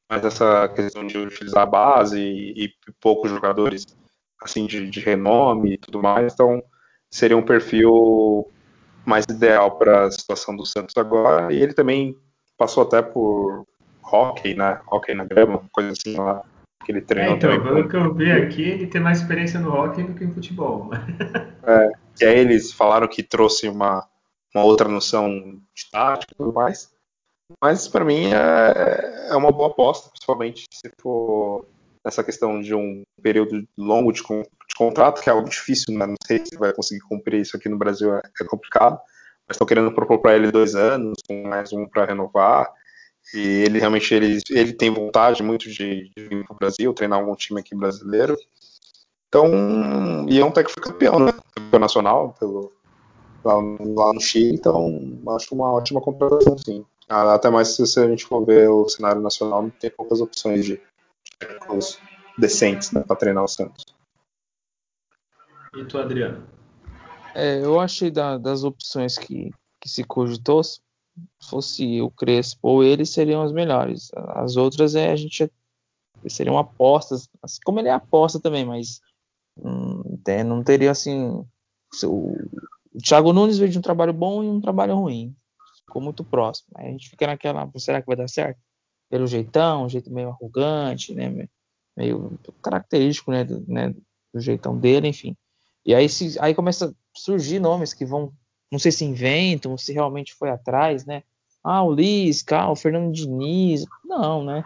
mas 0.10 0.26
essa 0.26 0.68
questão 0.70 1.08
de 1.08 1.18
utilizar 1.18 1.64
a 1.64 1.66
base 1.66 2.20
e, 2.20 2.66
e 2.66 2.74
poucos 3.00 3.32
jogadores 3.32 3.86
assim 4.46 4.66
de, 4.66 4.90
de, 4.90 5.00
renome 5.00 5.74
e 5.74 5.78
tudo 5.78 6.02
mais, 6.02 6.34
então 6.34 6.64
seria 7.10 7.38
um 7.38 7.44
perfil 7.44 8.48
mais 9.06 9.26
ideal 9.30 9.78
para 9.78 10.06
a 10.06 10.12
situação 10.12 10.56
do 10.56 10.66
Santos 10.66 10.96
agora. 10.98 11.54
E 11.54 11.62
ele 11.62 11.74
também 11.74 12.16
passou 12.58 12.84
até 12.84 13.02
por 13.02 13.66
hockey, 14.04 14.56
né? 14.56 14.80
Hockey 14.92 15.14
na 15.14 15.26
grama, 15.26 15.64
coisa 15.72 15.92
assim 15.92 16.16
lá 16.16 16.42
que 16.86 16.92
ele 16.92 17.02
treinou. 17.02 17.34
É, 17.34 17.38
então, 17.38 17.64
pelo 17.64 17.88
que 17.88 17.96
eu 17.96 18.14
vi 18.14 18.32
aqui, 18.32 18.62
ele 18.62 18.88
tem 18.88 19.02
mais 19.02 19.22
experiência 19.22 19.60
no 19.60 19.74
hockey 19.74 20.04
do 20.04 20.14
que 20.14 20.26
no 20.26 20.34
futebol. 20.34 20.90
é, 21.64 21.92
e 22.22 22.26
aí 22.26 22.40
eles 22.40 22.74
falaram 22.74 23.08
que 23.08 23.24
trouxe 23.24 23.68
uma, 23.68 24.06
uma 24.54 24.64
outra 24.64 24.88
noção 24.88 25.30
de 25.30 25.90
tática 25.92 26.34
e 26.34 26.38
tudo 26.38 26.54
mais. 26.54 26.92
Mas 27.62 27.88
para 27.88 28.06
mim 28.06 28.32
é, 28.34 29.30
é 29.30 29.36
uma 29.36 29.52
boa 29.52 29.70
aposta, 29.70 30.10
principalmente 30.10 30.66
se 30.72 30.92
for 31.02 31.66
nessa 32.04 32.24
questão 32.24 32.62
de 32.62 32.76
um 32.76 33.04
período 33.22 33.66
longo 33.78 34.12
de, 34.12 34.22
de 34.22 34.76
contrato, 34.78 35.22
que 35.22 35.30
é 35.30 35.34
algo 35.34 35.50
difícil, 35.50 35.98
né? 35.98 36.06
não 36.06 36.16
sei 36.26 36.44
se 36.46 36.58
vai 36.58 36.74
conseguir 36.74 37.02
cumprir 37.02 37.42
isso 37.42 37.56
aqui 37.56 37.70
no 37.70 37.78
Brasil, 37.78 38.14
é, 38.16 38.22
é 38.42 38.46
complicado. 38.46 39.00
Mas 39.48 39.56
estou 39.56 39.68
querendo 39.68 39.94
propor 39.94 40.20
para 40.20 40.36
ele 40.36 40.52
dois 40.52 40.76
anos, 40.76 41.18
com 41.28 41.44
mais 41.44 41.72
um 41.74 41.88
para 41.88 42.06
renovar. 42.06 42.72
E 43.34 43.40
ele 43.40 43.80
realmente 43.80 44.14
ele, 44.14 44.40
ele 44.50 44.74
tem 44.74 44.90
vontade 44.90 45.42
muito 45.42 45.70
de, 45.70 46.10
de 46.16 46.28
vir 46.28 46.46
para 46.46 46.54
o 46.54 46.58
Brasil, 46.58 46.94
treinar 46.94 47.20
algum 47.20 47.36
time 47.36 47.60
aqui 47.60 47.76
brasileiro. 47.76 48.38
Então, 49.28 50.28
e 50.30 50.40
é 50.40 50.46
um 50.46 50.52
técnico 50.52 50.82
campeão, 50.82 51.20
né? 51.20 51.34
Campeão 51.56 51.80
nacional 51.80 52.36
pelo, 52.40 52.72
lá, 53.44 53.56
lá 53.56 54.14
no 54.14 54.22
Chile, 54.22 54.56
então 54.56 55.20
acho 55.36 55.56
uma 55.56 55.72
ótima 55.72 56.00
contratação, 56.00 56.58
sim. 56.58 56.86
Até 57.10 57.50
mais 57.50 57.70
se 57.70 58.00
a 58.00 58.08
gente 58.08 58.26
for 58.26 58.46
ver 58.46 58.70
o 58.70 58.88
cenário 58.88 59.22
nacional, 59.22 59.70
tem 59.80 59.90
poucas 59.90 60.22
opções 60.22 60.66
de 60.66 60.80
técnicos 61.40 62.00
decentes 62.38 62.92
né, 62.92 63.02
para 63.02 63.16
treinar 63.16 63.44
o 63.44 63.48
Santos. 63.48 63.86
E 65.76 65.86
tu, 65.86 65.98
Adriano? 65.98 66.46
É, 67.34 67.64
eu 67.64 67.80
achei 67.80 68.12
da, 68.12 68.38
das 68.38 68.64
opções 68.64 69.18
que, 69.18 69.52
que 69.82 69.90
se 69.90 70.04
cogitou, 70.04 70.64
se 70.64 70.80
fosse 71.50 72.02
o 72.02 72.12
Crespo 72.12 72.68
ou 72.68 72.84
ele, 72.84 73.06
seriam 73.06 73.42
as 73.42 73.52
melhores. 73.52 74.12
As 74.14 74.56
outras 74.56 74.96
é 74.96 75.12
a 75.12 75.16
gente 75.16 75.52
seriam 76.30 76.58
apostas, 76.58 77.28
assim 77.42 77.60
como 77.66 77.80
ele 77.80 77.90
é 77.90 77.92
aposta 77.92 78.40
também, 78.40 78.66
mas 78.66 79.02
hum, 79.58 80.20
não 80.46 80.64
teria 80.64 80.92
assim. 80.92 81.46
O, 82.04 82.38
o 82.94 83.02
Thiago 83.04 83.34
Nunes 83.34 83.58
veio 83.58 83.72
de 83.72 83.78
um 83.78 83.82
trabalho 83.82 84.14
bom 84.14 84.44
e 84.44 84.48
um 84.48 84.62
trabalho 84.62 84.96
ruim. 84.96 85.36
Ficou 85.86 86.02
muito 86.02 86.24
próximo. 86.24 86.70
Aí 86.76 86.88
a 86.88 86.92
gente 86.92 87.10
fica 87.10 87.28
naquela, 87.28 87.70
será 87.78 88.00
que 88.02 88.08
vai 88.08 88.16
dar 88.16 88.30
certo? 88.30 88.60
Pelo 89.14 89.28
jeitão, 89.28 89.86
um 89.86 89.90
jeito 89.90 90.12
meio 90.12 90.30
arrogante, 90.30 91.14
né? 91.14 91.48
Meio 91.96 92.40
característico, 92.64 93.30
né? 93.30 93.44
Do, 93.44 93.64
né? 93.68 93.94
do 94.34 94.42
jeitão 94.42 94.76
dele, 94.76 95.08
enfim. 95.08 95.38
E 95.86 95.94
aí, 95.94 96.10
se, 96.10 96.36
aí 96.40 96.56
começa 96.56 96.88
a 96.88 96.94
surgir 97.16 97.60
nomes 97.60 97.94
que 97.94 98.06
vão, 98.06 98.34
não 98.72 98.80
sei 98.80 98.92
se 98.92 99.06
inventam, 99.06 99.78
se 99.78 99.94
realmente 99.94 100.34
foi 100.34 100.50
atrás, 100.50 101.06
né? 101.06 101.22
Ah, 101.64 101.84
o 101.84 101.94
Lisca, 101.94 102.62
ah, 102.62 102.72
o 102.72 102.76
Fernando 102.76 103.14
Diniz. 103.14 103.86
Não, 104.04 104.44
né? 104.44 104.66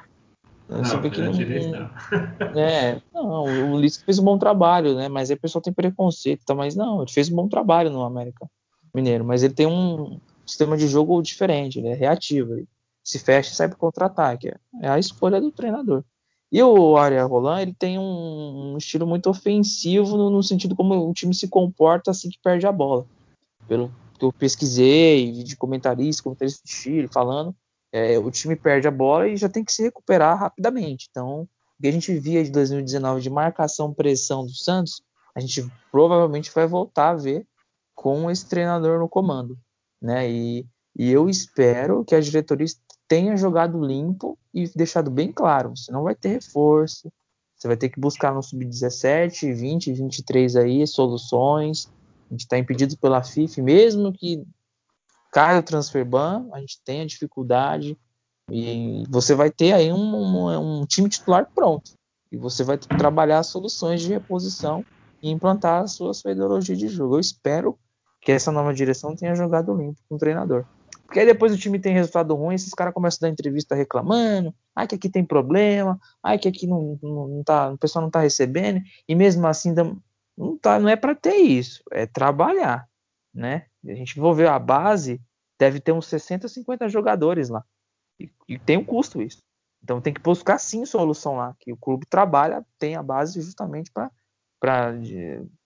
Não, 0.69 1.01
vê 1.01 1.09
que 1.09 1.19
não, 1.19 1.33
não. 1.33 1.91
É, 2.57 3.01
não, 3.13 3.73
o 3.73 3.77
Lisca 3.77 4.05
fez 4.05 4.17
um 4.17 4.23
bom 4.23 4.37
trabalho, 4.37 4.95
né? 4.95 5.09
Mas 5.09 5.29
aí 5.29 5.35
o 5.35 5.39
pessoal 5.41 5.61
tem 5.61 5.73
preconceito, 5.73 6.45
tá? 6.45 6.55
Mas 6.55 6.73
não, 6.73 7.01
ele 7.01 7.11
fez 7.11 7.29
um 7.29 7.35
bom 7.35 7.49
trabalho 7.49 7.89
no 7.89 8.01
América 8.01 8.49
Mineiro, 8.95 9.25
mas 9.25 9.43
ele 9.43 9.53
tem 9.53 9.67
um 9.67 10.21
sistema 10.45 10.77
de 10.77 10.87
jogo 10.87 11.21
diferente, 11.21 11.79
ele 11.79 11.89
é 11.89 11.93
reativo, 11.93 12.53
ele 12.53 12.67
se 13.07 13.19
fecha 13.19 13.53
e 13.53 13.55
sai 13.55 13.69
para 13.69 13.77
contra-ataque. 13.77 14.53
É 14.81 14.89
a 14.89 14.99
escolha 14.99 15.39
do 15.39 15.49
treinador. 15.49 16.03
E 16.51 16.61
o 16.61 16.97
Aria 16.97 17.23
Roland, 17.23 17.61
ele 17.61 17.73
tem 17.73 17.97
um, 17.97 18.73
um 18.73 18.77
estilo 18.77 19.07
muito 19.07 19.29
ofensivo 19.29 20.17
no, 20.17 20.29
no, 20.29 20.43
sentido 20.43 20.75
como 20.75 21.09
o 21.09 21.13
time 21.13 21.33
se 21.33 21.47
comporta 21.47 22.11
assim 22.11 22.29
que 22.29 22.39
perde 22.43 22.67
a 22.67 22.71
bola. 22.71 23.05
Pelo 23.65 23.91
que 24.19 24.25
eu 24.25 24.33
pesquisei, 24.33 25.31
de 25.43 25.55
comentarista, 25.55 26.23
comentarista 26.23 26.61
de 26.65 26.71
Chile 26.71 27.07
falando, 27.07 27.55
é, 27.93 28.19
o 28.19 28.29
time 28.29 28.55
perde 28.55 28.87
a 28.87 28.91
bola 28.91 29.27
e 29.29 29.37
já 29.37 29.47
tem 29.47 29.63
que 29.63 29.71
se 29.71 29.83
recuperar 29.83 30.37
rapidamente. 30.37 31.07
Então, 31.09 31.41
o 31.41 31.81
que 31.81 31.87
a 31.87 31.91
gente 31.91 32.13
via 32.19 32.43
de 32.43 32.51
2019 32.51 33.21
de 33.21 33.29
marcação, 33.29 33.93
pressão 33.93 34.45
do 34.45 34.53
Santos, 34.53 35.01
a 35.33 35.39
gente 35.39 35.65
provavelmente 35.91 36.51
vai 36.53 36.67
voltar 36.67 37.09
a 37.09 37.15
ver 37.15 37.45
com 37.95 38.29
esse 38.29 38.47
treinador 38.47 38.99
no 38.99 39.07
comando, 39.07 39.57
né? 40.01 40.29
E, 40.29 40.65
e 40.97 41.09
eu 41.09 41.29
espero 41.29 42.03
que 42.03 42.15
a 42.15 42.19
diretoria 42.19 42.65
tenha 43.07 43.37
jogado 43.37 43.83
limpo 43.83 44.37
e 44.53 44.67
deixado 44.75 45.09
bem 45.09 45.31
claro, 45.31 45.75
você 45.75 45.91
não 45.91 46.03
vai 46.03 46.15
ter 46.15 46.29
reforço, 46.29 47.11
você 47.57 47.67
vai 47.67 47.77
ter 47.77 47.89
que 47.89 47.99
buscar 47.99 48.33
no 48.33 48.43
sub-17, 48.43 49.53
20, 49.53 49.93
23 49.93 50.55
aí 50.57 50.85
soluções. 50.85 51.89
A 52.29 52.33
gente 52.33 52.41
está 52.41 52.57
impedido 52.57 52.95
pela 52.97 53.23
FIFA, 53.23 53.61
mesmo 53.63 54.13
que 54.13 54.43
caia 55.31 55.59
o 55.59 55.63
transfer 55.63 56.05
ban, 56.05 56.47
a 56.51 56.59
gente 56.59 56.79
tenha 56.83 57.05
dificuldade 57.05 57.97
e 58.51 59.03
você 59.09 59.33
vai 59.33 59.49
ter 59.49 59.73
aí 59.73 59.91
um, 59.91 59.97
um, 59.97 60.81
um 60.81 60.85
time 60.85 61.09
titular 61.09 61.49
pronto. 61.53 61.91
E 62.31 62.37
você 62.37 62.63
vai 62.63 62.77
trabalhar 62.77 63.41
soluções 63.43 64.01
de 64.01 64.09
reposição 64.09 64.85
e 65.21 65.29
implantar 65.31 65.83
a 65.83 65.87
sua, 65.87 66.13
sua 66.13 66.31
ideologia 66.31 66.75
de 66.75 66.87
jogo. 66.87 67.15
Eu 67.15 67.19
espero 67.19 67.77
que 68.21 68.31
essa 68.31 68.51
nova 68.51 68.73
direção 68.73 69.15
tenha 69.15 69.35
jogado 69.35 69.73
limpo 69.73 69.99
com 70.07 70.15
o 70.15 70.19
treinador. 70.19 70.65
Porque 71.07 71.21
aí 71.21 71.25
depois 71.25 71.53
o 71.53 71.57
time 71.57 71.79
tem 71.79 71.93
resultado 71.93 72.35
ruim, 72.35 72.53
esses 72.53 72.73
caras 72.73 72.93
começam 72.93 73.19
a 73.25 73.29
dar 73.29 73.33
entrevista 73.33 73.73
reclamando, 73.73 74.53
ai 74.75 74.85
que 74.85 74.93
aqui 74.93 75.09
tem 75.09 75.23
problema, 75.23 75.97
ai 76.21 76.37
que 76.37 76.49
aqui 76.49 76.67
não, 76.67 76.99
não, 77.01 77.27
não 77.29 77.43
tá, 77.45 77.71
o 77.71 77.77
pessoal 77.77 78.03
não 78.03 78.11
tá 78.11 78.19
recebendo, 78.19 78.81
e 79.07 79.15
mesmo 79.15 79.47
assim 79.47 79.73
não, 80.37 80.57
tá, 80.57 80.77
não 80.77 80.89
é 80.89 80.97
para 80.97 81.15
ter 81.15 81.37
isso, 81.37 81.81
é 81.93 82.05
trabalhar, 82.05 82.89
né? 83.33 83.67
A 83.87 83.93
gente 83.93 84.19
ver 84.35 84.49
a 84.49 84.59
base, 84.59 85.21
deve 85.57 85.79
ter 85.79 85.93
uns 85.93 86.07
60, 86.07 86.49
50 86.49 86.89
jogadores 86.89 87.47
lá. 87.47 87.63
E, 88.19 88.29
e 88.45 88.59
tem 88.59 88.75
um 88.75 88.83
custo 88.83 89.21
isso. 89.21 89.41
Então 89.81 90.01
tem 90.01 90.13
que 90.13 90.19
buscar 90.19 90.57
sim 90.57 90.85
solução 90.85 91.37
lá, 91.37 91.55
que 91.57 91.71
o 91.71 91.77
clube 91.77 92.05
trabalha, 92.05 92.65
tem 92.77 92.97
a 92.97 93.01
base 93.01 93.41
justamente 93.41 93.89
para 94.59 94.93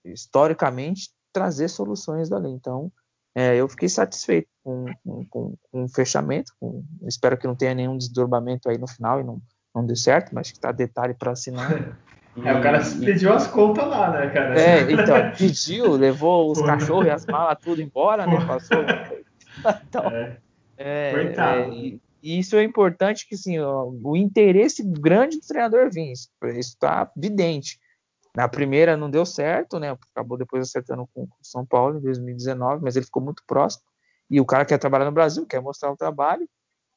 historicamente 0.05 1.09
trazer 1.33 1.67
soluções 1.67 2.29
dali. 2.29 2.49
Então, 2.49 2.91
é, 3.35 3.55
eu 3.55 3.67
fiquei 3.67 3.87
satisfeito 3.87 4.47
com, 4.63 4.85
com, 5.03 5.25
com, 5.25 5.55
com 5.71 5.83
o 5.83 5.89
fechamento. 5.89 6.51
Com, 6.59 6.83
espero 7.03 7.37
que 7.37 7.47
não 7.47 7.55
tenha 7.55 7.73
nenhum 7.73 7.97
desdobramento 7.97 8.69
aí 8.69 8.77
no 8.77 8.87
final 8.87 9.21
e 9.21 9.23
não, 9.23 9.41
não 9.73 9.85
dê 9.85 9.95
certo, 9.95 10.33
mas 10.33 10.51
que 10.51 10.59
tá 10.59 10.71
detalhe 10.71 11.13
para 11.13 11.31
assinar. 11.31 11.95
E, 12.35 12.41
é, 12.47 12.53
o 12.53 12.61
cara 12.61 12.81
e, 12.81 13.05
pediu 13.05 13.33
as 13.33 13.47
contas 13.47 13.87
lá, 13.87 14.11
né, 14.11 14.29
cara? 14.29 14.59
É, 14.59 14.91
então, 14.91 15.31
pediu, 15.37 15.91
levou 15.91 16.51
os 16.51 16.61
cachorros 16.61 17.05
e 17.05 17.09
as 17.09 17.25
malas 17.25 17.57
tudo 17.61 17.81
embora, 17.81 18.25
né? 18.25 18.45
Passou. 18.45 18.77
Então, 19.87 20.05
é. 20.05 20.37
É, 20.77 21.11
Coitado. 21.11 21.61
É, 21.63 21.69
e, 21.69 21.99
isso 22.23 22.55
é 22.55 22.63
importante 22.63 23.27
que 23.27 23.35
assim, 23.35 23.59
ó, 23.59 23.91
o 24.03 24.15
interesse 24.15 24.81
grande 24.81 25.37
do 25.37 25.45
treinador 25.45 25.91
vir, 25.91 26.11
isso 26.13 26.29
está 26.41 27.11
evidente. 27.17 27.77
Na 28.35 28.47
primeira 28.47 28.95
não 28.95 29.09
deu 29.09 29.25
certo, 29.25 29.77
né? 29.77 29.97
Acabou 30.13 30.37
depois 30.37 30.67
acertando 30.67 31.07
com 31.13 31.23
o 31.23 31.29
São 31.41 31.65
Paulo 31.65 31.97
em 31.97 32.01
2019, 32.01 32.81
mas 32.83 32.95
ele 32.95 33.05
ficou 33.05 33.21
muito 33.21 33.43
próximo. 33.45 33.83
E 34.29 34.39
o 34.39 34.45
cara 34.45 34.65
quer 34.65 34.77
trabalhar 34.77 35.05
no 35.05 35.11
Brasil, 35.11 35.45
quer 35.45 35.61
mostrar 35.61 35.91
o 35.91 35.97
trabalho, 35.97 36.47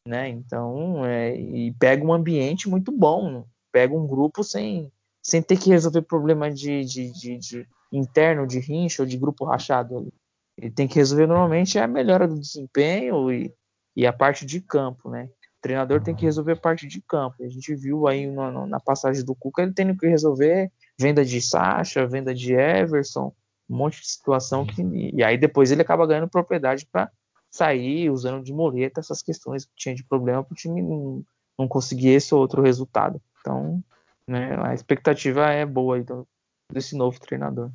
né? 0.06 0.28
Então, 0.28 1.04
é, 1.04 1.36
e 1.36 1.72
pega 1.72 2.04
um 2.04 2.12
ambiente 2.12 2.68
muito 2.68 2.92
bom, 2.92 3.44
pega 3.72 3.92
um 3.92 4.06
grupo 4.06 4.44
sem, 4.44 4.92
sem 5.20 5.42
ter 5.42 5.58
que 5.58 5.70
resolver 5.70 6.02
problema 6.02 6.48
de, 6.50 6.84
de, 6.84 7.10
de, 7.10 7.38
de 7.38 7.68
interno, 7.92 8.46
de 8.46 8.60
rincha 8.60 9.02
ou 9.02 9.08
de 9.08 9.16
grupo 9.16 9.44
rachado. 9.44 10.12
Ele 10.56 10.70
tem 10.70 10.86
que 10.86 10.94
resolver 10.94 11.26
normalmente 11.26 11.76
a 11.78 11.88
melhora 11.88 12.28
do 12.28 12.38
desempenho 12.38 13.32
e, 13.32 13.52
e 13.96 14.06
a 14.06 14.12
parte 14.12 14.46
de 14.46 14.60
campo, 14.60 15.10
né? 15.10 15.28
O 15.58 15.62
treinador 15.64 16.00
tem 16.00 16.14
que 16.14 16.24
resolver 16.24 16.52
a 16.52 16.56
parte 16.56 16.86
de 16.86 17.02
campo. 17.02 17.42
A 17.42 17.48
gente 17.48 17.74
viu 17.74 18.06
aí 18.06 18.30
na, 18.30 18.66
na 18.66 18.78
passagem 18.78 19.24
do 19.24 19.34
Cuca 19.34 19.62
ele 19.62 19.72
tendo 19.72 19.96
que 19.96 20.06
resolver 20.06 20.70
venda 20.98 21.24
de 21.24 21.40
Sacha, 21.40 22.06
venda 22.06 22.34
de 22.34 22.54
Everson, 22.54 23.32
um 23.68 23.76
monte 23.76 24.00
de 24.00 24.08
situação 24.08 24.64
que 24.64 24.82
e 24.82 25.22
aí 25.22 25.38
depois 25.38 25.70
ele 25.70 25.82
acaba 25.82 26.06
ganhando 26.06 26.28
propriedade 26.28 26.86
para 26.86 27.10
sair 27.50 28.10
usando 28.10 28.42
de 28.42 28.52
moleta 28.52 29.00
essas 29.00 29.22
questões 29.22 29.64
que 29.64 29.72
tinha 29.76 29.94
de 29.94 30.04
problema 30.04 30.42
para 30.42 30.52
o 30.52 30.56
time 30.56 30.82
não, 30.82 31.22
não 31.58 31.68
conseguir 31.68 32.10
esse 32.10 32.34
ou 32.34 32.40
outro 32.40 32.62
resultado. 32.62 33.20
Então, 33.40 33.82
né, 34.26 34.56
a 34.62 34.74
expectativa 34.74 35.50
é 35.50 35.64
boa 35.64 36.02
do, 36.02 36.26
desse 36.72 36.96
novo 36.96 37.20
treinador. 37.20 37.70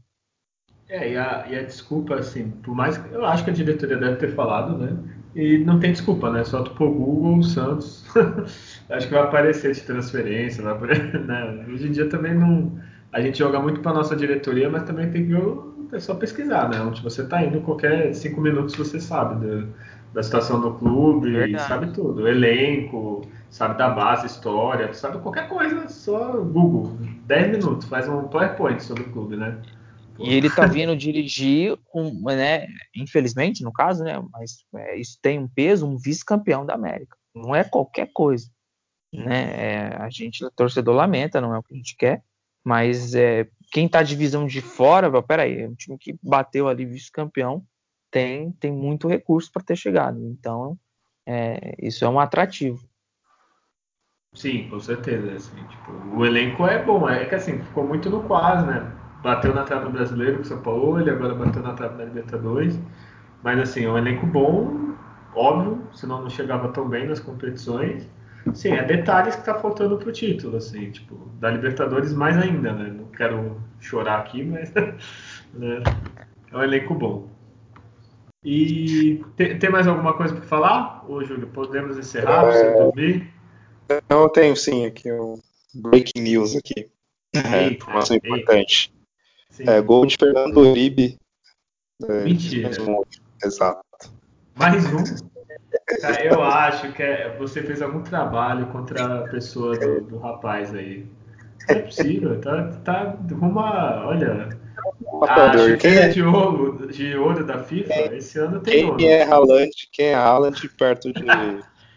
É, 0.90 1.12
e 1.12 1.18
a, 1.18 1.46
e 1.48 1.56
a 1.56 1.64
desculpa, 1.64 2.16
assim, 2.16 2.50
por 2.50 2.74
mais 2.74 2.98
que 2.98 3.14
eu 3.14 3.24
acho 3.24 3.44
que 3.44 3.52
a 3.52 3.54
diretoria 3.54 3.98
deve 3.98 4.18
ter 4.18 4.34
falado, 4.34 4.78
né? 4.78 4.98
E 5.36 5.60
não 5.60 5.80
tem 5.80 5.92
desculpa, 5.92 6.32
né? 6.32 6.44
Só 6.44 6.64
tu 6.64 6.74
pôr 6.74 6.90
Google, 6.92 7.44
Santos, 7.44 8.04
acho 8.90 9.08
que 9.08 9.14
vai 9.14 9.24
aparecer 9.24 9.74
de 9.74 9.82
transferência, 9.82 10.64
vai 10.64 10.74
aparecer, 10.74 11.20
né? 11.26 11.66
Hoje 11.70 11.88
em 11.88 11.92
dia 11.92 12.10
também 12.10 12.34
não 12.34 12.82
a 13.12 13.22
gente 13.22 13.40
joga 13.40 13.60
muito 13.60 13.82
para 13.82 13.94
nossa 13.94 14.16
diretoria, 14.16 14.70
mas 14.70 14.84
também 14.84 15.10
tem 15.12 15.26
que 15.26 15.34
é 15.92 16.00
só 16.00 16.14
pesquisar, 16.14 16.70
né? 16.70 16.80
Onde 16.82 17.02
você 17.02 17.24
está 17.24 17.44
indo, 17.44 17.62
qualquer 17.62 18.14
cinco 18.14 18.40
minutos 18.40 18.76
você 18.76 19.00
sabe 19.00 19.44
da, 19.44 19.68
da 20.14 20.24
situação 20.24 20.62
do 20.62 20.74
clube, 20.76 21.32
Verdade. 21.32 21.68
sabe 21.68 21.92
tudo, 21.92 22.28
elenco, 22.28 23.28
sabe 23.50 23.78
da 23.78 23.90
base, 23.90 24.28
história, 24.28 24.94
sabe 24.94 25.18
qualquer 25.20 25.48
coisa, 25.48 25.90
só 25.90 26.34
Google, 26.38 26.96
10 27.26 27.52
minutos, 27.52 27.88
faz 27.88 28.08
um 28.08 28.28
PowerPoint 28.28 28.84
sobre 28.84 29.04
o 29.04 29.12
clube, 29.12 29.36
né? 29.36 29.60
E 30.20 30.34
ele 30.34 30.50
tá 30.50 30.66
vindo 30.66 30.96
dirigir, 30.98 31.78
um, 31.96 32.24
né? 32.26 32.68
Infelizmente, 32.96 33.64
no 33.64 33.72
caso, 33.72 34.04
né? 34.04 34.22
Mas 34.34 34.66
é, 34.76 35.00
isso 35.00 35.18
tem 35.22 35.40
um 35.40 35.48
peso, 35.48 35.88
um 35.88 35.98
vice-campeão 35.98 36.66
da 36.66 36.74
América. 36.74 37.18
Não 37.34 37.56
é 37.56 37.64
qualquer 37.64 38.12
coisa, 38.14 38.48
né? 39.14 39.54
É, 39.56 39.96
a 39.98 40.10
gente, 40.10 40.46
torcedor 40.56 40.94
lamenta, 40.94 41.40
não 41.40 41.56
é 41.56 41.58
o 41.58 41.64
que 41.64 41.74
a 41.74 41.78
gente 41.78 41.96
quer. 41.96 42.22
Mas 42.64 43.16
é, 43.16 43.48
quem 43.72 43.86
está 43.86 44.04
de 44.04 44.16
visão 44.16 44.46
de 44.46 44.62
fora, 44.62 45.22
peraí, 45.22 45.62
é 45.62 45.68
um 45.68 45.76
time 45.76 45.98
que 45.98 46.18
bateu 46.22 46.68
ali 46.68 46.86
vice-campeão, 46.86 47.64
tem, 48.12 48.52
tem 48.54 48.72
muito 48.72 49.08
recurso 49.08 49.52
para 49.52 49.64
ter 49.64 49.76
chegado. 49.76 50.20
Então, 50.26 50.78
é, 51.26 51.76
isso 51.80 52.04
é 52.04 52.10
um 52.10 52.20
atrativo. 52.20 52.80
Sim, 54.34 54.70
com 54.70 54.80
certeza. 54.80 55.32
Assim, 55.32 55.56
tipo, 55.56 55.92
o 56.16 56.26
elenco 56.26 56.66
é 56.66 56.84
bom, 56.84 57.10
é 57.10 57.26
que 57.26 57.36
assim, 57.36 57.62
ficou 57.64 57.88
muito 57.88 58.10
no 58.10 58.24
quase, 58.24 58.66
né? 58.66 58.92
Bateu 59.24 59.54
na 59.54 59.64
trave 59.64 59.86
do 59.86 59.92
brasileiro 59.92 60.38
com 60.38 60.42
o 60.44 60.46
São 60.46 60.62
Paulo, 60.62 61.00
ele 61.00 61.10
agora 61.10 61.36
bateu 61.36 61.62
na 61.62 61.74
trave 61.74 61.98
da 61.98 62.06
Libertadores. 62.06 62.80
Mas 63.44 63.60
assim, 63.60 63.86
é 63.86 63.90
um 63.90 63.98
elenco 63.98 64.26
bom, 64.26 64.96
óbvio, 65.34 65.88
senão 65.94 66.22
não 66.22 66.30
chegava 66.30 66.70
tão 66.70 66.88
bem 66.88 67.08
nas 67.08 67.20
competições. 67.20 68.08
Sim, 68.54 68.74
é 68.74 68.84
detalhes 68.84 69.36
que 69.36 69.46
tá 69.46 69.56
faltando 69.60 69.98
pro 69.98 70.12
título, 70.12 70.58
assim, 70.58 70.92
tipo, 70.92 71.16
da 71.40 71.50
Libertadores 71.50 72.14
mais 72.14 72.38
ainda, 72.38 72.74
né? 72.74 72.90
Não 72.90 73.06
quero 73.06 73.62
chorar 73.80 74.20
aqui, 74.20 74.44
mas 74.44 74.72
né? 75.54 75.84
é 76.52 76.58
um 76.58 76.64
elenco 76.64 76.94
bom. 76.94 77.28
E 78.44 79.24
tem, 79.36 79.60
tem 79.60 79.70
mais 79.70 79.86
alguma 79.88 80.14
coisa 80.14 80.34
para 80.34 80.46
falar, 80.46 81.06
ô 81.10 81.24
Júlio? 81.24 81.48
Podemos 81.48 81.98
encerrar 81.98 82.42
para 82.42 82.52
você 82.52 82.72
dormir? 82.72 83.34
Eu 84.10 84.30
tenho 84.30 84.56
sim 84.56 84.86
aqui 84.86 85.12
um 85.12 85.40
breaking 85.74 86.22
news 86.22 86.56
aqui. 86.56 86.90
É, 87.36 87.64
Eita, 87.64 87.76
informação 87.76 88.16
eita. 88.16 88.28
importante. 88.28 88.94
É, 89.60 89.82
gol 89.82 90.06
de 90.06 90.16
Fernando 90.18 90.58
Uribe. 90.58 91.18
É, 92.04 92.24
Mentira. 92.24 92.64
mais 92.64 92.78
um. 92.78 93.02
Exato. 93.44 93.84
Mais 94.56 94.86
um? 94.86 95.29
Eu 96.24 96.44
acho 96.44 96.92
que 96.94 97.04
é- 97.04 97.36
você 97.38 97.62
fez 97.62 97.82
algum 97.82 98.02
trabalho 98.02 98.68
contra 98.68 99.20
a 99.20 99.28
pessoa 99.28 99.76
do, 99.76 100.02
do 100.02 100.18
rapaz 100.18 100.74
aí. 100.74 101.06
Não 101.68 101.76
é 101.76 101.80
possível, 101.82 102.40
tá, 102.42 102.68
tá 102.84 103.18
rumo 103.32 103.60
a, 103.60 104.08
olha, 104.08 104.58
a. 105.28 105.52
Quem 105.52 105.76
chuteira 105.76 106.06
é, 106.06 106.08
de 106.10 106.24
ouro, 106.24 106.88
de 106.88 107.16
ouro 107.16 107.46
da 107.46 107.60
FIFA, 107.60 107.94
esse 108.16 108.40
ano 108.40 108.60
tem 108.60 108.86
ouro. 108.86 108.98
quem 108.98 109.10
é 109.12 109.24
Haaland? 109.24 109.72
Quem 109.92 110.06
é 110.08 110.16
Haaland 110.16 110.70
perto 110.70 111.14
de. 111.14 111.22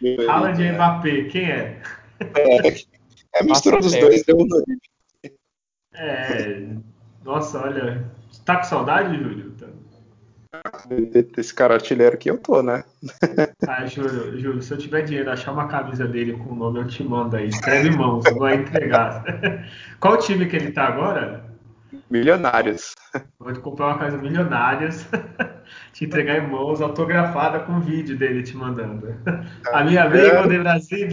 de 0.01 0.27
Haaland 0.29 0.62
e? 0.62 0.73
Mbappé, 0.73 1.25
quem 1.25 1.51
é? 1.51 1.81
É 3.35 3.41
a 3.41 3.45
mistura 3.45 3.79
dos 3.79 3.95
dois 3.95 4.25
deu 4.25 4.37
um. 4.37 4.47
É, 5.95 6.66
nossa, 7.25 7.62
olha, 7.62 8.11
tá 8.45 8.57
com 8.57 8.64
saudade, 8.64 9.16
Júlio? 9.16 9.51
Desse 11.35 11.55
cara 11.55 11.74
artilheiro 11.74 12.14
aqui 12.14 12.30
eu 12.30 12.39
tô, 12.39 12.62
né? 12.62 12.85
Ah, 13.66 13.87
Júlio, 13.87 14.39
Júlio, 14.39 14.62
se 14.62 14.72
eu 14.72 14.78
tiver 14.78 15.03
dinheiro, 15.03 15.30
achar 15.30 15.53
uma 15.53 15.68
camisa 15.68 16.07
dele 16.07 16.33
com 16.33 16.53
o 16.53 16.55
nome, 16.55 16.80
eu 16.80 16.87
te 16.87 17.03
mando 17.05 17.37
aí. 17.37 17.49
Escreve 17.49 17.91
mãos, 17.91 18.24
aí 18.26 18.59
entregar. 18.59 19.24
Qual 20.01 20.16
time 20.18 20.47
que 20.47 20.57
ele 20.57 20.72
tá 20.72 20.85
agora? 20.85 21.45
Milionários. 22.11 22.95
Vou 23.39 23.53
te 23.53 23.61
comprar 23.61 23.89
uma 23.89 23.99
casa 23.99 24.16
milionárias, 24.16 25.07
te 25.93 26.05
entregar 26.05 26.39
em 26.39 26.47
mãos, 26.49 26.80
autografada 26.80 27.61
com 27.61 27.80
vídeo 27.80 28.16
dele 28.16 28.43
te 28.43 28.57
mandando. 28.57 29.14
A 29.72 29.85
minha 29.85 30.05
amiga 30.05 30.49
de 30.49 30.59
Brasil. 30.59 31.09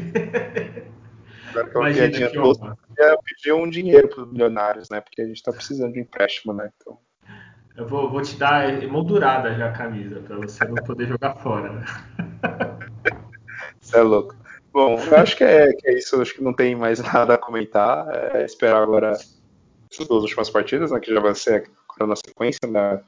Agora 1.50 1.68
que 1.68 1.78
eu 1.78 1.82
Imagina 1.82 2.06
Imagina, 2.08 2.30
que 2.30 2.40
honra. 2.40 2.78
eu 2.98 3.20
pedi 3.24 3.52
um 3.52 3.70
dinheiro 3.70 4.08
para 4.08 4.24
os 4.24 4.32
milionários, 4.32 4.90
né? 4.90 5.02
Porque 5.02 5.22
a 5.22 5.26
gente 5.26 5.42
tá 5.42 5.52
precisando 5.52 5.94
de 5.94 6.00
empréstimo, 6.00 6.54
né? 6.54 6.70
Então, 6.78 6.98
Eu 7.80 7.88
vou, 7.88 8.10
vou 8.10 8.22
te 8.22 8.36
dar 8.36 8.84
emoldurada 8.84 9.56
já 9.56 9.68
a 9.68 9.72
camisa, 9.72 10.20
pra 10.20 10.36
você 10.36 10.66
não 10.66 10.76
poder 10.76 11.08
jogar 11.08 11.36
fora. 11.36 11.72
né? 11.72 11.86
você 13.80 14.00
é 14.00 14.02
louco. 14.02 14.36
Bom, 14.74 15.00
eu 15.00 15.18
acho 15.18 15.38
que 15.38 15.46
é, 15.46 15.72
que 15.72 15.88
é 15.88 15.98
isso. 15.98 16.18
Eu 16.18 16.22
acho 16.22 16.36
que 16.36 16.44
não 16.44 16.54
tem 16.54 16.76
mais 16.76 17.00
nada 17.14 17.36
a 17.36 17.38
comentar. 17.38 18.06
É 18.36 18.44
esperar 18.44 18.84
agora 18.84 19.14
essas 19.14 20.08
duas 20.10 20.24
últimas 20.24 20.50
partidas, 20.50 20.92
né? 20.92 21.00
Que 21.00 21.14
já 21.14 21.22
vai 21.22 21.34
ser 21.34 21.72
na 22.02 22.18
sequência, 22.18 22.68
né? 22.68 23.02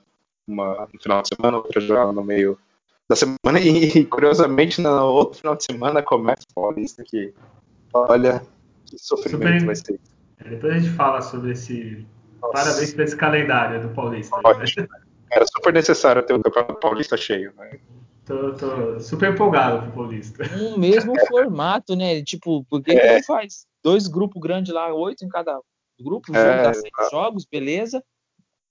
Uma 0.48 0.88
no 0.94 1.02
final 1.02 1.22
de 1.22 1.28
semana, 1.36 1.58
outra 1.58 1.82
já 1.82 2.10
no 2.10 2.24
meio 2.24 2.58
da 3.10 3.16
semana. 3.18 3.60
E, 3.60 4.06
curiosamente, 4.06 4.80
no 4.80 4.90
outro 5.04 5.40
final 5.40 5.58
de 5.58 5.66
semana 5.66 6.02
começa 6.02 6.44
o 6.50 6.62
Paulista 6.62 7.04
que, 7.04 7.34
olha, 7.94 8.42
que 8.86 8.98
sofrimento 8.98 9.60
Super- 9.60 9.66
vai 9.66 9.76
ser. 9.76 10.00
Depois 10.50 10.74
a 10.74 10.80
gente 10.80 10.96
fala 10.96 11.22
sobre 11.22 11.52
esse. 11.52 12.08
Nossa. 12.42 12.54
Parabéns 12.54 12.94
por 12.94 13.04
esse 13.04 13.16
calendário 13.16 13.82
do 13.82 13.90
Paulista. 13.90 14.36
Ótimo. 14.44 14.88
Era 15.32 15.46
super 15.46 15.74
necessário 15.74 16.24
ter 16.24 16.34
o 16.34 16.42
Campeonato 16.42 16.80
Paulista 16.80 17.16
cheio, 17.16 17.54
né? 17.56 17.80
Tô, 18.26 18.54
tô 18.54 19.00
super 19.00 19.34
empolgado 19.34 19.84
pro 19.84 19.92
Paulista. 19.92 20.44
Um 20.56 20.78
mesmo 20.78 21.14
formato, 21.28 21.96
né? 21.96 22.22
Tipo, 22.24 22.64
por 22.66 22.82
que, 22.82 22.94
que 22.94 23.00
É. 23.00 23.16
não 23.16 23.24
faz 23.24 23.66
dois 23.84 24.08
grupos 24.08 24.42
grandes 24.42 24.74
lá, 24.74 24.94
oito 24.94 25.24
em 25.24 25.30
cada 25.30 25.60
grupo, 26.00 26.32
o 26.32 26.36
É, 26.36 26.64
dá 26.64 26.74
seis 26.74 26.92
jogos, 27.12 27.46
beleza? 27.46 28.04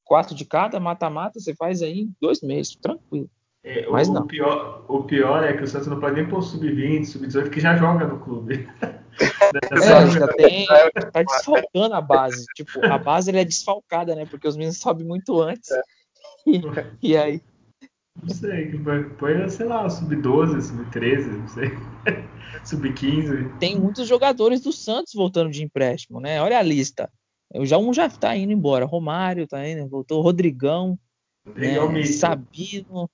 Quatro 0.05 0.35
de 0.35 0.45
cada, 0.45 0.81
mata-mata, 0.81 1.39
você 1.39 1.55
faz 1.55 1.83
aí 1.83 2.01
em 2.01 2.17
dois 2.21 2.41
meses, 2.41 2.77
tranquilo. 2.77 3.31
É, 3.63 3.87
Mas 3.89 4.09
o, 4.09 4.15
não. 4.15 4.27
Pior, 4.27 4.85
o 4.89 5.05
pior 5.05 5.45
é 5.45 5.53
que 5.57 5.63
o 5.63 5.67
Santos 5.67 5.89
não 5.89 6.01
pode 6.01 6.17
nem 6.17 6.29
pôr 6.29 6.43
sub-20, 6.43 7.05
sub-18, 7.05 7.51
que 7.51 7.61
já 7.61 7.77
joga 7.77 8.07
no 8.07 8.19
clube. 8.21 8.69
É, 9.71 10.07
já 10.07 10.29
tem, 10.29 10.67
tá 11.13 11.23
desfalcando 11.23 11.95
a 11.95 12.01
base. 12.01 12.47
Tipo, 12.55 12.83
a 12.87 12.97
base 12.97 13.29
ela 13.31 13.41
é 13.41 13.45
desfalcada, 13.45 14.15
né? 14.15 14.25
Porque 14.25 14.49
os 14.49 14.57
meninos 14.57 14.79
sobem 14.79 15.07
muito 15.07 15.39
antes. 15.43 15.69
E, 16.47 16.63
e 17.03 17.17
aí, 17.17 17.43
Não 18.23 18.31
sei, 18.31 18.71
põe- 19.19 19.49
sei 19.51 19.67
lá, 19.67 19.91
sub-12, 19.91 20.63
sub-13, 20.63 21.27
não 21.27 21.49
sei. 21.49 21.69
sub-15. 22.65 23.59
tem 23.59 23.79
muitos 23.79 24.09
jogadores 24.09 24.63
do 24.63 24.73
Santos 24.73 25.13
voltando 25.13 25.51
de 25.51 25.63
empréstimo, 25.63 26.19
né? 26.19 26.41
Olha 26.41 26.59
a 26.59 26.63
lista. 26.63 27.11
Eu 27.53 27.67
já 27.67 27.77
um 27.77 27.93
já 27.93 28.09
tá 28.09 28.35
indo 28.35 28.53
embora. 28.53 28.87
Romário 28.87 29.47
tá 29.47 29.69
indo, 29.69 29.87
voltou. 29.89 30.23
Rodrigão, 30.23 30.99
Legal 31.45 31.93
né? 31.93 32.05
Sabino 32.05 33.11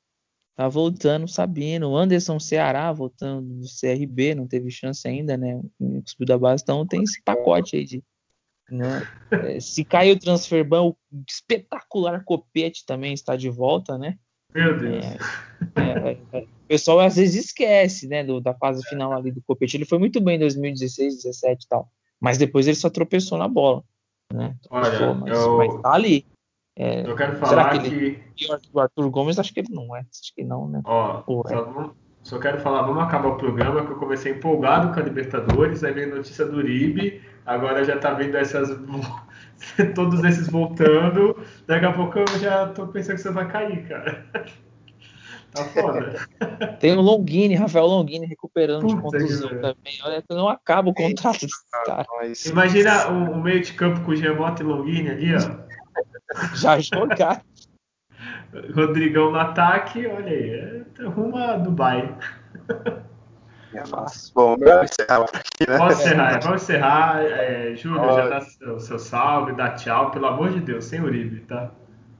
tá 0.56 0.68
voltando, 0.68 1.28
Sabino. 1.28 1.96
Anderson 1.96 2.40
Ceará 2.40 2.90
voltando 2.92 3.60
do 3.60 3.66
CRB, 3.68 4.34
não 4.34 4.46
teve 4.46 4.70
chance 4.70 5.06
ainda, 5.06 5.36
né? 5.36 5.60
O 5.78 6.02
subiu 6.06 6.26
da 6.26 6.38
base, 6.38 6.62
então 6.62 6.86
tem 6.86 7.02
esse 7.02 7.22
pacote 7.22 7.76
aí 7.76 7.84
de. 7.84 8.02
Né? 8.68 9.02
É, 9.30 9.60
se 9.60 9.84
cai 9.84 10.10
o 10.10 10.18
transferban, 10.18 10.82
o 10.82 10.96
espetacular 11.28 12.24
Copete 12.24 12.84
também 12.84 13.12
está 13.12 13.36
de 13.36 13.48
volta, 13.48 13.96
né? 13.96 14.18
Meu 14.54 14.76
Deus. 14.78 15.04
É, 15.76 16.10
é, 16.10 16.18
é. 16.32 16.40
O 16.42 16.66
pessoal 16.66 16.98
às 17.00 17.14
vezes 17.16 17.44
esquece, 17.46 18.08
né, 18.08 18.24
do- 18.24 18.40
da 18.40 18.52
fase 18.54 18.82
final 18.88 19.12
ali 19.12 19.30
do 19.30 19.40
Copete. 19.42 19.76
Ele 19.76 19.84
foi 19.84 19.98
muito 19.98 20.20
bem 20.20 20.34
em 20.36 20.40
2016, 20.40 21.22
17 21.22 21.64
e 21.64 21.68
tal, 21.68 21.88
mas 22.18 22.38
depois 22.38 22.66
ele 22.66 22.74
só 22.76 22.90
tropeçou 22.90 23.38
na 23.38 23.46
bola, 23.46 23.84
né? 24.32 24.56
Olha, 24.68 25.14
mas, 25.14 25.32
eu- 25.38 25.56
mas 25.58 25.82
tá 25.82 25.92
ali. 25.92 26.26
É, 26.78 27.08
Eu 27.08 27.16
quero 27.16 27.32
será 27.34 27.46
falar 27.46 27.70
que 27.70 27.78
que. 27.78 27.86
ele- 27.86 28.22
pior 28.36 28.60
que 28.60 28.68
o 28.72 28.80
Arthur 28.80 29.10
Gomes, 29.10 29.38
acho 29.38 29.52
que 29.54 29.60
ele 29.60 29.72
não 29.74 29.96
é. 29.96 30.00
Acho 30.00 30.34
que 30.34 30.44
não, 30.44 30.68
né? 30.68 30.82
Ó, 30.84 31.22
só, 31.48 31.64
vamos- 31.64 31.92
só 32.22 32.38
quero 32.38 32.60
falar, 32.60 32.82
vamos 32.82 33.02
acabar 33.02 33.28
o 33.28 33.36
programa, 33.36 33.86
que 33.86 33.92
eu 33.92 33.96
comecei 33.96 34.32
empolgado 34.32 34.92
com 34.92 35.00
a 35.00 35.02
Libertadores, 35.02 35.82
aí 35.82 35.92
veio 35.94 36.14
notícia 36.14 36.44
do 36.44 36.58
Uribe, 36.58 37.22
agora 37.46 37.82
já 37.84 37.96
tá 37.98 38.12
vendo 38.12 38.36
essas. 38.36 38.68
todos 39.94 40.22
esses 40.24 40.48
voltando. 40.50 41.34
Daqui 41.66 41.86
a 41.86 41.92
pouco 41.92 42.18
eu 42.18 42.26
já 42.38 42.66
tô 42.68 42.86
pensando 42.88 43.16
que 43.16 43.22
você 43.22 43.30
vai 43.30 43.48
cair, 43.50 43.86
cara. 43.88 44.26
Tá 45.52 45.64
foda. 45.64 46.14
Tem 46.80 46.92
o 46.94 47.00
Longini, 47.00 47.54
Rafael 47.54 47.86
Longini 47.86 48.26
recuperando 48.26 48.86
de 48.86 48.94
Puta 48.94 49.16
que 49.16 49.24
contusão 49.24 49.48
também. 49.48 49.98
Olha, 50.04 50.22
não 50.30 50.48
acaba 50.50 50.90
o 50.90 50.94
contrato 50.94 51.40
desse 51.40 51.64
cara. 51.70 52.04
Imagina 52.44 53.08
o, 53.10 53.32
o 53.32 53.42
meio 53.42 53.62
de 53.62 53.72
campo 53.72 54.00
com 54.02 54.10
o 54.10 54.16
Giamotto 54.16 54.62
e 54.62 54.66
Longini 54.66 55.08
ali, 55.08 55.34
ó. 55.34 55.38
Já 56.54 56.78
jogar. 56.78 57.42
Rodrigão 58.74 59.30
no 59.30 59.38
ataque, 59.38 60.06
olha 60.06 60.30
aí, 60.30 60.50
é, 60.50 61.04
rumo 61.04 61.36
a 61.36 61.56
Dubai. 61.56 62.16
é 63.74 63.84
fácil. 63.84 64.32
Bom, 64.34 64.56
melhor 64.56 64.84
encerrar 64.84 65.26
por 65.26 65.36
aqui, 65.36 65.70
né? 65.70 65.76
Vamos 65.76 66.00
encerrar, 66.00 66.40
vamos 66.40 66.62
encerrar. 66.62 67.22
É, 67.22 67.76
Júlio, 67.76 68.14
já 68.14 68.28
dá 68.28 68.40
seu, 68.40 68.80
seu 68.80 68.98
salve, 68.98 69.52
dá 69.54 69.74
tchau, 69.74 70.10
pelo 70.10 70.26
amor 70.26 70.50
de 70.50 70.60
Deus, 70.60 70.84
sem 70.86 71.00
Uribe, 71.00 71.40
tá? 71.40 71.70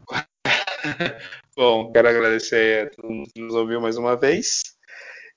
Bom, 1.57 1.91
quero 1.91 2.09
agradecer 2.09 2.87
a 2.87 2.91
todo 2.91 3.11
mundo 3.11 3.31
que 3.35 3.41
nos 3.41 3.55
ouviu 3.55 3.81
mais 3.81 3.97
uma 3.97 4.17
vez. 4.17 4.63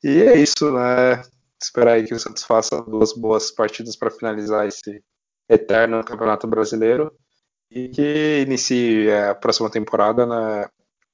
E 0.03 0.22
é 0.22 0.38
isso, 0.38 0.72
né? 0.72 1.22
Esperar 1.61 1.93
aí 1.93 2.05
que 2.05 2.13
o 2.13 2.20
Santos 2.20 2.43
faça 2.43 2.82
duas 2.82 3.13
boas 3.13 3.51
partidas 3.51 3.95
para 3.95 4.11
finalizar 4.11 4.67
esse 4.67 5.01
eterno 5.49 6.03
Campeonato 6.03 6.47
Brasileiro 6.47 7.11
e 7.72 7.89
que 7.89 8.43
inicie 8.45 9.09
é, 9.09 9.30
a 9.30 9.36
próxima 9.36 9.70
temporada 9.70 10.26
né, 10.26 10.67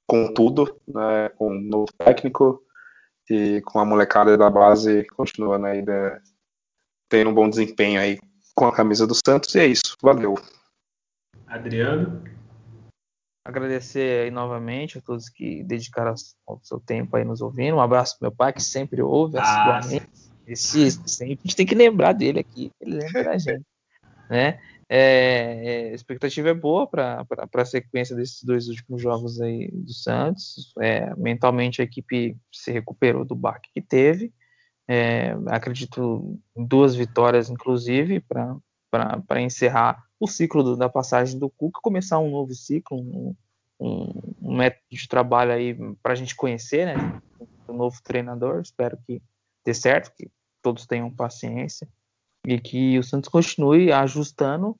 com 0.06 0.32
tudo, 0.32 0.80
né, 0.86 1.28
com 1.36 1.50
um 1.50 1.60
novo 1.60 1.92
técnico 1.98 2.62
e 3.28 3.60
com 3.62 3.78
a 3.78 3.84
molecada 3.84 4.36
da 4.36 4.48
base 4.48 5.04
continuando 5.16 5.66
aí 5.66 5.82
né, 5.82 6.20
tendo 7.08 7.30
um 7.30 7.34
bom 7.34 7.48
desempenho 7.48 8.00
aí 8.00 8.18
com 8.54 8.66
a 8.66 8.74
camisa 8.74 9.06
do 9.06 9.14
Santos. 9.14 9.54
E 9.54 9.60
é 9.60 9.66
isso, 9.66 9.96
valeu. 10.02 10.34
Adriano, 11.46 12.22
Agradecer 13.46 14.24
aí 14.24 14.30
novamente 14.32 14.98
a 14.98 15.00
todos 15.00 15.28
que 15.28 15.62
dedicaram 15.62 16.12
o 16.48 16.58
seu 16.64 16.80
tempo 16.80 17.16
aí 17.16 17.24
nos 17.24 17.40
ouvindo. 17.40 17.76
Um 17.76 17.80
abraço 17.80 18.18
pro 18.18 18.28
meu 18.28 18.36
pai, 18.36 18.52
que 18.52 18.60
sempre 18.60 19.00
ouve 19.00 19.38
Ah, 19.38 19.78
assiduamente. 19.78 20.10
Esse, 20.44 20.90
sempre 21.08 21.34
a 21.34 21.46
gente 21.46 21.54
tem 21.54 21.64
que 21.64 21.74
lembrar 21.76 22.12
dele 22.12 22.40
aqui, 22.40 22.72
ele 22.80 22.96
lembra 22.96 23.22
da 23.22 23.38
gente. 23.38 23.64
Né? 24.28 24.60
É, 24.88 25.88
é, 25.88 25.90
a 25.90 25.94
expectativa 25.94 26.48
é 26.48 26.54
boa 26.54 26.86
para 26.86 27.26
a 27.52 27.64
sequência 27.64 28.14
desses 28.14 28.42
dois 28.44 28.68
últimos 28.68 29.02
jogos 29.02 29.40
aí 29.40 29.68
do 29.72 29.92
Santos. 29.92 30.72
É, 30.80 31.14
mentalmente 31.16 31.80
a 31.80 31.84
equipe 31.84 32.36
se 32.52 32.70
recuperou 32.70 33.24
do 33.24 33.34
baque 33.34 33.70
que 33.74 33.82
teve. 33.82 34.32
É, 34.88 35.36
acredito 35.48 36.38
duas 36.54 36.94
vitórias, 36.94 37.50
inclusive, 37.50 38.20
para 38.20 39.42
encerrar 39.42 40.04
o 40.20 40.28
ciclo 40.28 40.62
do, 40.62 40.76
da 40.76 40.88
passagem 40.88 41.38
do 41.38 41.50
Cuca, 41.50 41.80
começar 41.82 42.20
um 42.20 42.30
novo 42.30 42.54
ciclo, 42.54 42.96
um, 42.96 43.34
um, 43.80 44.34
um 44.40 44.56
método 44.56 44.84
de 44.88 45.08
trabalho 45.08 45.52
aí 45.52 45.74
para 46.00 46.12
a 46.12 46.16
gente 46.16 46.36
conhecer, 46.36 46.86
né? 46.86 47.20
Um 47.68 47.74
novo 47.74 48.00
treinador. 48.04 48.60
Espero 48.60 48.96
que 49.04 49.20
dê 49.64 49.74
certo, 49.74 50.14
que 50.16 50.30
todos 50.62 50.86
tenham 50.86 51.10
paciência 51.10 51.88
e 52.46 52.60
que 52.60 52.96
o 52.96 53.02
Santos 53.02 53.28
continue 53.28 53.92
ajustando. 53.92 54.76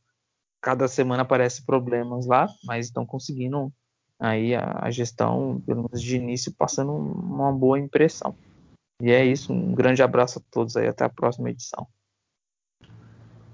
Cada 0.63 0.87
semana 0.87 1.23
aparecem 1.23 1.65
problemas 1.65 2.25
lá, 2.27 2.47
mas 2.65 2.87
estão 2.87 3.05
conseguindo 3.05 3.73
aí 4.19 4.55
a, 4.55 4.79
a 4.83 4.91
gestão, 4.91 5.61
pelo 5.67 5.83
menos 5.83 6.01
de 6.01 6.17
início, 6.17 6.55
passando 6.57 6.93
uma 6.93 7.53
boa 7.53 7.79
impressão. 7.79 8.37
E 9.03 9.11
é 9.11 9.25
isso, 9.25 9.53
um 9.53 9.75
grande 9.75 10.01
abraço 10.03 10.39
a 10.39 10.43
todos 10.51 10.77
aí, 10.77 10.87
até 10.87 11.05
a 11.05 11.09
próxima 11.09 11.51
edição. 11.51 11.87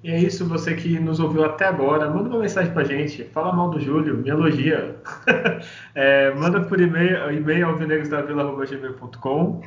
E 0.05 0.11
é 0.11 0.19
isso, 0.19 0.47
você 0.47 0.75
que 0.75 0.99
nos 0.99 1.19
ouviu 1.19 1.45
até 1.45 1.65
agora, 1.65 2.11
manda 2.11 2.29
uma 2.29 2.41
mensagem 2.41 2.73
pra 2.73 2.85
gente, 2.85 3.25
fala 3.25 3.53
mal 3.53 3.71
do 3.71 3.81
Júlio, 3.81 4.19
me 4.19 4.29
elogia. 4.29 4.97
é, 5.95 6.35
manda 6.35 6.61
por 6.61 6.81
e-mail, 6.81 7.33
e-mail 7.33 7.69
alvinegrosdavila.gmail.com, 7.69 9.63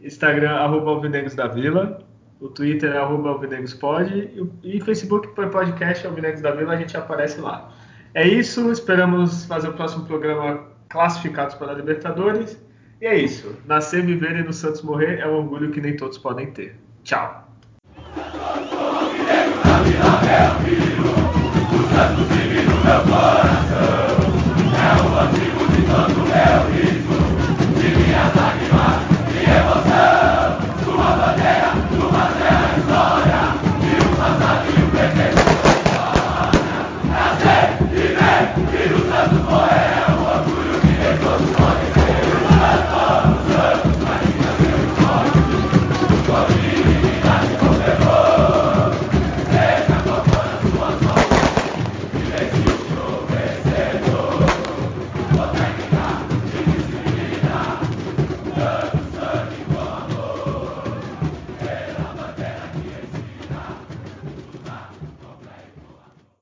Instagram, 0.00 0.56
arroba 0.56 0.90
alvinegrosdavila, 0.90 2.03
o 2.40 2.48
Twitter 2.48 2.92
é 2.92 2.98
arroba 2.98 3.30
alvinegrospod 3.30 4.30
e, 4.62 4.78
o 4.78 4.84
Facebook 4.84 5.28
por 5.28 5.48
podcast 5.50 6.06
Alvinegros 6.06 6.42
da 6.42 6.50
Vila, 6.50 6.74
a 6.74 6.76
gente 6.76 6.96
aparece 6.96 7.40
lá. 7.40 7.72
É 8.12 8.26
isso, 8.26 8.70
esperamos 8.70 9.44
fazer 9.46 9.68
o 9.68 9.72
próximo 9.72 10.04
programa 10.04 10.64
classificados 10.88 11.54
para 11.54 11.72
a 11.72 11.74
Libertadores. 11.74 12.58
E 13.00 13.06
é 13.06 13.16
isso. 13.16 13.56
Nascer, 13.66 14.04
viver 14.04 14.36
e 14.36 14.42
no 14.42 14.52
Santos 14.52 14.82
morrer 14.82 15.18
é 15.18 15.26
um 15.26 15.36
orgulho 15.36 15.70
que 15.70 15.80
nem 15.80 15.96
todos 15.96 16.18
podem 16.18 16.50
ter. 16.52 16.76
Tchau. 17.02 17.44